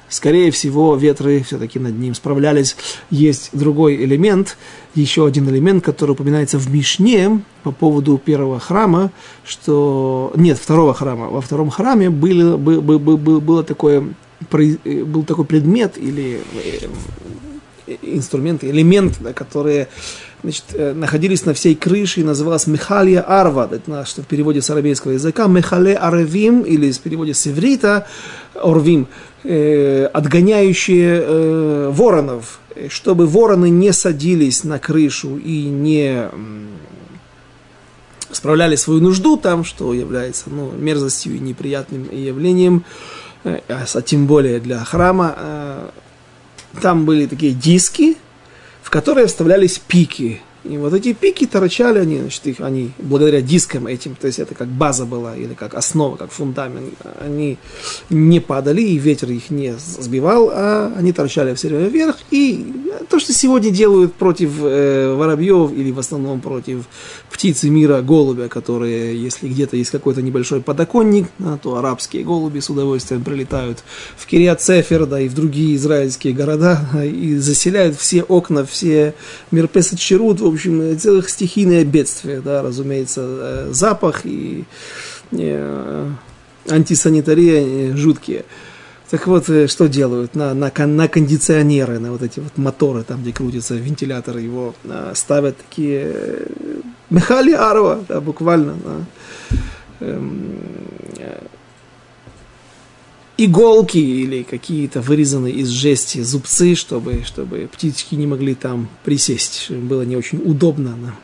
скорее 0.08 0.50
всего, 0.50 0.96
ветры 0.96 1.42
все-таки 1.42 1.78
над 1.78 1.98
ним 1.98 2.14
справлялись. 2.14 2.74
Есть 3.10 3.50
другой 3.52 3.96
элемент, 3.96 4.56
еще 4.94 5.26
один 5.26 5.46
элемент, 5.50 5.84
который 5.84 6.12
упоминается 6.12 6.58
в 6.58 6.72
Мишне 6.72 7.42
по 7.64 7.70
поводу 7.70 8.16
первого 8.16 8.58
храма, 8.58 9.10
что... 9.44 10.32
Нет, 10.36 10.58
второго 10.58 10.94
храма. 10.94 11.28
Во 11.28 11.42
втором 11.42 11.68
храме 11.68 12.08
было, 12.08 12.56
было, 12.56 12.98
было, 12.98 13.62
такое 13.62 14.04
Э, 14.04 14.29
был 14.48 15.24
такой 15.24 15.44
предмет 15.44 15.98
или 15.98 16.40
э, 16.54 16.86
инструмент, 18.02 18.64
элемент, 18.64 19.18
да, 19.20 19.32
которые 19.32 19.88
значит, 20.42 20.64
э, 20.72 20.92
находились 20.92 21.44
на 21.44 21.54
всей 21.54 21.74
крыше 21.74 22.20
и 22.20 22.24
называлась 22.24 22.66
Мехалия 22.66 23.20
Арва, 23.20 23.68
это 23.70 24.04
что 24.04 24.22
в 24.22 24.26
переводе 24.26 24.62
с 24.62 24.70
арабейского 24.70 25.12
языка, 25.12 25.46
Мехале 25.46 25.94
Арвим, 25.94 26.62
или 26.62 26.90
в 26.90 27.00
переводе 27.00 27.34
с 27.34 27.46
иврита, 27.46 28.06
Орвим, 28.54 29.08
э, 29.44 30.06
отгоняющие 30.06 31.22
э, 31.22 31.90
воронов, 31.92 32.60
чтобы 32.88 33.26
вороны 33.26 33.68
не 33.68 33.92
садились 33.92 34.64
на 34.64 34.78
крышу 34.78 35.36
и 35.36 35.64
не 35.64 36.28
справляли 38.30 38.76
свою 38.76 39.00
нужду 39.00 39.36
там, 39.36 39.64
что 39.64 39.92
является 39.92 40.44
ну, 40.50 40.70
мерзостью 40.70 41.34
и 41.34 41.40
неприятным 41.40 42.08
явлением. 42.12 42.84
Э, 42.86 43.19
а 43.44 44.02
тем 44.02 44.26
более 44.26 44.60
для 44.60 44.84
храма, 44.84 45.34
э, 45.36 45.88
там 46.80 47.04
были 47.04 47.26
такие 47.26 47.52
диски, 47.52 48.16
в 48.82 48.90
которые 48.90 49.26
вставлялись 49.26 49.78
пики. 49.78 50.40
И 50.64 50.76
вот 50.76 50.92
эти 50.92 51.12
пики 51.12 51.46
торчали, 51.46 51.98
они, 51.98 52.18
значит, 52.20 52.46
их, 52.46 52.60
они 52.60 52.90
благодаря 52.98 53.40
дискам 53.40 53.86
этим, 53.86 54.14
то 54.14 54.26
есть 54.26 54.38
это 54.38 54.54
как 54.54 54.68
база 54.68 55.06
была, 55.06 55.36
или 55.36 55.54
как 55.54 55.74
основа, 55.74 56.16
как 56.16 56.30
фундамент, 56.30 56.94
они 57.20 57.58
не 58.10 58.40
падали, 58.40 58.82
и 58.82 58.98
ветер 58.98 59.30
их 59.30 59.50
не 59.50 59.74
сбивал, 59.78 60.50
а 60.52 60.92
они 60.96 61.12
торчали 61.12 61.54
все 61.54 61.68
время 61.68 61.88
вверх. 61.88 62.16
И 62.30 62.72
то, 63.08 63.18
что 63.18 63.32
сегодня 63.32 63.70
делают 63.70 64.14
против 64.14 64.52
э, 64.60 65.14
воробьев, 65.14 65.72
или 65.72 65.90
в 65.92 65.98
основном 65.98 66.40
против 66.40 66.84
птицы 67.32 67.70
мира, 67.70 68.02
голубя, 68.02 68.48
которые, 68.48 69.20
если 69.20 69.48
где-то 69.48 69.76
есть 69.76 69.90
какой-то 69.90 70.20
небольшой 70.20 70.60
подоконник, 70.60 71.28
то 71.62 71.76
арабские 71.76 72.22
голуби 72.24 72.60
с 72.60 72.68
удовольствием 72.68 73.24
прилетают 73.24 73.82
в 74.16 74.26
Кириат 74.26 74.60
Цефер, 74.60 75.06
да, 75.06 75.20
и 75.20 75.28
в 75.28 75.34
другие 75.34 75.76
израильские 75.76 76.34
города, 76.34 76.86
и 77.02 77.36
заселяют 77.36 77.96
все 77.96 78.22
окна, 78.22 78.64
все 78.64 79.14
Мирпесет 79.50 79.98
Чирут, 79.98 80.40
общем, 80.54 80.98
целых 80.98 81.28
стихийное 81.28 81.84
бедствие, 81.84 82.40
да, 82.40 82.62
разумеется, 82.62 83.20
э, 83.22 83.68
запах 83.72 84.24
и 84.24 84.64
э, 85.32 86.10
антисанитария 86.68 87.96
жуткие. 87.96 88.44
Так 89.10 89.26
вот, 89.26 89.48
э, 89.48 89.66
что 89.66 89.88
делают? 89.88 90.34
На, 90.34 90.54
на, 90.54 90.70
на 90.70 91.08
кондиционеры, 91.08 91.98
на 91.98 92.12
вот 92.12 92.22
эти 92.22 92.40
вот 92.40 92.56
моторы, 92.56 93.02
там, 93.02 93.22
где 93.22 93.32
крутится 93.32 93.74
вентилятор, 93.74 94.38
его 94.38 94.74
ставят 95.14 95.56
такие 95.56 96.46
мехали 97.10 97.52
арва, 97.52 98.04
да, 98.08 98.20
буквально. 98.20 98.74
Да, 98.84 100.06
эм, 100.06 100.58
иголки 103.44 103.98
или 103.98 104.42
какие-то 104.42 105.00
вырезанные 105.00 105.54
из 105.54 105.68
жести 105.68 106.22
зубцы, 106.22 106.74
чтобы, 106.74 107.22
чтобы 107.24 107.68
птички 107.72 108.14
не 108.14 108.26
могли 108.26 108.54
там 108.54 108.88
присесть, 109.04 109.62
чтобы 109.62 109.80
было 109.80 110.02
не 110.02 110.16
очень 110.16 110.38
удобно. 110.44 110.96
Да. 111.02 111.14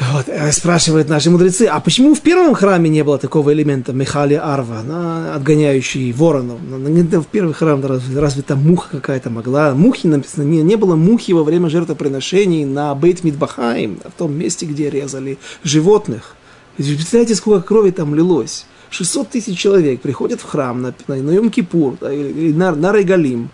Вот, 0.00 0.28
э, 0.28 0.52
спрашивают 0.52 1.08
наши 1.08 1.28
мудрецы, 1.28 1.64
а 1.64 1.80
почему 1.80 2.14
в 2.14 2.20
первом 2.20 2.54
храме 2.54 2.88
не 2.88 3.02
было 3.02 3.18
такого 3.18 3.52
элемента 3.52 3.92
Михали 3.92 4.34
Арва, 4.34 5.34
отгоняющий 5.34 6.12
воронов? 6.12 6.60
В 6.60 7.24
первый 7.26 7.52
храм 7.52 7.84
разве, 7.84 8.20
разве 8.20 8.42
там 8.42 8.60
муха 8.60 8.88
какая-то 8.90 9.30
могла? 9.30 9.74
Мухи 9.74 10.06
написано, 10.06 10.44
не, 10.44 10.62
не 10.62 10.76
было 10.76 10.94
мухи 10.94 11.32
во 11.32 11.42
время 11.42 11.68
жертвоприношений 11.68 12.64
на 12.64 12.94
Бейт 12.94 13.24
Мидбахаим, 13.24 13.98
в 14.04 14.16
том 14.16 14.34
месте, 14.34 14.66
где 14.66 14.88
резали 14.88 15.38
животных. 15.64 16.36
Представляете, 16.76 17.34
сколько 17.34 17.66
крови 17.66 17.90
там 17.90 18.14
лилось? 18.14 18.66
600 18.90 19.28
тысяч 19.30 19.58
человек 19.58 20.00
приходят 20.00 20.40
в 20.40 20.44
храм 20.44 20.80
на, 20.80 20.94
на, 21.06 21.16
на 21.16 21.30
Йом-Кипур 21.30 21.98
да, 22.00 22.10
на, 22.10 22.74
на 22.74 22.92
Регалим. 22.92 23.50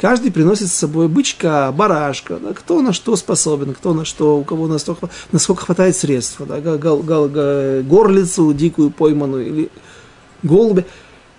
Каждый 0.00 0.30
приносит 0.30 0.68
с 0.68 0.74
собой 0.74 1.08
бычка, 1.08 1.72
барашка, 1.72 2.36
да, 2.36 2.52
кто 2.52 2.82
на 2.82 2.92
что 2.92 3.16
способен, 3.16 3.72
кто 3.72 3.94
на 3.94 4.04
что, 4.04 4.38
у 4.38 4.44
кого 4.44 4.66
настолько, 4.66 5.08
насколько 5.32 5.64
хватает 5.64 5.96
средств, 5.96 6.40
да, 6.46 6.60
гал, 6.60 6.78
гал, 6.78 7.28
гал, 7.28 7.82
горлицу 7.82 8.52
дикую 8.52 8.90
пойманную 8.90 9.46
или 9.46 9.70
голубя. 10.42 10.84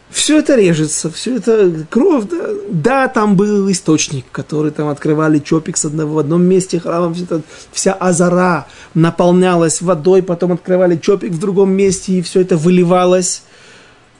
Все 0.09 0.39
это 0.39 0.55
режется, 0.55 1.09
все 1.11 1.35
это 1.35 1.85
кровь, 1.89 2.25
да, 2.29 2.37
да, 2.69 3.07
там 3.07 3.35
был 3.35 3.69
источник, 3.69 4.25
который 4.31 4.71
там 4.71 4.87
открывали 4.87 5.39
чопик 5.39 5.75
с 5.75 5.85
одного 5.85 6.15
в 6.15 6.19
одном 6.19 6.43
месте 6.43 6.79
храма, 6.79 7.13
вся, 7.13 7.41
вся 7.71 7.93
азара 7.93 8.67
наполнялась 8.93 9.81
водой, 9.81 10.23
потом 10.23 10.53
открывали 10.53 10.95
чопик 10.95 11.31
в 11.31 11.39
другом 11.39 11.71
месте, 11.71 12.13
и 12.13 12.21
все 12.21 12.41
это 12.41 12.55
выливалось, 12.55 13.43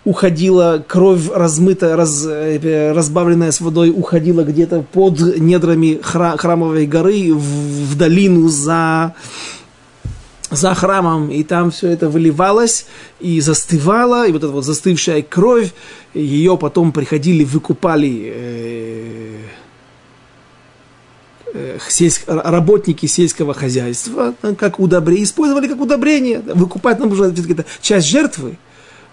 уходила 0.04 0.84
кровь 0.86 1.30
размытая, 1.34 1.96
раз, 1.96 2.26
э, 2.26 2.92
разбавленная 2.94 3.52
с 3.52 3.62
водой, 3.62 3.90
уходила 3.90 4.44
где-то 4.44 4.82
под 4.82 5.20
недрами 5.38 6.00
храмовой 6.02 6.86
горы 6.86 7.34
в, 7.34 7.92
в 7.92 7.98
долину 7.98 8.50
за 8.50 9.16
за 10.50 10.74
храмом, 10.74 11.30
и 11.30 11.43
там 11.43 11.72
все 11.72 11.89
это 11.89 12.10
выливалось 12.10 12.86
и 13.20 13.41
застывало, 13.41 14.28
и 14.28 14.32
вот 14.32 14.43
эта 14.43 14.52
вот 14.52 14.64
застывшая 14.64 15.22
кровь, 15.22 15.74
ее 16.14 16.58
потом 16.58 16.91
приходили, 16.91 17.43
выкупали 17.43 18.32
э, 18.34 19.38
э, 21.54 21.78
сельск, 21.89 22.24
работники 22.28 23.06
сельского 23.06 23.54
хозяйства, 23.54 24.34
как 24.58 24.80
удобрение, 24.80 25.24
использовали 25.24 25.68
как 25.68 25.82
удобрение, 25.82 26.39
выкупать 26.39 27.00
нам 27.00 27.12
уже 27.12 27.34
часть 27.82 28.08
жертвы, 28.08 28.58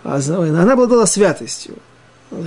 а 0.05 0.17
она 0.17 0.73
обладала 0.73 1.07
святостью. 1.07 1.75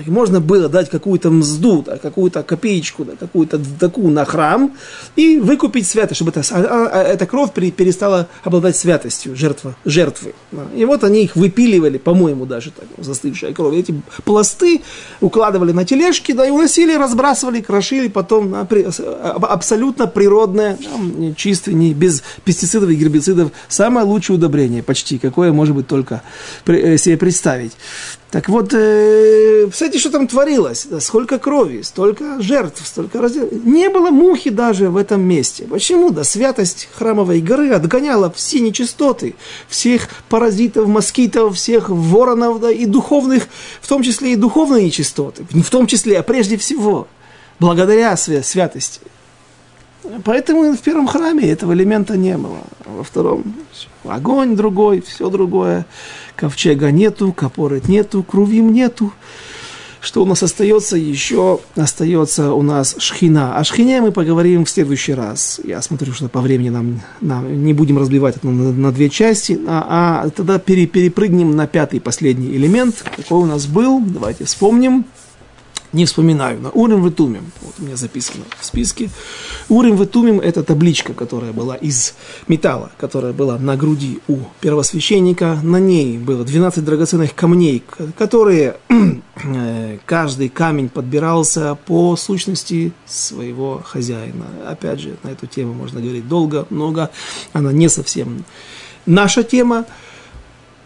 Можно 0.08 0.40
было 0.40 0.70
дать 0.70 0.90
какую-то 0.90 1.30
мзду, 1.32 1.84
да, 1.84 1.98
какую-то 1.98 2.44
копеечку, 2.44 3.06
да, 3.06 3.14
какую-то 3.20 3.60
такую 3.80 4.10
на 4.10 4.26
храм 4.26 4.76
и 5.16 5.40
выкупить 5.40 5.88
святость, 5.88 6.18
чтобы 6.18 6.32
это, 6.32 6.42
а, 6.52 6.60
а, 6.60 6.90
а, 6.92 7.04
эта 7.04 7.26
кровь 7.26 7.52
перестала 7.54 8.28
обладать 8.44 8.76
святостью 8.76 9.36
жертва, 9.36 9.76
жертвы. 9.86 10.34
Да. 10.52 10.64
И 10.76 10.86
вот 10.86 11.04
они 11.04 11.24
их 11.24 11.36
выпиливали, 11.36 11.98
по-моему, 11.98 12.46
даже 12.46 12.72
так, 12.72 12.88
застывшая 12.98 13.54
кровь. 13.54 13.76
Эти 13.76 14.02
пласты 14.24 14.82
укладывали 15.22 15.72
на 15.72 15.86
тележки, 15.86 16.32
да, 16.32 16.46
и 16.46 16.50
уносили, 16.50 16.94
разбрасывали, 16.96 17.62
крошили 17.62 18.08
потом 18.08 18.52
на 18.52 18.66
при, 18.66 18.88
абсолютно 19.42 20.08
природное, 20.08 20.78
там, 20.78 21.36
чистое, 21.36 21.76
не, 21.76 21.94
без 21.94 22.24
пестицидов 22.44 22.90
и 22.90 22.96
гербицидов, 22.96 23.52
самое 23.68 24.06
лучшее 24.06 24.38
удобрение 24.38 24.84
почти, 24.84 25.18
какое 25.18 25.52
может 25.52 25.76
быть 25.76 25.88
только 25.88 26.22
э, 26.66 26.98
себе 26.98 27.18
представить. 27.18 27.74
Так 28.32 28.50
вот, 28.50 28.74
э, 28.74 29.68
кстати, 29.72 29.98
что 29.98 30.12
там 30.12 30.28
творилось? 30.28 30.86
Сколько 31.00 31.40
крови, 31.40 31.82
столько 31.82 32.42
жертв, 32.42 32.86
столько 32.86 33.22
раздел. 33.22 33.48
Не 33.52 33.90
было 33.90 34.10
мухи 34.10 34.50
даже 34.50 34.90
в 34.90 34.98
этом 34.98 35.22
месте. 35.22 35.64
Почему? 35.64 36.10
Да 36.10 36.26
святость 36.26 36.90
храмовой 36.94 37.40
горы 37.40 37.72
отгоняла 37.72 38.30
все 38.30 38.60
нечистоты, 38.60 39.36
всех 39.70 40.10
паразитов, 40.28 40.88
москитов, 40.88 41.56
всех 41.56 41.90
воронов, 41.90 42.60
да, 42.60 42.70
и 42.70 42.86
духовных, 42.86 43.48
в 43.82 43.88
том 43.88 44.04
числе 44.04 44.34
и 44.34 44.36
духовные 44.36 44.86
нечистоты. 44.86 45.46
Не 45.54 45.64
в 45.64 45.70
том 45.70 45.88
числе, 45.88 46.20
а 46.20 46.24
прежде 46.24 46.58
всего, 46.58 47.08
благодаря 47.60 48.18
святости. 48.18 49.00
Поэтому 50.24 50.74
в 50.74 50.80
первом 50.80 51.08
храме 51.08 51.50
этого 51.50 51.74
элемента 51.74 52.18
не 52.18 52.38
было. 52.38 52.60
Во 52.86 53.04
втором 53.04 53.44
огонь 54.04 54.56
другой, 54.56 55.02
все 55.02 55.30
другое 55.30 55.86
ковчега 56.36 56.92
нету, 56.92 57.34
капорет 57.34 57.88
нету, 57.88 58.24
крувим 58.24 58.72
нету. 58.72 59.12
Что 60.00 60.22
у 60.22 60.26
нас 60.26 60.44
остается 60.44 60.96
еще? 60.96 61.60
Остается 61.76 62.54
у 62.54 62.62
нас 62.62 62.96
шхина. 63.00 63.58
О 63.58 63.64
шхине 63.64 64.00
мы 64.00 64.12
поговорим 64.12 64.64
в 64.64 64.70
следующий 64.70 65.14
раз. 65.14 65.60
Я 65.64 65.82
смотрю, 65.82 66.14
что 66.14 66.30
по 66.30 66.40
времени 66.40 66.70
нам, 66.70 67.02
нам 67.20 67.66
не 67.66 67.74
будем 67.74 67.98
разбивать 67.98 68.38
это 68.38 68.48
на, 68.48 68.72
на 68.72 68.92
две 68.92 69.10
части, 69.10 69.60
а, 69.68 70.22
а 70.24 70.30
тогда 70.30 70.60
пере, 70.60 70.86
перепрыгнем 70.86 71.56
на 71.56 71.68
пятый 71.68 72.00
последний 72.00 72.56
элемент, 72.56 73.04
какой 73.16 73.40
у 73.40 73.46
нас 73.46 73.66
был. 73.66 74.00
Давайте 74.00 74.46
вспомним 74.46 75.06
не 75.94 76.06
вспоминаю, 76.06 76.60
но 76.60 76.70
Урим 76.70 77.04
Ветумим, 77.04 77.52
вот 77.62 77.76
у 77.80 77.84
меня 77.84 77.96
записано 77.96 78.44
в 78.60 78.66
списке. 78.66 79.10
Урим 79.70 79.96
Ветумим– 79.96 80.40
это 80.42 80.64
табличка, 80.64 81.14
которая 81.14 81.54
была 81.54 81.76
из 81.76 82.14
металла, 82.48 82.92
которая 82.98 83.34
была 83.34 83.58
на 83.58 83.76
груди 83.76 84.20
у 84.28 84.38
первосвященника. 84.60 85.60
На 85.64 85.80
ней 85.80 86.18
было 86.18 86.44
12 86.44 86.84
драгоценных 86.84 87.34
камней, 87.36 87.84
которые 88.18 88.78
э, 88.90 89.98
каждый 90.06 90.50
камень 90.50 90.90
подбирался 90.90 91.78
по 91.86 92.16
сущности 92.16 92.92
своего 93.06 93.82
хозяина. 93.84 94.46
Опять 94.68 95.00
же, 95.00 95.18
на 95.24 95.30
эту 95.30 95.48
тему 95.48 95.74
можно 95.74 96.02
говорить 96.02 96.28
долго, 96.28 96.66
много. 96.70 97.12
Она 97.54 97.72
не 97.72 97.90
совсем 97.90 98.44
наша 99.06 99.44
тема. 99.44 99.86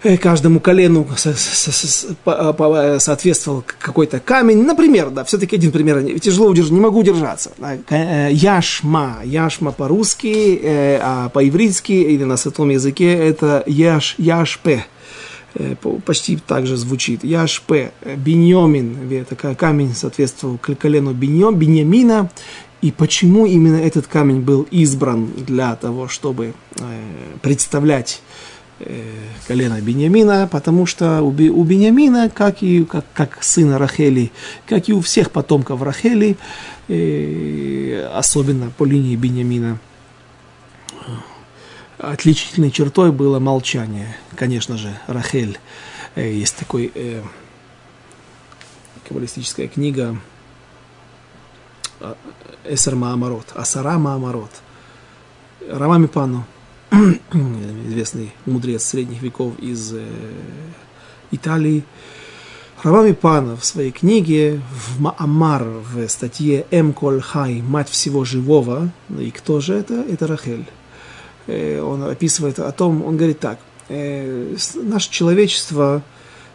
Э, 0.03 0.17
каждому 0.17 0.59
колену 0.59 1.07
э, 1.25 2.99
соответствовал 2.99 3.63
какой-то 3.79 4.19
камень. 4.19 4.63
Например, 4.63 5.11
да, 5.11 5.23
все-таки 5.23 5.55
один 5.55 5.71
пример, 5.71 6.19
тяжело 6.19 6.47
удержать, 6.47 6.71
не 6.71 6.79
могу 6.79 6.99
удержаться. 6.99 7.51
Э, 7.89 8.29
яшма, 8.31 9.19
яшма 9.23 9.71
по-русски, 9.71 10.59
а 10.63 11.29
по-ивритски 11.29 11.91
или 11.91 12.23
на 12.23 12.37
святом 12.37 12.69
языке 12.69 13.13
это 13.13 13.63
яш, 13.67 14.15
яшпе. 14.17 14.85
Почти 16.05 16.37
так 16.37 16.65
же 16.65 16.77
звучит. 16.77 17.23
Яшпе, 17.23 17.91
биньомин, 18.15 19.25
такой 19.29 19.53
камень 19.53 19.93
соответствовал 19.93 20.57
колену 20.57 21.13
биньом, 21.13 21.55
биньямина. 21.55 22.31
И 22.81 22.91
почему 22.91 23.45
именно 23.45 23.75
этот 23.75 24.07
камень 24.07 24.39
был 24.39 24.65
избран 24.71 25.29
для 25.35 25.75
того, 25.75 26.07
чтобы 26.07 26.53
представлять 27.43 28.21
Э, 28.23 28.50
колена 29.47 29.81
Бениамина, 29.81 30.47
потому 30.51 30.85
что 30.85 31.21
у, 31.21 31.31
Бениамина, 31.31 32.29
как 32.29 32.63
и 32.63 32.83
как, 32.85 33.05
как 33.13 33.43
сына 33.43 33.77
Рахели, 33.77 34.31
как 34.65 34.89
и 34.89 34.93
у 34.93 35.01
всех 35.01 35.31
потомков 35.31 35.81
Рахели, 35.81 36.37
э, 36.87 38.09
особенно 38.13 38.69
по 38.69 38.85
линии 38.85 39.15
Бениамина, 39.15 39.79
отличительной 41.97 42.71
чертой 42.71 43.11
было 43.11 43.39
молчание. 43.39 44.15
Конечно 44.35 44.77
же, 44.77 44.97
Рахель. 45.07 45.59
Э, 46.15 46.31
есть 46.31 46.55
такой 46.55 46.91
э, 46.93 47.21
каббалистическая 49.07 49.67
книга 49.67 50.17
Эсер 52.65 52.95
Маамарот, 52.95 53.47
Асара 53.53 53.97
Маамарот, 53.97 54.51
Рамами 55.69 56.07
Пану, 56.07 56.45
известный 56.91 58.33
мудрец 58.45 58.83
средних 58.83 59.21
веков 59.21 59.57
из 59.59 59.93
э, 59.93 60.05
Италии, 61.31 61.83
Равами 62.83 63.13
Пана 63.13 63.55
в 63.55 63.63
своей 63.63 63.91
книге, 63.91 64.61
в 64.71 64.99
Маамар, 64.99 65.63
в 65.63 66.07
статье 66.07 66.65
Эм 66.71 66.93
Коль 66.93 67.21
Хай, 67.21 67.61
«Мать 67.61 67.89
всего 67.89 68.25
живого», 68.25 68.91
и 69.17 69.31
кто 69.31 69.61
же 69.61 69.75
это? 69.75 70.03
Это 70.09 70.27
Рахель. 70.27 70.65
Э, 71.47 71.81
он 71.81 72.03
описывает 72.03 72.59
о 72.59 72.71
том, 72.71 73.05
он 73.05 73.15
говорит 73.15 73.39
так, 73.39 73.59
э, 73.87 74.55
наше 74.75 75.11
человечество, 75.11 76.03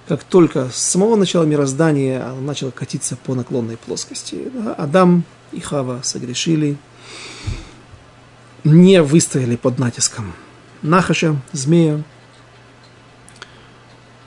как 0.06 0.22
только 0.24 0.68
с 0.68 0.76
самого 0.76 1.16
начала 1.16 1.44
мироздания 1.44 2.32
начало 2.40 2.72
катиться 2.72 3.16
по 3.16 3.34
наклонной 3.34 3.76
плоскости, 3.78 4.50
Адам 4.76 5.24
и 5.52 5.60
Хава 5.60 6.00
согрешили, 6.02 6.76
не 8.66 9.00
выстояли 9.00 9.56
под 9.56 9.78
натиском 9.78 10.32
Нахаша, 10.82 11.36
змея. 11.52 12.02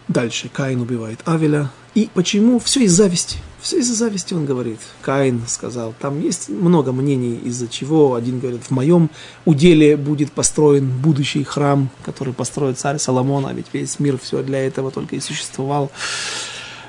Дальше 0.08 0.50
Каин 0.50 0.82
убивает 0.82 1.20
Авеля. 1.26 1.70
И 1.94 2.10
почему? 2.14 2.60
Все 2.60 2.86
из 2.86 2.94
зависти. 2.94 3.38
Все 3.62 3.80
из-за 3.80 3.94
зависти, 3.96 4.34
он 4.34 4.46
говорит. 4.46 4.80
Каин 5.02 5.42
сказал, 5.48 5.94
там 6.00 6.22
есть 6.22 6.48
много 6.48 6.94
мнений, 6.94 7.36
из-за 7.44 7.68
чего. 7.68 8.16
Один 8.16 8.40
говорит, 8.40 8.64
в 8.64 8.72
моем 8.72 9.10
уделе 9.46 9.98
будет 9.98 10.32
построен 10.32 10.90
будущий 10.90 11.44
храм, 11.44 11.90
который 12.04 12.34
построит 12.34 12.80
царь 12.80 12.98
Соломон, 12.98 13.46
а 13.46 13.54
ведь 13.54 13.68
весь 13.74 14.00
мир 14.00 14.18
все 14.18 14.42
для 14.42 14.66
этого 14.66 14.90
только 14.90 15.18
и 15.18 15.20
существовал 15.20 15.92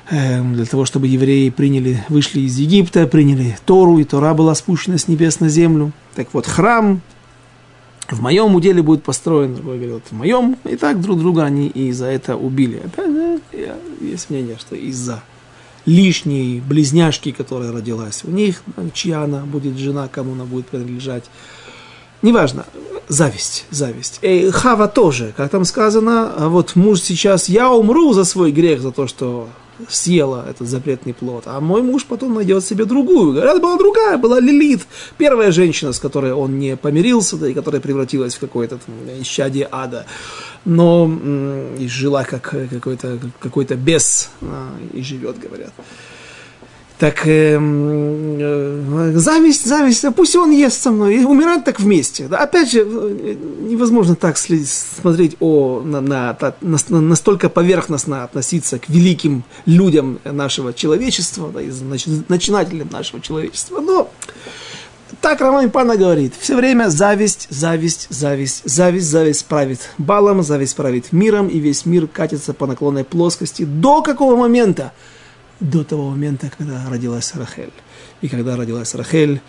эм, 0.09 0.55
для 0.55 0.65
того, 0.65 0.85
чтобы 0.85 1.07
евреи 1.07 1.49
приняли, 1.49 2.03
вышли 2.07 2.39
из 2.41 2.57
Египта, 2.57 3.05
приняли 3.07 3.57
Тору, 3.65 3.99
и 3.99 4.05
Тора 4.05 4.33
была 4.33 4.55
спущена 4.55 4.97
с 4.97 5.09
небес 5.09 5.41
на 5.41 5.49
землю. 5.49 5.91
Так 6.15 6.29
вот, 6.33 6.47
храм 6.47 7.01
в 8.11 8.21
моем 8.21 8.55
уделе 8.55 8.81
будет 8.81 9.03
построен, 9.03 9.55
другой 9.55 9.79
говорит, 9.79 10.03
в 10.09 10.11
моем, 10.13 10.57
и 10.65 10.75
так 10.75 11.01
друг 11.01 11.19
друга 11.19 11.43
они 11.43 11.67
и 11.67 11.91
за 11.91 12.07
это 12.07 12.35
убили. 12.35 12.81
Опять 12.83 13.11
же, 13.11 13.39
есть 14.01 14.29
мнение, 14.29 14.57
что 14.59 14.75
из-за 14.75 15.23
лишней 15.85 16.59
близняшки, 16.59 17.31
которая 17.31 17.71
родилась 17.71 18.23
у 18.23 18.29
них, 18.29 18.63
чья 18.93 19.23
она 19.23 19.39
будет 19.45 19.77
жена, 19.77 20.07
кому 20.07 20.33
она 20.33 20.45
будет 20.45 20.67
принадлежать. 20.67 21.23
Неважно, 22.21 22.65
зависть, 23.07 23.65
зависть. 23.71 24.19
И 24.21 24.51
Хава 24.51 24.87
тоже, 24.87 25.33
как 25.35 25.49
там 25.49 25.65
сказано, 25.65 26.31
а 26.35 26.49
вот 26.49 26.75
муж 26.75 27.01
сейчас, 27.01 27.49
я 27.49 27.71
умру 27.71 28.13
за 28.13 28.25
свой 28.25 28.51
грех, 28.51 28.81
за 28.81 28.91
то, 28.91 29.07
что 29.07 29.49
съела 29.89 30.45
этот 30.49 30.67
запретный 30.67 31.13
плод, 31.13 31.43
а 31.45 31.59
мой 31.59 31.81
муж 31.81 32.05
потом 32.05 32.33
найдет 32.33 32.63
себе 32.63 32.85
другую. 32.85 33.33
Говорят, 33.33 33.61
была 33.61 33.77
другая, 33.77 34.17
была 34.17 34.39
Лилит, 34.39 34.81
первая 35.17 35.51
женщина, 35.51 35.93
с 35.93 35.99
которой 35.99 36.33
он 36.33 36.59
не 36.59 36.75
помирился, 36.75 37.37
да, 37.37 37.47
и 37.47 37.53
которая 37.53 37.81
превратилась 37.81 38.35
в 38.35 38.39
какое-то 38.39 38.79
исчадие 39.19 39.67
ада. 39.71 40.05
Но 40.65 41.11
и 41.79 41.87
жила 41.87 42.23
как 42.23 42.55
какой-то 42.69 43.19
какой 43.39 43.65
бес, 43.65 44.29
а, 44.41 44.69
и 44.93 45.01
живет, 45.01 45.39
говорят. 45.39 45.73
Так 47.01 47.25
э, 47.25 47.57
э, 47.59 49.11
зависть, 49.15 49.65
зависть, 49.65 50.05
пусть 50.15 50.35
он 50.35 50.51
ест 50.51 50.83
со 50.83 50.91
мной, 50.91 51.15
и 51.15 51.23
умирать 51.23 51.63
так 51.65 51.79
вместе. 51.79 52.27
Опять 52.27 52.71
же, 52.71 52.81
э, 52.81 53.35
невозможно 53.59 54.15
так 54.15 54.37
смотреть 54.37 55.35
о, 55.39 55.81
на, 55.83 55.99
на, 55.99 56.37
на, 56.61 57.01
настолько 57.01 57.49
поверхностно 57.49 58.23
относиться 58.23 58.77
к 58.77 58.87
великим 58.87 59.43
людям 59.65 60.19
нашего 60.23 60.73
человечества, 60.73 61.49
да, 61.51 61.59
и 61.63 61.71
начинателям 62.27 62.89
нашего 62.91 63.19
человечества. 63.19 63.79
Но 63.79 64.11
так 65.21 65.41
Роман 65.41 65.71
Пана 65.71 65.97
говорит, 65.97 66.35
все 66.39 66.55
время 66.55 66.89
зависть, 66.89 67.47
зависть, 67.49 68.05
зависть, 68.11 68.61
зависть, 68.65 69.07
зависть 69.07 69.45
правит 69.47 69.89
балом, 69.97 70.43
зависть 70.43 70.75
правит 70.75 71.11
миром, 71.11 71.47
и 71.47 71.57
весь 71.57 71.87
мир 71.87 72.05
катится 72.05 72.53
по 72.53 72.67
наклонной 72.67 73.05
плоскости. 73.05 73.63
До 73.63 74.03
какого 74.03 74.35
момента? 74.35 74.91
До 75.61 75.83
того 75.83 76.09
момента, 76.09 76.51
когда 76.55 76.89
родилась 76.89 77.33
Рахель. 77.35 77.71
И 78.21 78.27
когда 78.27 78.57
родилась 78.57 78.93
Рахель, 78.95 79.41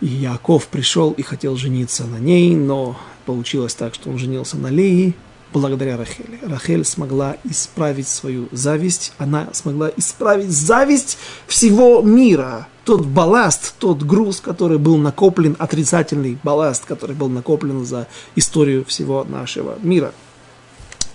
Яков 0.00 0.68
пришел 0.68 1.12
и 1.12 1.22
хотел 1.22 1.56
жениться 1.56 2.04
на 2.04 2.18
ней, 2.18 2.54
но 2.54 2.96
получилось 3.24 3.74
так, 3.74 3.94
что 3.94 4.10
он 4.10 4.18
женился 4.18 4.56
на 4.56 4.68
Леи 4.68 5.14
благодаря 5.52 5.96
Рахеле. 5.96 6.38
Рахель 6.42 6.84
смогла 6.84 7.36
исправить 7.44 8.06
свою 8.06 8.48
зависть, 8.52 9.12
она 9.16 9.48
смогла 9.52 9.90
исправить 9.96 10.50
зависть 10.50 11.16
всего 11.46 12.02
мира. 12.02 12.68
Тот 12.84 13.04
балласт, 13.04 13.74
тот 13.78 14.02
груз, 14.02 14.40
который 14.40 14.78
был 14.78 14.96
накоплен, 14.96 15.56
отрицательный 15.58 16.38
балласт, 16.42 16.84
который 16.84 17.16
был 17.16 17.28
накоплен 17.28 17.84
за 17.84 18.06
историю 18.36 18.84
всего 18.84 19.24
нашего 19.24 19.76
мира. 19.82 20.12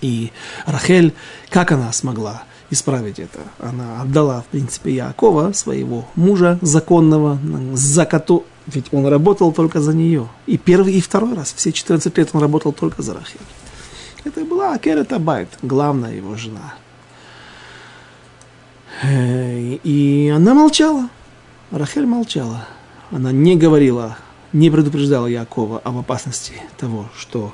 И 0.00 0.32
Рахель, 0.66 1.14
как 1.48 1.70
она 1.70 1.92
смогла? 1.92 2.42
Исправить 2.72 3.18
это. 3.18 3.40
Она 3.58 4.02
отдала, 4.02 4.40
в 4.40 4.46
принципе, 4.46 4.94
Якова, 4.94 5.52
своего 5.52 6.06
мужа 6.14 6.58
законного, 6.62 7.38
за 7.74 8.04
коту, 8.04 8.44
ведь 8.66 8.86
он 8.92 9.06
работал 9.06 9.52
только 9.52 9.80
за 9.80 9.94
нее. 9.94 10.28
И 10.46 10.56
первый, 10.58 10.94
и 10.94 11.00
второй 11.00 11.34
раз, 11.34 11.52
все 11.56 11.72
14 11.72 12.16
лет 12.18 12.30
он 12.32 12.40
работал 12.40 12.72
только 12.72 13.02
за 13.02 13.14
Рахель. 13.14 13.40
Это 14.24 14.44
была 14.44 14.74
Акерета 14.74 15.18
Байт, 15.18 15.48
главная 15.62 16.14
его 16.14 16.36
жена. 16.36 16.74
Э, 19.02 19.78
и 19.82 20.32
она 20.34 20.54
молчала. 20.54 21.08
Рахель 21.70 22.06
молчала. 22.06 22.66
Она 23.10 23.32
не 23.32 23.56
говорила, 23.56 24.16
не 24.52 24.70
предупреждала 24.70 25.26
Якова 25.26 25.80
об 25.80 25.98
опасности 25.98 26.52
того, 26.78 27.08
что 27.18 27.52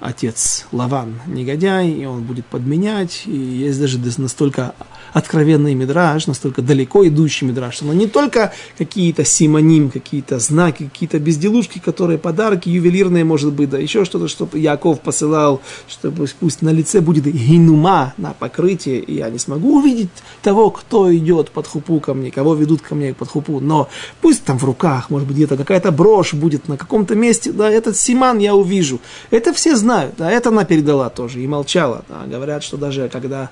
отец 0.00 0.66
Лаван 0.72 1.20
негодяй, 1.26 1.90
и 1.90 2.04
он 2.06 2.22
будет 2.22 2.46
подменять. 2.46 3.22
И 3.26 3.36
есть 3.36 3.80
даже 3.80 3.98
настолько 4.18 4.74
откровенный 5.12 5.74
мидраж, 5.74 6.26
настолько 6.26 6.62
далеко 6.62 7.06
идущий 7.06 7.44
мидраж, 7.44 7.76
что 7.76 7.92
не 7.92 8.06
только 8.06 8.52
какие-то 8.78 9.24
симоним, 9.24 9.90
какие-то 9.90 10.38
знаки, 10.38 10.84
какие-то 10.84 11.18
безделушки, 11.18 11.78
которые 11.78 12.18
подарки 12.18 12.68
ювелирные, 12.68 13.24
может 13.24 13.52
быть, 13.52 13.70
да 13.70 13.78
еще 13.78 14.04
что-то, 14.04 14.28
чтобы 14.28 14.58
Яков 14.58 15.00
посылал, 15.00 15.60
что 15.88 16.12
пусть, 16.12 16.62
на 16.62 16.70
лице 16.70 17.00
будет 17.00 17.24
гинума 17.24 18.14
на 18.16 18.32
покрытие, 18.32 19.00
и 19.00 19.16
я 19.16 19.30
не 19.30 19.38
смогу 19.38 19.78
увидеть 19.78 20.10
того, 20.42 20.70
кто 20.70 21.14
идет 21.14 21.50
под 21.50 21.66
хупу 21.66 22.00
ко 22.00 22.14
мне, 22.14 22.30
кого 22.30 22.54
ведут 22.54 22.80
ко 22.80 22.94
мне 22.94 23.14
под 23.14 23.28
хупу, 23.28 23.60
но 23.60 23.88
пусть 24.20 24.44
там 24.44 24.58
в 24.58 24.64
руках, 24.64 25.10
может 25.10 25.26
быть, 25.26 25.36
где-то 25.36 25.56
какая-то 25.56 25.90
брошь 25.90 26.34
будет 26.34 26.68
на 26.68 26.76
каком-то 26.76 27.14
месте, 27.14 27.52
да, 27.52 27.70
этот 27.70 27.96
симан 27.96 28.38
я 28.38 28.54
увижу. 28.54 29.00
Это 29.30 29.52
все 29.52 29.76
знают, 29.90 30.14
да, 30.16 30.30
это 30.30 30.50
она 30.50 30.64
передала 30.64 31.10
тоже 31.10 31.40
и 31.40 31.46
молчала. 31.48 32.04
Да. 32.08 32.24
Говорят, 32.26 32.62
что 32.62 32.76
даже 32.76 33.08
когда 33.08 33.50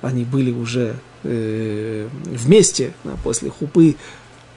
они 0.00 0.24
были 0.24 0.50
уже 0.50 0.96
э, 1.24 2.08
вместе 2.24 2.92
да, 3.04 3.10
после 3.22 3.50
хупы. 3.50 3.96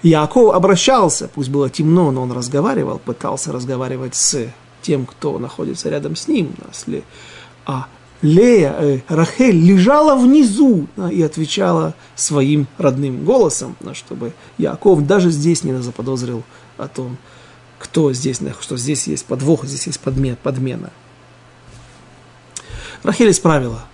Яков 0.04 0.56
обращался, 0.56 1.28
пусть 1.28 1.50
было 1.50 1.70
темно, 1.70 2.12
но 2.12 2.24
он 2.24 2.32
разговаривал, 2.32 2.98
пытался 2.98 3.52
разговаривать 3.52 4.16
с 4.16 4.48
тем, 4.82 5.06
кто 5.06 5.38
находится 5.38 5.90
рядом 5.90 6.16
с 6.16 6.28
ним. 6.28 6.54
Если, 6.70 7.04
а 7.66 7.88
Лея, 8.22 8.76
э, 8.80 9.00
Рахель 9.10 9.60
лежала 9.60 10.16
внизу 10.16 10.88
да, 10.96 11.12
и 11.12 11.22
отвечала 11.22 11.94
своим 12.16 12.68
родным 12.78 13.26
голосом, 13.26 13.76
да, 13.82 13.94
чтобы 13.94 14.34
Яков 14.58 15.06
даже 15.06 15.30
здесь 15.30 15.64
не 15.64 15.74
заподозрил 15.82 16.44
о 16.78 16.88
том, 16.88 17.18
кто 17.82 18.14
здесь, 18.14 18.40
что 18.62 18.78
здесь 18.78 19.08
есть 19.08 19.26
подвох, 19.26 19.66
здесь 19.66 19.88
есть 19.88 20.00
подмена. 20.00 20.92
Рахель 23.04 23.32
исправила 23.32 23.86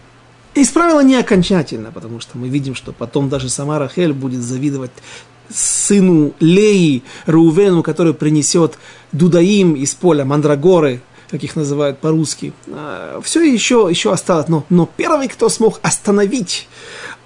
исправила 0.61 1.01
не 1.01 1.15
окончательно, 1.15 1.91
потому 1.91 2.19
что 2.19 2.37
мы 2.37 2.49
видим, 2.49 2.75
что 2.75 2.91
потом 2.91 3.29
даже 3.29 3.49
сама 3.49 3.79
Рахель 3.79 4.13
будет 4.13 4.41
завидовать 4.41 4.91
сыну 5.49 6.33
Леи, 6.39 7.03
Рувену, 7.25 7.83
который 7.83 8.13
принесет 8.13 8.77
Дудаим 9.11 9.75
из 9.75 9.93
поля, 9.95 10.25
Мандрагоры, 10.25 11.01
как 11.29 11.43
их 11.43 11.55
называют 11.55 11.99
по-русски. 11.99 12.53
А, 12.69 13.21
Все 13.23 13.41
еще, 13.43 13.87
еще 13.89 14.11
осталось. 14.11 14.47
Но, 14.47 14.65
но 14.69 14.89
первый, 14.97 15.27
кто 15.27 15.49
смог 15.49 15.79
остановить 15.83 16.67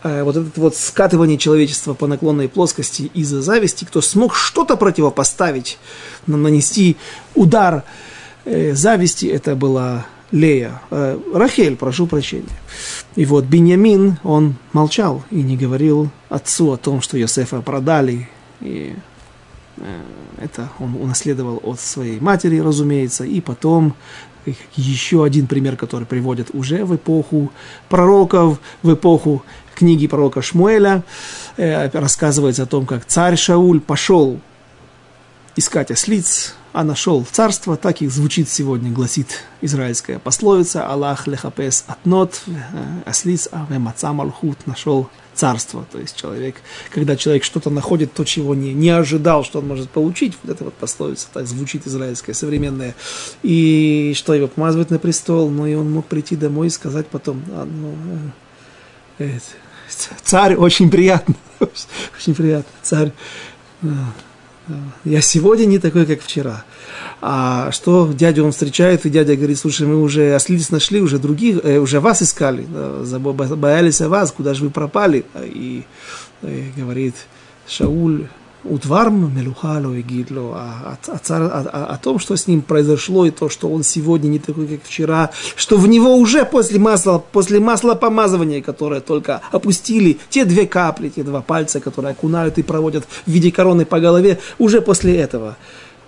вот 0.04 0.36
это 0.36 0.49
вот 0.56 0.76
скатывание 0.76 1.38
человечества 1.38 1.93
по 1.93 2.08
наклонной 2.08 2.49
плоскости 2.49 3.12
из-за 3.14 3.41
зависти, 3.41 3.86
кто 3.86 4.02
смог 4.02 4.36
что-то 4.36 4.76
противопоставить, 4.76 5.78
нанести 6.26 6.97
удар 7.36 7.84
э, 8.45 8.74
зависти, 8.74 9.26
это 9.28 9.56
была 9.56 10.06
Лея, 10.32 10.82
э, 10.91 11.20
Рахель, 11.34 11.76
прошу 11.76 12.08
прощения. 12.08 12.45
И 13.16 13.26
вот 13.26 13.45
Беньямин, 13.45 14.18
он 14.24 14.56
молчал 14.72 15.24
и 15.30 15.41
не 15.41 15.58
говорил 15.58 16.10
отцу 16.30 16.72
о 16.72 16.78
том, 16.78 17.02
что 17.02 17.18
Йосефа 17.18 17.62
продали. 17.62 18.30
И 18.62 18.95
э, 19.78 20.02
это 20.38 20.70
он 20.80 20.95
унаследовал 20.95 21.60
от 21.64 21.80
своей 21.82 22.20
матери, 22.22 22.60
разумеется. 22.60 23.26
И 23.26 23.41
потом 23.41 23.95
еще 24.76 25.24
один 25.24 25.47
пример, 25.47 25.76
который 25.76 26.06
приводит 26.06 26.49
уже 26.54 26.86
в 26.86 26.95
эпоху 26.95 27.52
пророков, 27.89 28.60
в 28.82 28.93
эпоху 28.93 29.43
книги 29.76 30.07
пророка 30.07 30.41
Шмуэля, 30.41 31.03
э, 31.57 31.89
рассказывается 31.89 32.63
о 32.63 32.67
том, 32.67 32.86
как 32.86 33.05
царь 33.05 33.36
Шауль 33.36 33.80
пошел 33.80 34.39
искать 35.55 35.91
ослиц, 35.91 36.55
а 36.74 36.84
нашел 36.84 37.26
царство, 37.30 37.76
так 37.76 38.01
и 38.01 38.07
звучит 38.07 38.49
сегодня, 38.49 38.91
гласит 38.91 39.43
израильская 39.59 40.19
пословица, 40.19 40.88
Аллах 40.88 41.28
лехапес 41.28 41.84
атнот, 41.88 42.41
э, 42.47 42.51
ослиц, 43.05 43.49
а 43.51 43.67
маца 43.78 44.13
малхут, 44.13 44.65
нашел 44.65 45.09
царство. 45.34 45.86
То 45.91 45.99
есть 45.99 46.15
человек, 46.15 46.55
когда 46.91 47.15
человек 47.15 47.43
что-то 47.43 47.69
находит, 47.69 48.13
то, 48.13 48.24
чего 48.24 48.55
не, 48.55 48.74
не 48.74 48.89
ожидал, 48.89 49.43
что 49.43 49.59
он 49.59 49.67
может 49.67 49.89
получить, 49.89 50.38
вот 50.43 50.53
эта 50.53 50.63
вот 50.63 50.74
пословица, 50.74 51.28
так 51.34 51.47
звучит 51.47 51.88
израильская, 51.88 52.34
современная. 52.34 52.95
И 53.43 54.13
что 54.15 54.34
его 54.34 54.47
помазывает 54.47 54.89
на 54.89 54.99
престол, 54.99 55.49
ну 55.49 55.65
и 55.65 55.74
он 55.74 55.91
мог 55.91 56.05
прийти 56.05 56.36
домой 56.36 56.67
и 56.67 56.69
сказать 56.69 57.07
потом, 57.07 57.43
а, 57.49 57.65
ну, 57.65 57.91
э, 57.91 58.17
царь 60.24 60.55
очень 60.55 60.89
приятно, 60.89 61.36
очень 61.59 62.36
приятно, 62.36 62.72
царь 62.82 63.11
э, 63.82 63.88
я 65.03 65.22
сегодня 65.22 65.65
не 65.65 65.80
такой, 65.80 66.05
как 66.05 66.22
вчера. 66.22 66.63
А 67.22 67.72
что 67.72 68.11
дядю 68.11 68.45
он 68.45 68.51
встречает, 68.51 69.05
и 69.05 69.09
дядя 69.09 69.36
говорит, 69.36 69.59
слушай, 69.59 69.86
мы 69.88 70.01
уже 70.01 70.34
ослиц 70.34 70.69
нашли, 70.69 71.01
уже 71.01 71.19
других, 71.19 71.59
э, 71.63 71.78
уже 71.78 71.99
вас 71.99 72.22
искали, 72.22 72.65
боялись 72.65 74.01
о 74.01 74.09
вас, 74.09 74.32
куда 74.32 74.53
же 74.53 74.65
вы 74.65 74.69
пропали. 74.69 75.26
И, 75.43 75.84
и 76.41 76.47
э, 76.47 76.63
говорит, 76.76 77.15
Шауль, 77.67 78.28
Утварм 78.64 79.36
Мелухалу 79.36 79.93
и 79.93 80.01
Гидло, 80.01 80.55
о, 80.55 80.97
о, 81.07 81.20
о, 81.30 81.86
о 81.86 81.97
том, 81.97 82.20
что 82.20 82.36
с 82.36 82.47
ним 82.47 82.62
произошло, 82.62 83.26
и 83.26 83.32
то, 83.32 83.49
что 83.49 83.68
он 83.70 83.84
сегодня 83.84 84.28
не 84.28 84.39
такой, 84.39 84.68
как 84.68 84.84
вчера, 84.84 85.32
что 85.55 85.78
в 85.78 85.88
него 85.88 86.16
уже 86.16 86.45
после 86.45 86.78
масла, 86.78 87.18
после 87.32 87.59
масла 87.59 87.95
помазывания, 87.95 88.62
которое 88.62 89.01
только 89.01 89.41
опустили, 89.51 90.20
те 90.30 90.45
две 90.45 90.68
капли, 90.68 91.09
те 91.09 91.24
два 91.24 91.41
пальца, 91.41 91.80
которые 91.80 92.12
окунают 92.12 92.59
и 92.59 92.64
проводят 92.64 93.05
в 93.26 93.32
виде 93.32 93.51
короны 93.51 93.86
по 93.86 93.99
голове, 93.99 94.39
уже 94.59 94.82
после 94.82 95.18
этого 95.18 95.57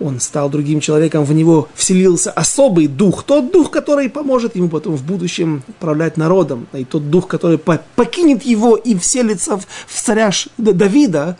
он 0.00 0.20
стал 0.20 0.48
другим 0.50 0.80
человеком, 0.80 1.24
в 1.24 1.32
него 1.32 1.68
вселился 1.74 2.30
особый 2.30 2.86
дух, 2.86 3.22
тот 3.24 3.52
дух, 3.52 3.70
который 3.70 4.08
поможет 4.08 4.56
ему 4.56 4.68
потом 4.68 4.96
в 4.96 5.04
будущем 5.04 5.62
управлять 5.68 6.16
народом, 6.16 6.66
и 6.72 6.84
тот 6.84 7.10
дух, 7.10 7.28
который 7.28 7.58
покинет 7.58 8.44
его 8.44 8.76
и 8.76 8.96
вселится 8.96 9.56
в 9.56 9.66
царя 9.88 10.30
Давида, 10.58 11.36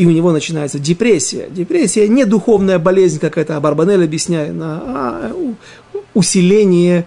и 0.00 0.06
у 0.06 0.10
него 0.10 0.32
начинается 0.32 0.78
депрессия. 0.78 1.46
Депрессия 1.50 2.08
не 2.08 2.24
духовная 2.24 2.78
болезнь 2.78 3.18
какая-то, 3.18 3.58
а 3.58 3.60
Барбанель 3.60 4.02
объясняет, 4.02 4.54
а 4.58 5.30
усиление 6.14 7.06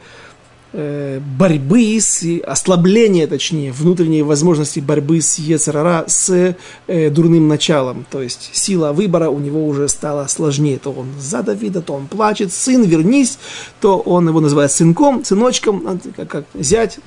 э, 0.74 1.20
борьбы 1.20 1.98
с, 2.00 2.24
ослабления, 2.46 3.26
точнее, 3.26 3.72
внутренней 3.72 4.22
возможности 4.22 4.80
борьбы 4.80 5.22
с 5.22 5.40
Ецерара, 5.40 6.04
с 6.06 6.56
э, 6.86 7.10
дурным 7.10 7.48
началом. 7.48 8.06
То 8.12 8.22
есть 8.22 8.52
сила 8.54 8.92
выбора 8.92 9.32
у 9.32 9.40
него 9.40 9.66
уже 9.66 9.90
стала 9.90 10.28
сложнее. 10.28 10.78
То 10.78 10.92
он 10.92 11.08
за 11.20 11.42
Давида, 11.42 11.82
то 11.82 11.94
он 11.94 12.06
плачет, 12.06 12.54
сын, 12.54 12.84
вернись, 12.84 13.40
то 13.82 13.98
он 13.98 14.28
его 14.28 14.40
называет 14.40 14.72
сынком, 14.72 15.26
сыночком, 15.26 16.00
как, 16.16 16.28
как 16.28 16.46
зять, 16.54 17.00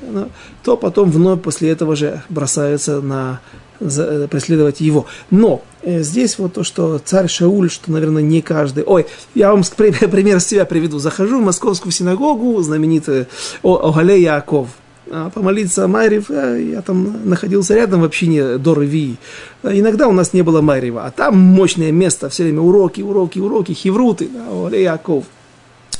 то 0.64 0.76
потом 0.76 1.12
вновь 1.12 1.42
после 1.42 1.70
этого 1.70 1.94
же 1.94 2.24
бросаются 2.28 3.00
на 3.00 3.38
Э, 3.80 4.26
преследовать 4.30 4.80
его. 4.80 5.06
Но 5.30 5.62
э, 5.82 6.02
здесь 6.02 6.38
вот 6.38 6.54
то, 6.54 6.64
что 6.64 6.98
царь 6.98 7.28
Шауль, 7.28 7.70
что, 7.70 7.92
наверное, 7.92 8.22
не 8.22 8.40
каждый... 8.40 8.84
Ой, 8.84 9.06
я 9.34 9.52
вам 9.52 9.62
пример 9.76 10.40
себя 10.40 10.64
приведу. 10.64 10.98
Захожу 10.98 11.40
в 11.40 11.44
московскую 11.44 11.92
синагогу, 11.92 12.60
знаменитую 12.62 13.26
Огале 13.62 14.22
Яков, 14.22 14.68
а, 15.10 15.30
помолиться 15.30 15.86
Майрев, 15.86 16.30
э, 16.30 16.70
я 16.72 16.80
там 16.80 17.28
находился 17.28 17.74
рядом 17.74 18.00
в 18.00 18.04
общине 18.04 18.56
до 18.56 18.74
Рви. 18.74 19.16
Иногда 19.62 20.08
у 20.08 20.12
нас 20.12 20.32
не 20.32 20.42
было 20.42 20.62
Майрева, 20.62 21.04
а 21.04 21.10
там 21.10 21.36
мощное 21.36 21.92
место, 21.92 22.30
все 22.30 22.44
время 22.44 22.62
уроки, 22.62 23.02
уроки, 23.02 23.38
уроки, 23.38 23.72
хевруты, 23.72 24.28
да, 24.28 24.50
Оле 24.50 24.82
Яков, 24.82 25.24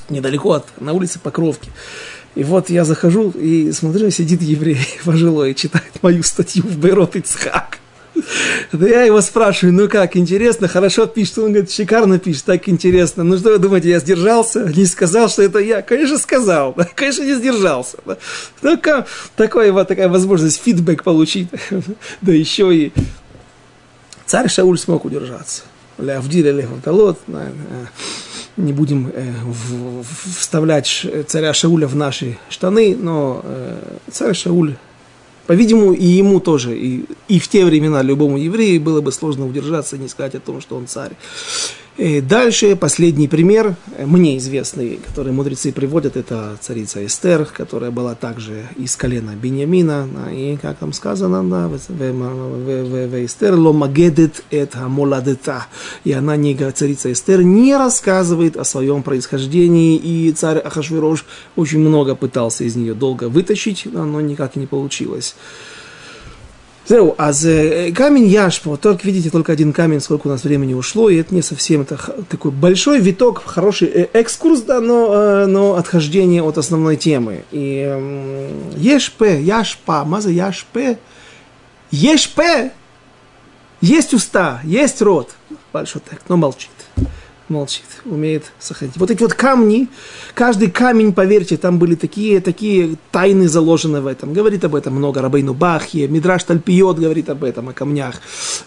недалеко 0.09 0.53
от, 0.53 0.64
на 0.81 0.93
улице 0.93 1.18
Покровки. 1.18 1.70
И 2.37 2.45
вот 2.45 2.68
я 2.68 2.84
захожу 2.84 3.30
и 3.30 3.72
смотрю, 3.72 4.11
сидит 4.11 4.43
еврей 4.43 4.87
пожилой, 5.05 5.55
читает 5.55 5.91
мою 6.03 6.22
статью 6.22 6.64
в 6.64 6.78
Бейрот 6.78 7.16
Ицхак. 7.16 7.78
Да 8.72 8.87
я 8.87 9.03
его 9.03 9.20
спрашиваю, 9.20 9.74
ну 9.74 9.89
как, 9.89 10.16
интересно, 10.16 10.68
хорошо 10.68 11.07
пишет? 11.07 11.39
Он 11.39 11.53
говорит, 11.53 11.70
шикарно 11.70 12.18
пишет, 12.18 12.45
так 12.45 12.68
интересно. 12.68 13.24
Ну 13.24 13.39
что 13.39 13.51
вы 13.51 13.59
думаете, 13.59 13.91
я 13.91 14.01
сдержался? 14.01 14.64
Не 14.64 14.84
сказал, 14.84 15.28
что 15.28 15.43
это 15.43 15.59
я? 15.59 15.80
Конечно, 15.80 16.18
сказал. 16.18 16.74
Да? 16.76 16.87
Конечно, 16.95 17.22
не 17.22 17.34
сдержался. 17.34 17.99
Да? 18.05 18.18
Ну, 18.62 18.78
как, 18.78 19.07
такое, 19.34 19.72
вот 19.72 19.89
такая 19.89 20.09
возможность 20.09 20.62
фидбэк 20.62 21.05
получить. 21.05 21.49
Да 22.20 22.32
еще 22.32 22.74
и 22.74 22.93
царь 24.26 24.49
Шауль 24.49 24.78
смог 24.78 25.05
удержаться. 25.05 25.62
Лявдиль 25.99 26.51
Лехавталот, 26.51 27.18
не 28.57 28.73
будем 28.73 29.11
э, 29.13 29.33
вставлять 30.25 31.07
царя 31.27 31.53
Шауля 31.53 31.87
в 31.87 31.95
наши 31.95 32.39
штаны, 32.49 32.97
но 32.97 33.41
э, 33.45 33.99
царь 34.11 34.35
Шауль, 34.35 34.77
по-видимому, 35.47 35.93
и 35.93 36.05
ему 36.05 36.41
тоже, 36.41 36.77
и, 36.77 37.05
и 37.29 37.39
в 37.39 37.49
те 37.49 37.65
времена 37.65 38.03
любому 38.03 38.39
еврею 38.39 38.81
было 38.81 39.01
бы 39.01 39.13
сложно 39.13 39.47
удержаться 39.47 39.97
и 39.97 39.99
не 39.99 40.09
сказать 40.09 40.35
о 40.35 40.41
том, 40.41 40.61
что 40.61 40.77
он 40.77 40.87
царь. 40.87 41.13
И 41.97 42.20
дальше 42.20 42.76
последний 42.76 43.26
пример, 43.26 43.74
э, 43.97 44.05
мне 44.05 44.36
известный, 44.36 45.01
который 45.07 45.32
мудрецы 45.32 45.72
приводят, 45.72 46.18
это 46.18 46.59
царица 46.61 47.05
Эстер, 47.07 47.47
которая 47.47 47.90
была 47.90 48.14
также 48.14 48.64
из 48.76 48.97
колена 48.97 49.34
Беньямина, 49.34 50.07
и 50.30 50.59
как 50.61 50.76
там 50.76 50.92
сказано, 50.92 51.42
да, 51.49 51.68
в 51.68 51.76
Эстер 53.24 53.55
ломагедет 53.55 54.44
это 54.51 54.88
моладета, 54.88 55.66
и 56.05 56.12
она, 56.12 56.36
не, 56.36 56.55
царица 56.55 57.11
Эстер, 57.11 57.42
не 57.42 57.74
рассказывает 57.74 58.59
о 58.59 58.64
своем 58.64 59.03
происхождении, 59.03 59.97
и 59.97 60.30
царь 60.32 60.59
Ахашвирош 60.59 61.24
очень 61.57 61.78
много 61.78 62.14
пытался 62.14 62.64
из 62.64 62.76
нее 62.76 62.92
долго 62.92 63.30
вытащить, 63.30 63.86
но 63.90 64.20
никак 64.20 64.57
не 64.57 64.66
получилось. 64.66 65.34
Зеу, 66.89 67.14
а 67.18 67.32
за 67.32 67.91
камень 67.93 68.26
яшпа, 68.26 68.70
вот 68.70 68.80
только 68.80 69.05
видите, 69.07 69.30
только 69.30 69.53
один 69.53 69.72
камень, 69.72 70.01
сколько 70.01 70.28
у 70.28 70.30
нас 70.30 70.45
времени 70.45 70.72
ушло, 70.72 71.11
и 71.11 71.16
это 71.16 71.34
не 71.34 71.43
совсем 71.43 71.80
это 71.80 71.97
такой 72.28 72.53
большой 72.53 73.01
виток, 73.01 73.43
хороший 73.45 73.89
э, 73.89 74.09
экскурс, 74.12 74.61
да, 74.61 74.80
но, 74.80 75.12
э, 75.12 75.47
но 75.47 75.74
отхождение 75.74 76.43
от 76.43 76.59
основной 76.59 76.97
темы. 76.97 77.45
И 77.51 77.80
ешпе, 78.76 79.41
яшпа, 79.41 80.05
маза 80.05 80.30
яшпе, 80.30 80.99
ешпе, 81.91 82.70
есть 83.80 84.14
уста, 84.14 84.61
есть 84.62 85.03
рот, 85.03 85.32
большой 85.72 86.03
так, 86.09 86.20
но 86.28 86.37
молчит 86.37 86.76
молчит, 87.49 87.84
умеет 88.05 88.53
сохранить. 88.59 88.97
Вот 88.97 89.11
эти 89.11 89.22
вот 89.22 89.34
камни, 89.34 89.88
каждый 90.34 90.70
камень, 90.70 91.12
поверьте, 91.12 91.57
там 91.57 91.78
были 91.78 91.94
такие, 91.94 92.40
такие 92.40 92.97
тайны 93.11 93.49
заложены 93.49 94.01
в 94.01 94.07
этом. 94.07 94.32
Говорит 94.32 94.64
об 94.64 94.74
этом 94.74 94.94
много 94.94 95.22
Рабейну 95.22 95.55
Бахье, 95.55 96.09
Мидраш 96.09 96.44
Тальпиот 96.44 96.99
говорит 96.99 97.30
об 97.30 97.44
этом, 97.44 97.68
о 97.68 97.72
камнях. 97.72 98.20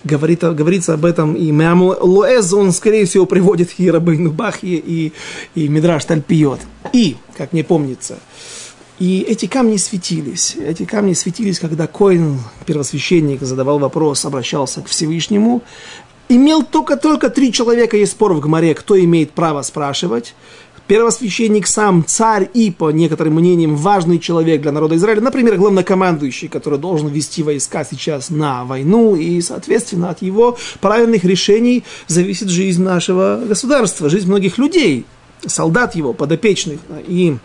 Говорит, 0.04 0.44
говорится 0.44 0.94
об 0.94 1.06
этом 1.06 1.36
и 1.36 1.52
Меам 1.52 1.82
Луэз, 1.82 2.54
он, 2.54 2.72
скорее 2.72 3.06
всего, 3.06 3.26
приводит 3.26 3.72
и 3.78 3.90
Рабейну 3.90 4.32
Бахье, 4.32 4.78
и, 4.78 5.14
и 5.56 5.68
Мидраш 5.68 6.06
Тальпиот. 6.06 6.60
И, 6.94 7.18
как 7.38 7.54
мне 7.54 7.64
помнится, 7.64 8.18
и 9.00 9.22
эти 9.22 9.46
камни 9.46 9.78
светились. 9.78 10.58
Эти 10.58 10.84
камни 10.84 11.14
светились, 11.14 11.58
когда 11.60 11.88
Коин, 11.88 12.40
первосвященник, 12.66 13.42
задавал 13.42 13.80
вопрос, 13.80 14.26
обращался 14.26 14.82
к 14.82 14.88
Всевышнему 14.88 15.64
имел 16.30 16.64
только-только 16.64 17.30
три 17.30 17.52
человека, 17.52 17.98
есть 17.98 18.14
спор 18.14 18.34
в 18.34 18.40
Гмаре, 18.40 18.74
кто 18.76 18.98
имеет 19.00 19.32
право 19.32 19.62
спрашивать. 19.64 20.36
Первосвященник 20.88 21.68
сам, 21.68 22.04
царь 22.04 22.50
и, 22.52 22.72
по 22.72 22.90
некоторым 22.90 23.36
мнениям, 23.36 23.76
важный 23.76 24.18
человек 24.18 24.62
для 24.62 24.72
народа 24.72 24.96
Израиля, 24.96 25.22
например, 25.22 25.56
главнокомандующий, 25.58 26.48
который 26.48 26.80
должен 26.80 27.10
вести 27.10 27.44
войска 27.44 27.84
сейчас 27.84 28.32
на 28.32 28.66
войну, 28.66 29.16
и, 29.16 29.40
соответственно, 29.42 30.10
от 30.10 30.24
его 30.24 30.58
правильных 30.82 31.26
решений 31.26 31.84
зависит 32.08 32.50
жизнь 32.50 32.82
нашего 32.82 33.40
государства, 33.48 34.10
жизнь 34.10 34.28
многих 34.28 34.58
людей, 34.58 35.06
солдат 35.46 35.94
его, 35.94 36.14
подопечных. 36.14 36.80
И 37.08 37.38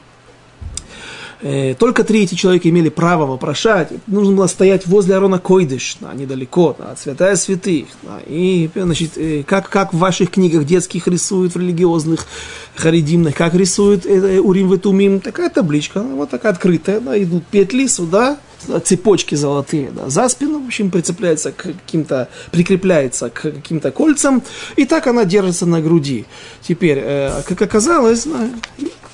только 1.78 2.04
три 2.04 2.22
эти 2.22 2.34
человека 2.34 2.68
имели 2.70 2.88
право 2.88 3.26
вопрошать. 3.26 3.90
Нужно 4.06 4.34
было 4.34 4.46
стоять 4.46 4.86
возле 4.86 5.16
Арона 5.16 5.38
Койдыш, 5.38 5.98
да, 6.00 6.14
недалеко, 6.14 6.74
да, 6.78 6.96
святая 6.96 7.36
святых. 7.36 7.86
Да, 8.02 8.20
и, 8.26 8.70
значит, 8.74 9.18
э, 9.18 9.42
как, 9.46 9.68
как 9.68 9.92
в 9.92 9.98
ваших 9.98 10.30
книгах 10.30 10.64
детских 10.64 11.06
рисуют, 11.06 11.54
в 11.54 11.58
религиозных, 11.58 12.26
харидимных, 12.74 13.34
как 13.34 13.54
рисуют 13.54 14.06
э, 14.06 14.40
Урим 14.40 14.70
Ветумим, 14.70 15.20
такая 15.20 15.50
табличка, 15.50 16.02
вот 16.02 16.30
такая 16.30 16.52
открытая, 16.52 17.00
да, 17.00 17.20
идут 17.22 17.44
петли 17.46 17.86
сюда, 17.88 18.38
цепочки 18.84 19.34
золотые, 19.34 19.90
да, 19.90 20.08
за 20.08 20.28
спину, 20.28 20.60
в 20.62 20.66
общем, 20.66 20.90
прицепляется 20.90 21.52
к 21.52 21.56
каким-то, 21.56 22.28
прикрепляется 22.50 23.30
к 23.30 23.42
каким-то 23.42 23.90
кольцам, 23.90 24.42
и 24.76 24.86
так 24.86 25.06
она 25.06 25.24
держится 25.24 25.66
на 25.66 25.80
груди. 25.80 26.24
Теперь, 26.62 26.98
э, 27.02 27.42
как 27.46 27.60
оказалось, 27.60 28.26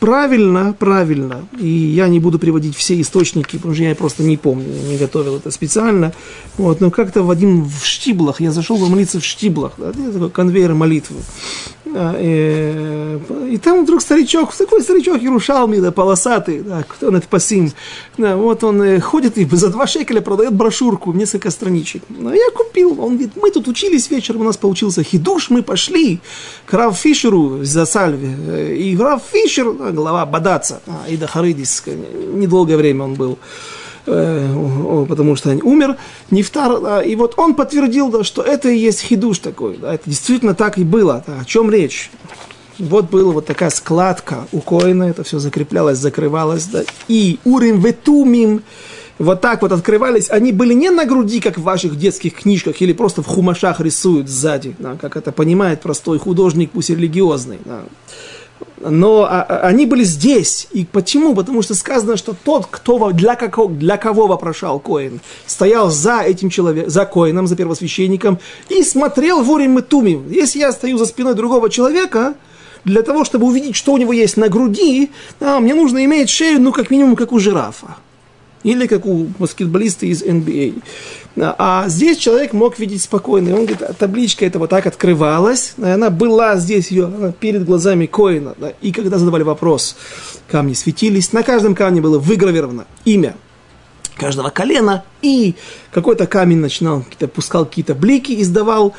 правильно, 0.01 0.75
правильно, 0.79 1.47
и 1.59 1.69
я 1.69 2.09
не 2.09 2.19
буду 2.19 2.39
приводить 2.39 2.75
все 2.77 3.01
источники, 3.01 3.57
потому 3.57 3.75
что 3.75 3.85
я 3.85 3.95
просто 3.95 4.23
не 4.23 4.37
помню, 4.37 4.73
не 4.89 4.97
готовил 4.97 5.37
это 5.37 5.51
специально, 5.51 6.13
вот, 6.57 6.81
но 6.81 6.91
как-то 6.91 7.23
в 7.23 7.31
один 7.31 7.65
в 7.65 7.85
штиблах, 7.85 8.41
я 8.41 8.51
зашел 8.51 8.79
молиться 8.79 9.21
в 9.21 9.25
штиблах, 9.25 9.75
да, 9.77 9.93
такой 9.93 10.31
конвейер 10.31 10.75
молитвы, 10.75 11.17
и, 11.85 13.19
и 13.51 13.59
там 13.59 13.85
вдруг 13.85 14.01
старичок, 14.01 14.55
такой 14.55 14.83
старичок 14.83 15.23
Ярушалми, 15.23 15.79
да, 15.79 15.91
полосатый, 15.91 16.63
да, 16.63 16.85
кто 16.87 17.15
это 17.15 17.27
пасим, 17.29 17.73
да, 18.17 18.37
вот 18.37 18.65
он 18.65 18.83
э, 18.83 19.01
ходит 19.01 19.39
и 19.39 19.49
за 19.57 19.69
два 19.71 19.87
шекеля 19.87 20.21
продает 20.21 20.55
брошюрку, 20.55 21.13
несколько 21.13 21.51
страничек. 21.51 22.03
Но 22.09 22.33
я 22.33 22.51
купил, 22.55 22.93
он 23.01 23.17
говорит, 23.17 23.33
мы 23.37 23.51
тут 23.51 23.69
учились 23.69 24.11
вечером, 24.11 24.43
у 24.43 24.45
нас 24.45 24.57
получился 24.57 25.03
хидуш, 25.03 25.51
мы 25.51 25.63
пошли 25.63 26.21
к 26.67 26.73
Рав 26.73 26.97
Фишеру 26.97 27.65
за 27.65 27.85
Сальве, 27.87 28.37
э, 28.49 28.75
и 28.77 28.97
Рав 28.97 29.23
Фишер, 29.33 29.90
глава 29.93 30.27
Бадаца, 30.27 30.81
а, 30.87 31.09
Ида 31.09 31.27
Харидис, 31.27 31.85
недолгое 32.35 32.77
время 32.77 33.05
он 33.05 33.15
был, 33.15 33.39
Э, 34.07 35.05
потому 35.09 35.37
что 35.37 35.51
он 35.51 35.61
умер, 35.63 35.97
Нефтар, 36.31 36.81
да, 36.81 37.03
и 37.03 37.15
вот 37.17 37.35
он 37.37 37.55
подтвердил, 37.55 38.11
да, 38.11 38.25
что 38.25 38.43
это 38.43 38.69
и 38.69 38.79
есть 38.79 39.03
хидуш 39.03 39.39
такой, 39.39 39.77
да, 39.77 39.95
это 39.95 40.09
действительно 40.09 40.55
так 40.55 40.79
и 40.79 40.85
было, 40.85 41.23
да, 41.27 41.41
о 41.41 41.45
чем 41.45 41.71
речь. 41.71 42.11
Вот 42.79 43.11
была 43.11 43.33
вот 43.33 43.47
такая 43.47 43.69
складка 43.69 44.47
у 44.53 44.61
Коина, 44.61 45.05
это 45.05 45.23
все 45.23 45.39
закреплялось, 45.39 45.99
закрывалось, 45.99 46.65
да, 46.65 46.83
и 47.09 47.39
урим 47.45 47.81
ветумим, 47.81 48.63
вот 49.19 49.43
так 49.43 49.61
вот 49.61 49.71
открывались, 49.71 50.31
они 50.31 50.53
были 50.53 50.73
не 50.73 50.89
на 50.89 51.05
груди, 51.05 51.41
как 51.41 51.59
в 51.59 51.63
ваших 51.63 51.99
детских 51.99 52.35
книжках, 52.35 52.81
или 52.81 52.95
просто 52.95 53.23
в 53.23 53.27
хумашах 53.27 53.81
рисуют 53.81 54.31
сзади, 54.31 54.75
да, 54.79 54.97
как 54.99 55.17
это 55.17 55.31
понимает 55.31 55.83
простой 55.83 56.19
художник, 56.19 56.71
пусть 56.71 56.89
религиозный. 56.89 57.59
Да 57.67 57.83
но 58.81 59.25
а, 59.25 59.43
а, 59.43 59.61
они 59.69 59.87
были 59.87 60.05
здесь. 60.05 60.69
И 60.73 60.85
почему? 60.85 61.35
Потому 61.35 61.63
что 61.63 61.75
сказано, 61.75 62.17
что 62.17 62.35
тот, 62.45 62.67
кто 62.71 63.13
для, 63.13 63.35
какого, 63.35 63.71
для 63.71 63.97
кого 63.97 64.27
вопрошал 64.27 64.81
Коин, 64.81 65.21
стоял 65.47 65.91
за 65.91 66.21
этим 66.21 66.51
человеком, 66.51 66.91
за 66.91 67.05
Коином, 67.05 67.47
за 67.47 67.57
первосвященником, 67.57 68.39
и 68.69 68.83
смотрел 68.83 69.43
в 69.43 69.51
Урим 69.51 69.79
и 69.79 69.83
Тумим. 69.83 70.31
Если 70.31 70.61
я 70.61 70.73
стою 70.73 70.99
за 70.99 71.07
спиной 71.07 71.35
другого 71.35 71.71
человека, 71.71 72.35
для 72.85 73.03
того, 73.03 73.25
чтобы 73.25 73.47
увидеть, 73.47 73.77
что 73.77 73.93
у 73.93 73.99
него 73.99 74.13
есть 74.13 74.37
на 74.37 74.49
груди, 74.49 75.11
а, 75.41 75.61
мне 75.61 75.75
нужно 75.75 76.05
иметь 76.05 76.31
шею, 76.31 76.61
ну, 76.61 76.73
как 76.73 76.91
минимум, 76.91 77.17
как 77.17 77.33
у 77.33 77.39
жирафа. 77.39 77.97
Или 78.63 78.87
как 78.87 79.07
у 79.07 79.25
баскетболиста 79.39 80.07
из 80.07 80.23
NBA. 80.23 80.83
А 81.37 81.89
здесь 81.89 82.19
человек 82.19 82.53
мог 82.53 82.79
видеть 82.79 83.03
спокойно. 83.03 83.49
И 83.49 83.53
он 83.53 83.67
говорит, 83.67 83.97
табличка 83.99 84.45
эта 84.45 84.59
вот 84.59 84.71
так 84.71 84.87
открывалась, 84.87 85.75
она 85.81 86.11
была 86.11 86.57
здесь 86.57 86.91
ее 86.91 87.33
перед 87.41 87.65
глазами 87.65 88.07
Коина. 88.07 88.55
Да, 88.59 88.73
и 88.83 88.93
когда 88.93 89.19
задавали 89.19 89.45
вопрос, 89.45 89.97
камни 90.49 90.75
светились, 90.75 91.33
на 91.33 91.43
каждом 91.43 91.75
камне 91.75 92.01
было 92.01 92.19
выгравировано 92.19 92.87
имя 93.05 93.35
каждого 94.17 94.51
колена, 94.51 95.05
и 95.23 95.55
какой-то 95.93 96.27
камень 96.27 96.59
начинал, 96.59 97.05
пускал 97.33 97.65
какие-то 97.65 97.95
блики, 97.95 98.43
издавал, 98.43 98.95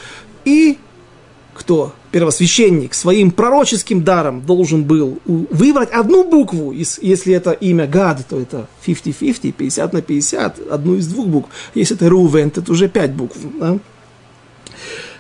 и 0.46 0.80
кто? 1.62 1.94
Первосвященник 2.12 2.94
своим 2.94 3.32
пророческим 3.32 4.04
даром 4.04 4.42
должен 4.42 4.84
был 4.84 5.20
выбрать 5.26 5.92
одну 5.92 6.30
букву, 6.30 6.72
если 6.74 7.34
это 7.34 7.52
имя 7.52 7.88
Гад, 7.88 8.26
то 8.28 8.40
это 8.40 8.68
50-50, 8.86 9.54
50 9.54 9.94
на 9.94 10.02
50, 10.02 10.72
одну 10.72 10.96
из 10.96 11.08
двух 11.08 11.28
букв. 11.28 11.50
Если 11.74 11.96
это 11.96 12.10
Рувен, 12.10 12.52
то 12.52 12.62
это 12.62 12.72
уже 12.72 12.90
пять 12.90 13.14
букв. 13.14 13.38
Да? 13.60 13.78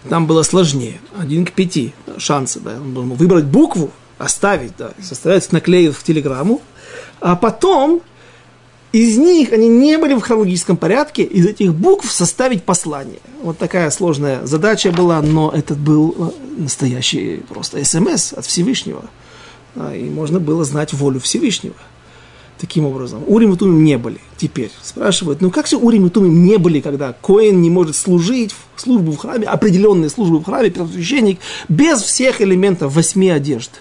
Там 0.10 0.28
было 0.28 0.44
сложнее, 0.44 1.00
один 1.18 1.46
к 1.46 1.52
пяти 1.52 1.94
шансы. 2.18 2.60
Да? 2.60 2.72
Он 2.82 2.94
должен 2.94 3.14
выбрать 3.14 3.46
букву, 3.46 3.92
оставить, 4.18 4.74
да, 4.78 4.92
составлять, 5.02 5.52
наклеить 5.52 5.96
в 5.96 6.04
телеграмму, 6.04 6.62
а 7.20 7.36
потом 7.36 8.02
из 8.92 9.18
них 9.18 9.54
они 9.54 9.70
не 9.70 9.98
были 9.98 10.16
в 10.16 10.22
хронологическом 10.22 10.76
порядке, 10.76 11.24
из 11.24 11.46
этих 11.46 11.74
букв 11.74 12.12
составить 12.12 12.64
послание. 12.64 13.20
Вот 13.42 13.58
такая 13.58 13.90
сложная 13.90 14.46
задача 14.46 14.92
была, 14.92 15.22
но 15.22 15.50
это 15.50 15.76
был 15.76 16.14
э, 16.18 16.62
настоящий 16.62 17.38
просто 17.48 17.84
СМС 17.84 18.34
от 18.34 18.46
Всевышнего. 18.46 19.06
И 19.76 20.04
можно 20.04 20.42
было 20.42 20.66
знать 20.66 20.92
волю 20.92 21.22
Всевышнего. 21.22 21.76
Таким 22.58 22.86
образом, 22.86 23.24
Урим 23.26 23.54
и 23.54 23.58
Тумим 23.58 23.84
не 23.84 23.98
были 23.98 24.20
теперь. 24.38 24.72
Спрашивают, 24.84 25.42
ну 25.42 25.50
как 25.50 25.68
же 25.68 25.78
Урим 25.78 26.08
и 26.08 26.10
Тумим 26.10 26.44
не 26.44 26.58
были, 26.58 26.82
когда 26.82 27.14
Коин 27.14 27.62
не 27.62 27.70
может 27.70 27.96
служить 27.96 28.54
в 28.76 28.82
службу 28.82 29.14
в 29.14 29.18
храме, 29.18 29.48
определенные 29.48 30.10
службы 30.10 30.40
в 30.40 30.44
храме, 30.44 30.70
первосвященник, 30.70 31.40
без 31.70 32.02
всех 32.02 32.42
элементов 32.42 32.94
восьми 32.94 33.30
одежд. 33.30 33.72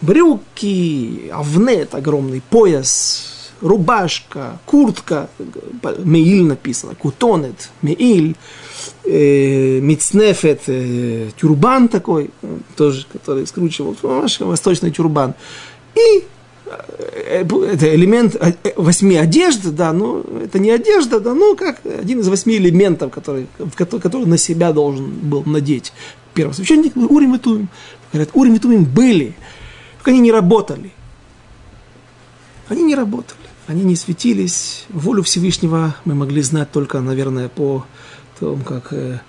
Брюки, 0.00 1.30
авнет 1.32 1.94
огромный, 1.94 2.42
пояс, 2.50 3.29
рубашка, 3.60 4.58
куртка, 4.66 5.28
меиль 5.98 6.44
написано, 6.44 6.94
кутонет, 6.94 7.70
меиль, 7.82 8.36
э, 9.04 9.80
мицнефет, 9.80 10.62
э, 10.66 11.30
тюрбан 11.38 11.88
такой, 11.88 12.30
тоже, 12.76 13.06
который 13.12 13.46
скручивал, 13.46 13.96
восточный 14.40 14.90
тюрбан. 14.90 15.34
И 15.94 16.24
э, 16.66 17.44
это 17.44 17.94
элемент 17.94 18.36
э, 18.36 18.54
восьми 18.76 19.16
одежд, 19.16 19.62
да, 19.74 19.92
но 19.92 20.24
это 20.42 20.58
не 20.58 20.70
одежда, 20.70 21.20
да, 21.20 21.34
но 21.34 21.54
как 21.54 21.80
один 21.84 22.20
из 22.20 22.28
восьми 22.28 22.56
элементов, 22.56 23.12
который, 23.12 23.46
который 23.76 24.26
на 24.26 24.38
себя 24.38 24.72
должен 24.72 25.10
был 25.10 25.44
надеть 25.44 25.92
первосвященник, 26.34 26.96
Урим 26.96 27.34
и 27.34 27.38
Тумим. 27.38 27.68
Говорят, 28.12 28.30
Урим 28.34 28.54
и 28.54 28.58
Тумим 28.58 28.84
были, 28.84 29.36
только 29.98 30.12
они 30.12 30.20
не 30.20 30.32
работали. 30.32 30.92
Они 32.68 32.84
не 32.84 32.94
работали 32.94 33.39
они 33.70 33.84
не 33.84 33.94
светились. 33.94 34.84
Волю 34.88 35.22
Всевышнего 35.22 35.94
мы 36.04 36.16
могли 36.16 36.42
знать 36.42 36.72
только, 36.72 36.98
наверное, 36.98 37.48
по 37.48 37.86
тому, 38.40 38.64
как, 38.64 38.92
э, 38.92 39.20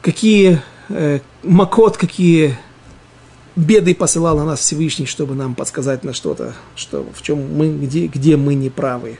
какие 0.00 0.62
э, 0.90 1.18
макот, 1.42 1.96
какие 1.96 2.56
беды 3.56 3.96
посылал 3.96 4.38
на 4.38 4.44
нас 4.44 4.60
Всевышний, 4.60 5.06
чтобы 5.06 5.34
нам 5.34 5.56
подсказать 5.56 6.04
на 6.04 6.12
что-то, 6.12 6.54
что, 6.76 7.04
в 7.12 7.20
чем 7.20 7.52
мы, 7.56 7.76
где, 7.76 8.06
где 8.06 8.36
мы 8.36 8.54
не 8.54 8.70
правы. 8.70 9.18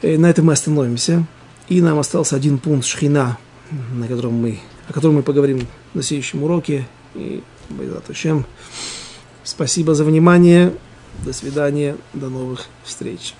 И 0.00 0.16
на 0.16 0.30
этом 0.30 0.46
мы 0.46 0.54
остановимся. 0.54 1.26
И 1.68 1.82
нам 1.82 1.98
остался 1.98 2.34
один 2.34 2.56
пункт 2.56 2.86
шхина, 2.86 3.36
на 3.92 4.08
котором 4.08 4.32
мы, 4.32 4.58
о 4.88 4.94
котором 4.94 5.16
мы 5.16 5.22
поговорим 5.22 5.66
на 5.92 6.02
следующем 6.02 6.44
уроке. 6.44 6.88
И, 7.14 7.42
Спасибо 9.44 9.94
за 9.94 10.04
внимание. 10.04 10.72
До 11.24 11.32
свидания, 11.32 11.96
до 12.14 12.28
новых 12.28 12.66
встреч. 12.84 13.34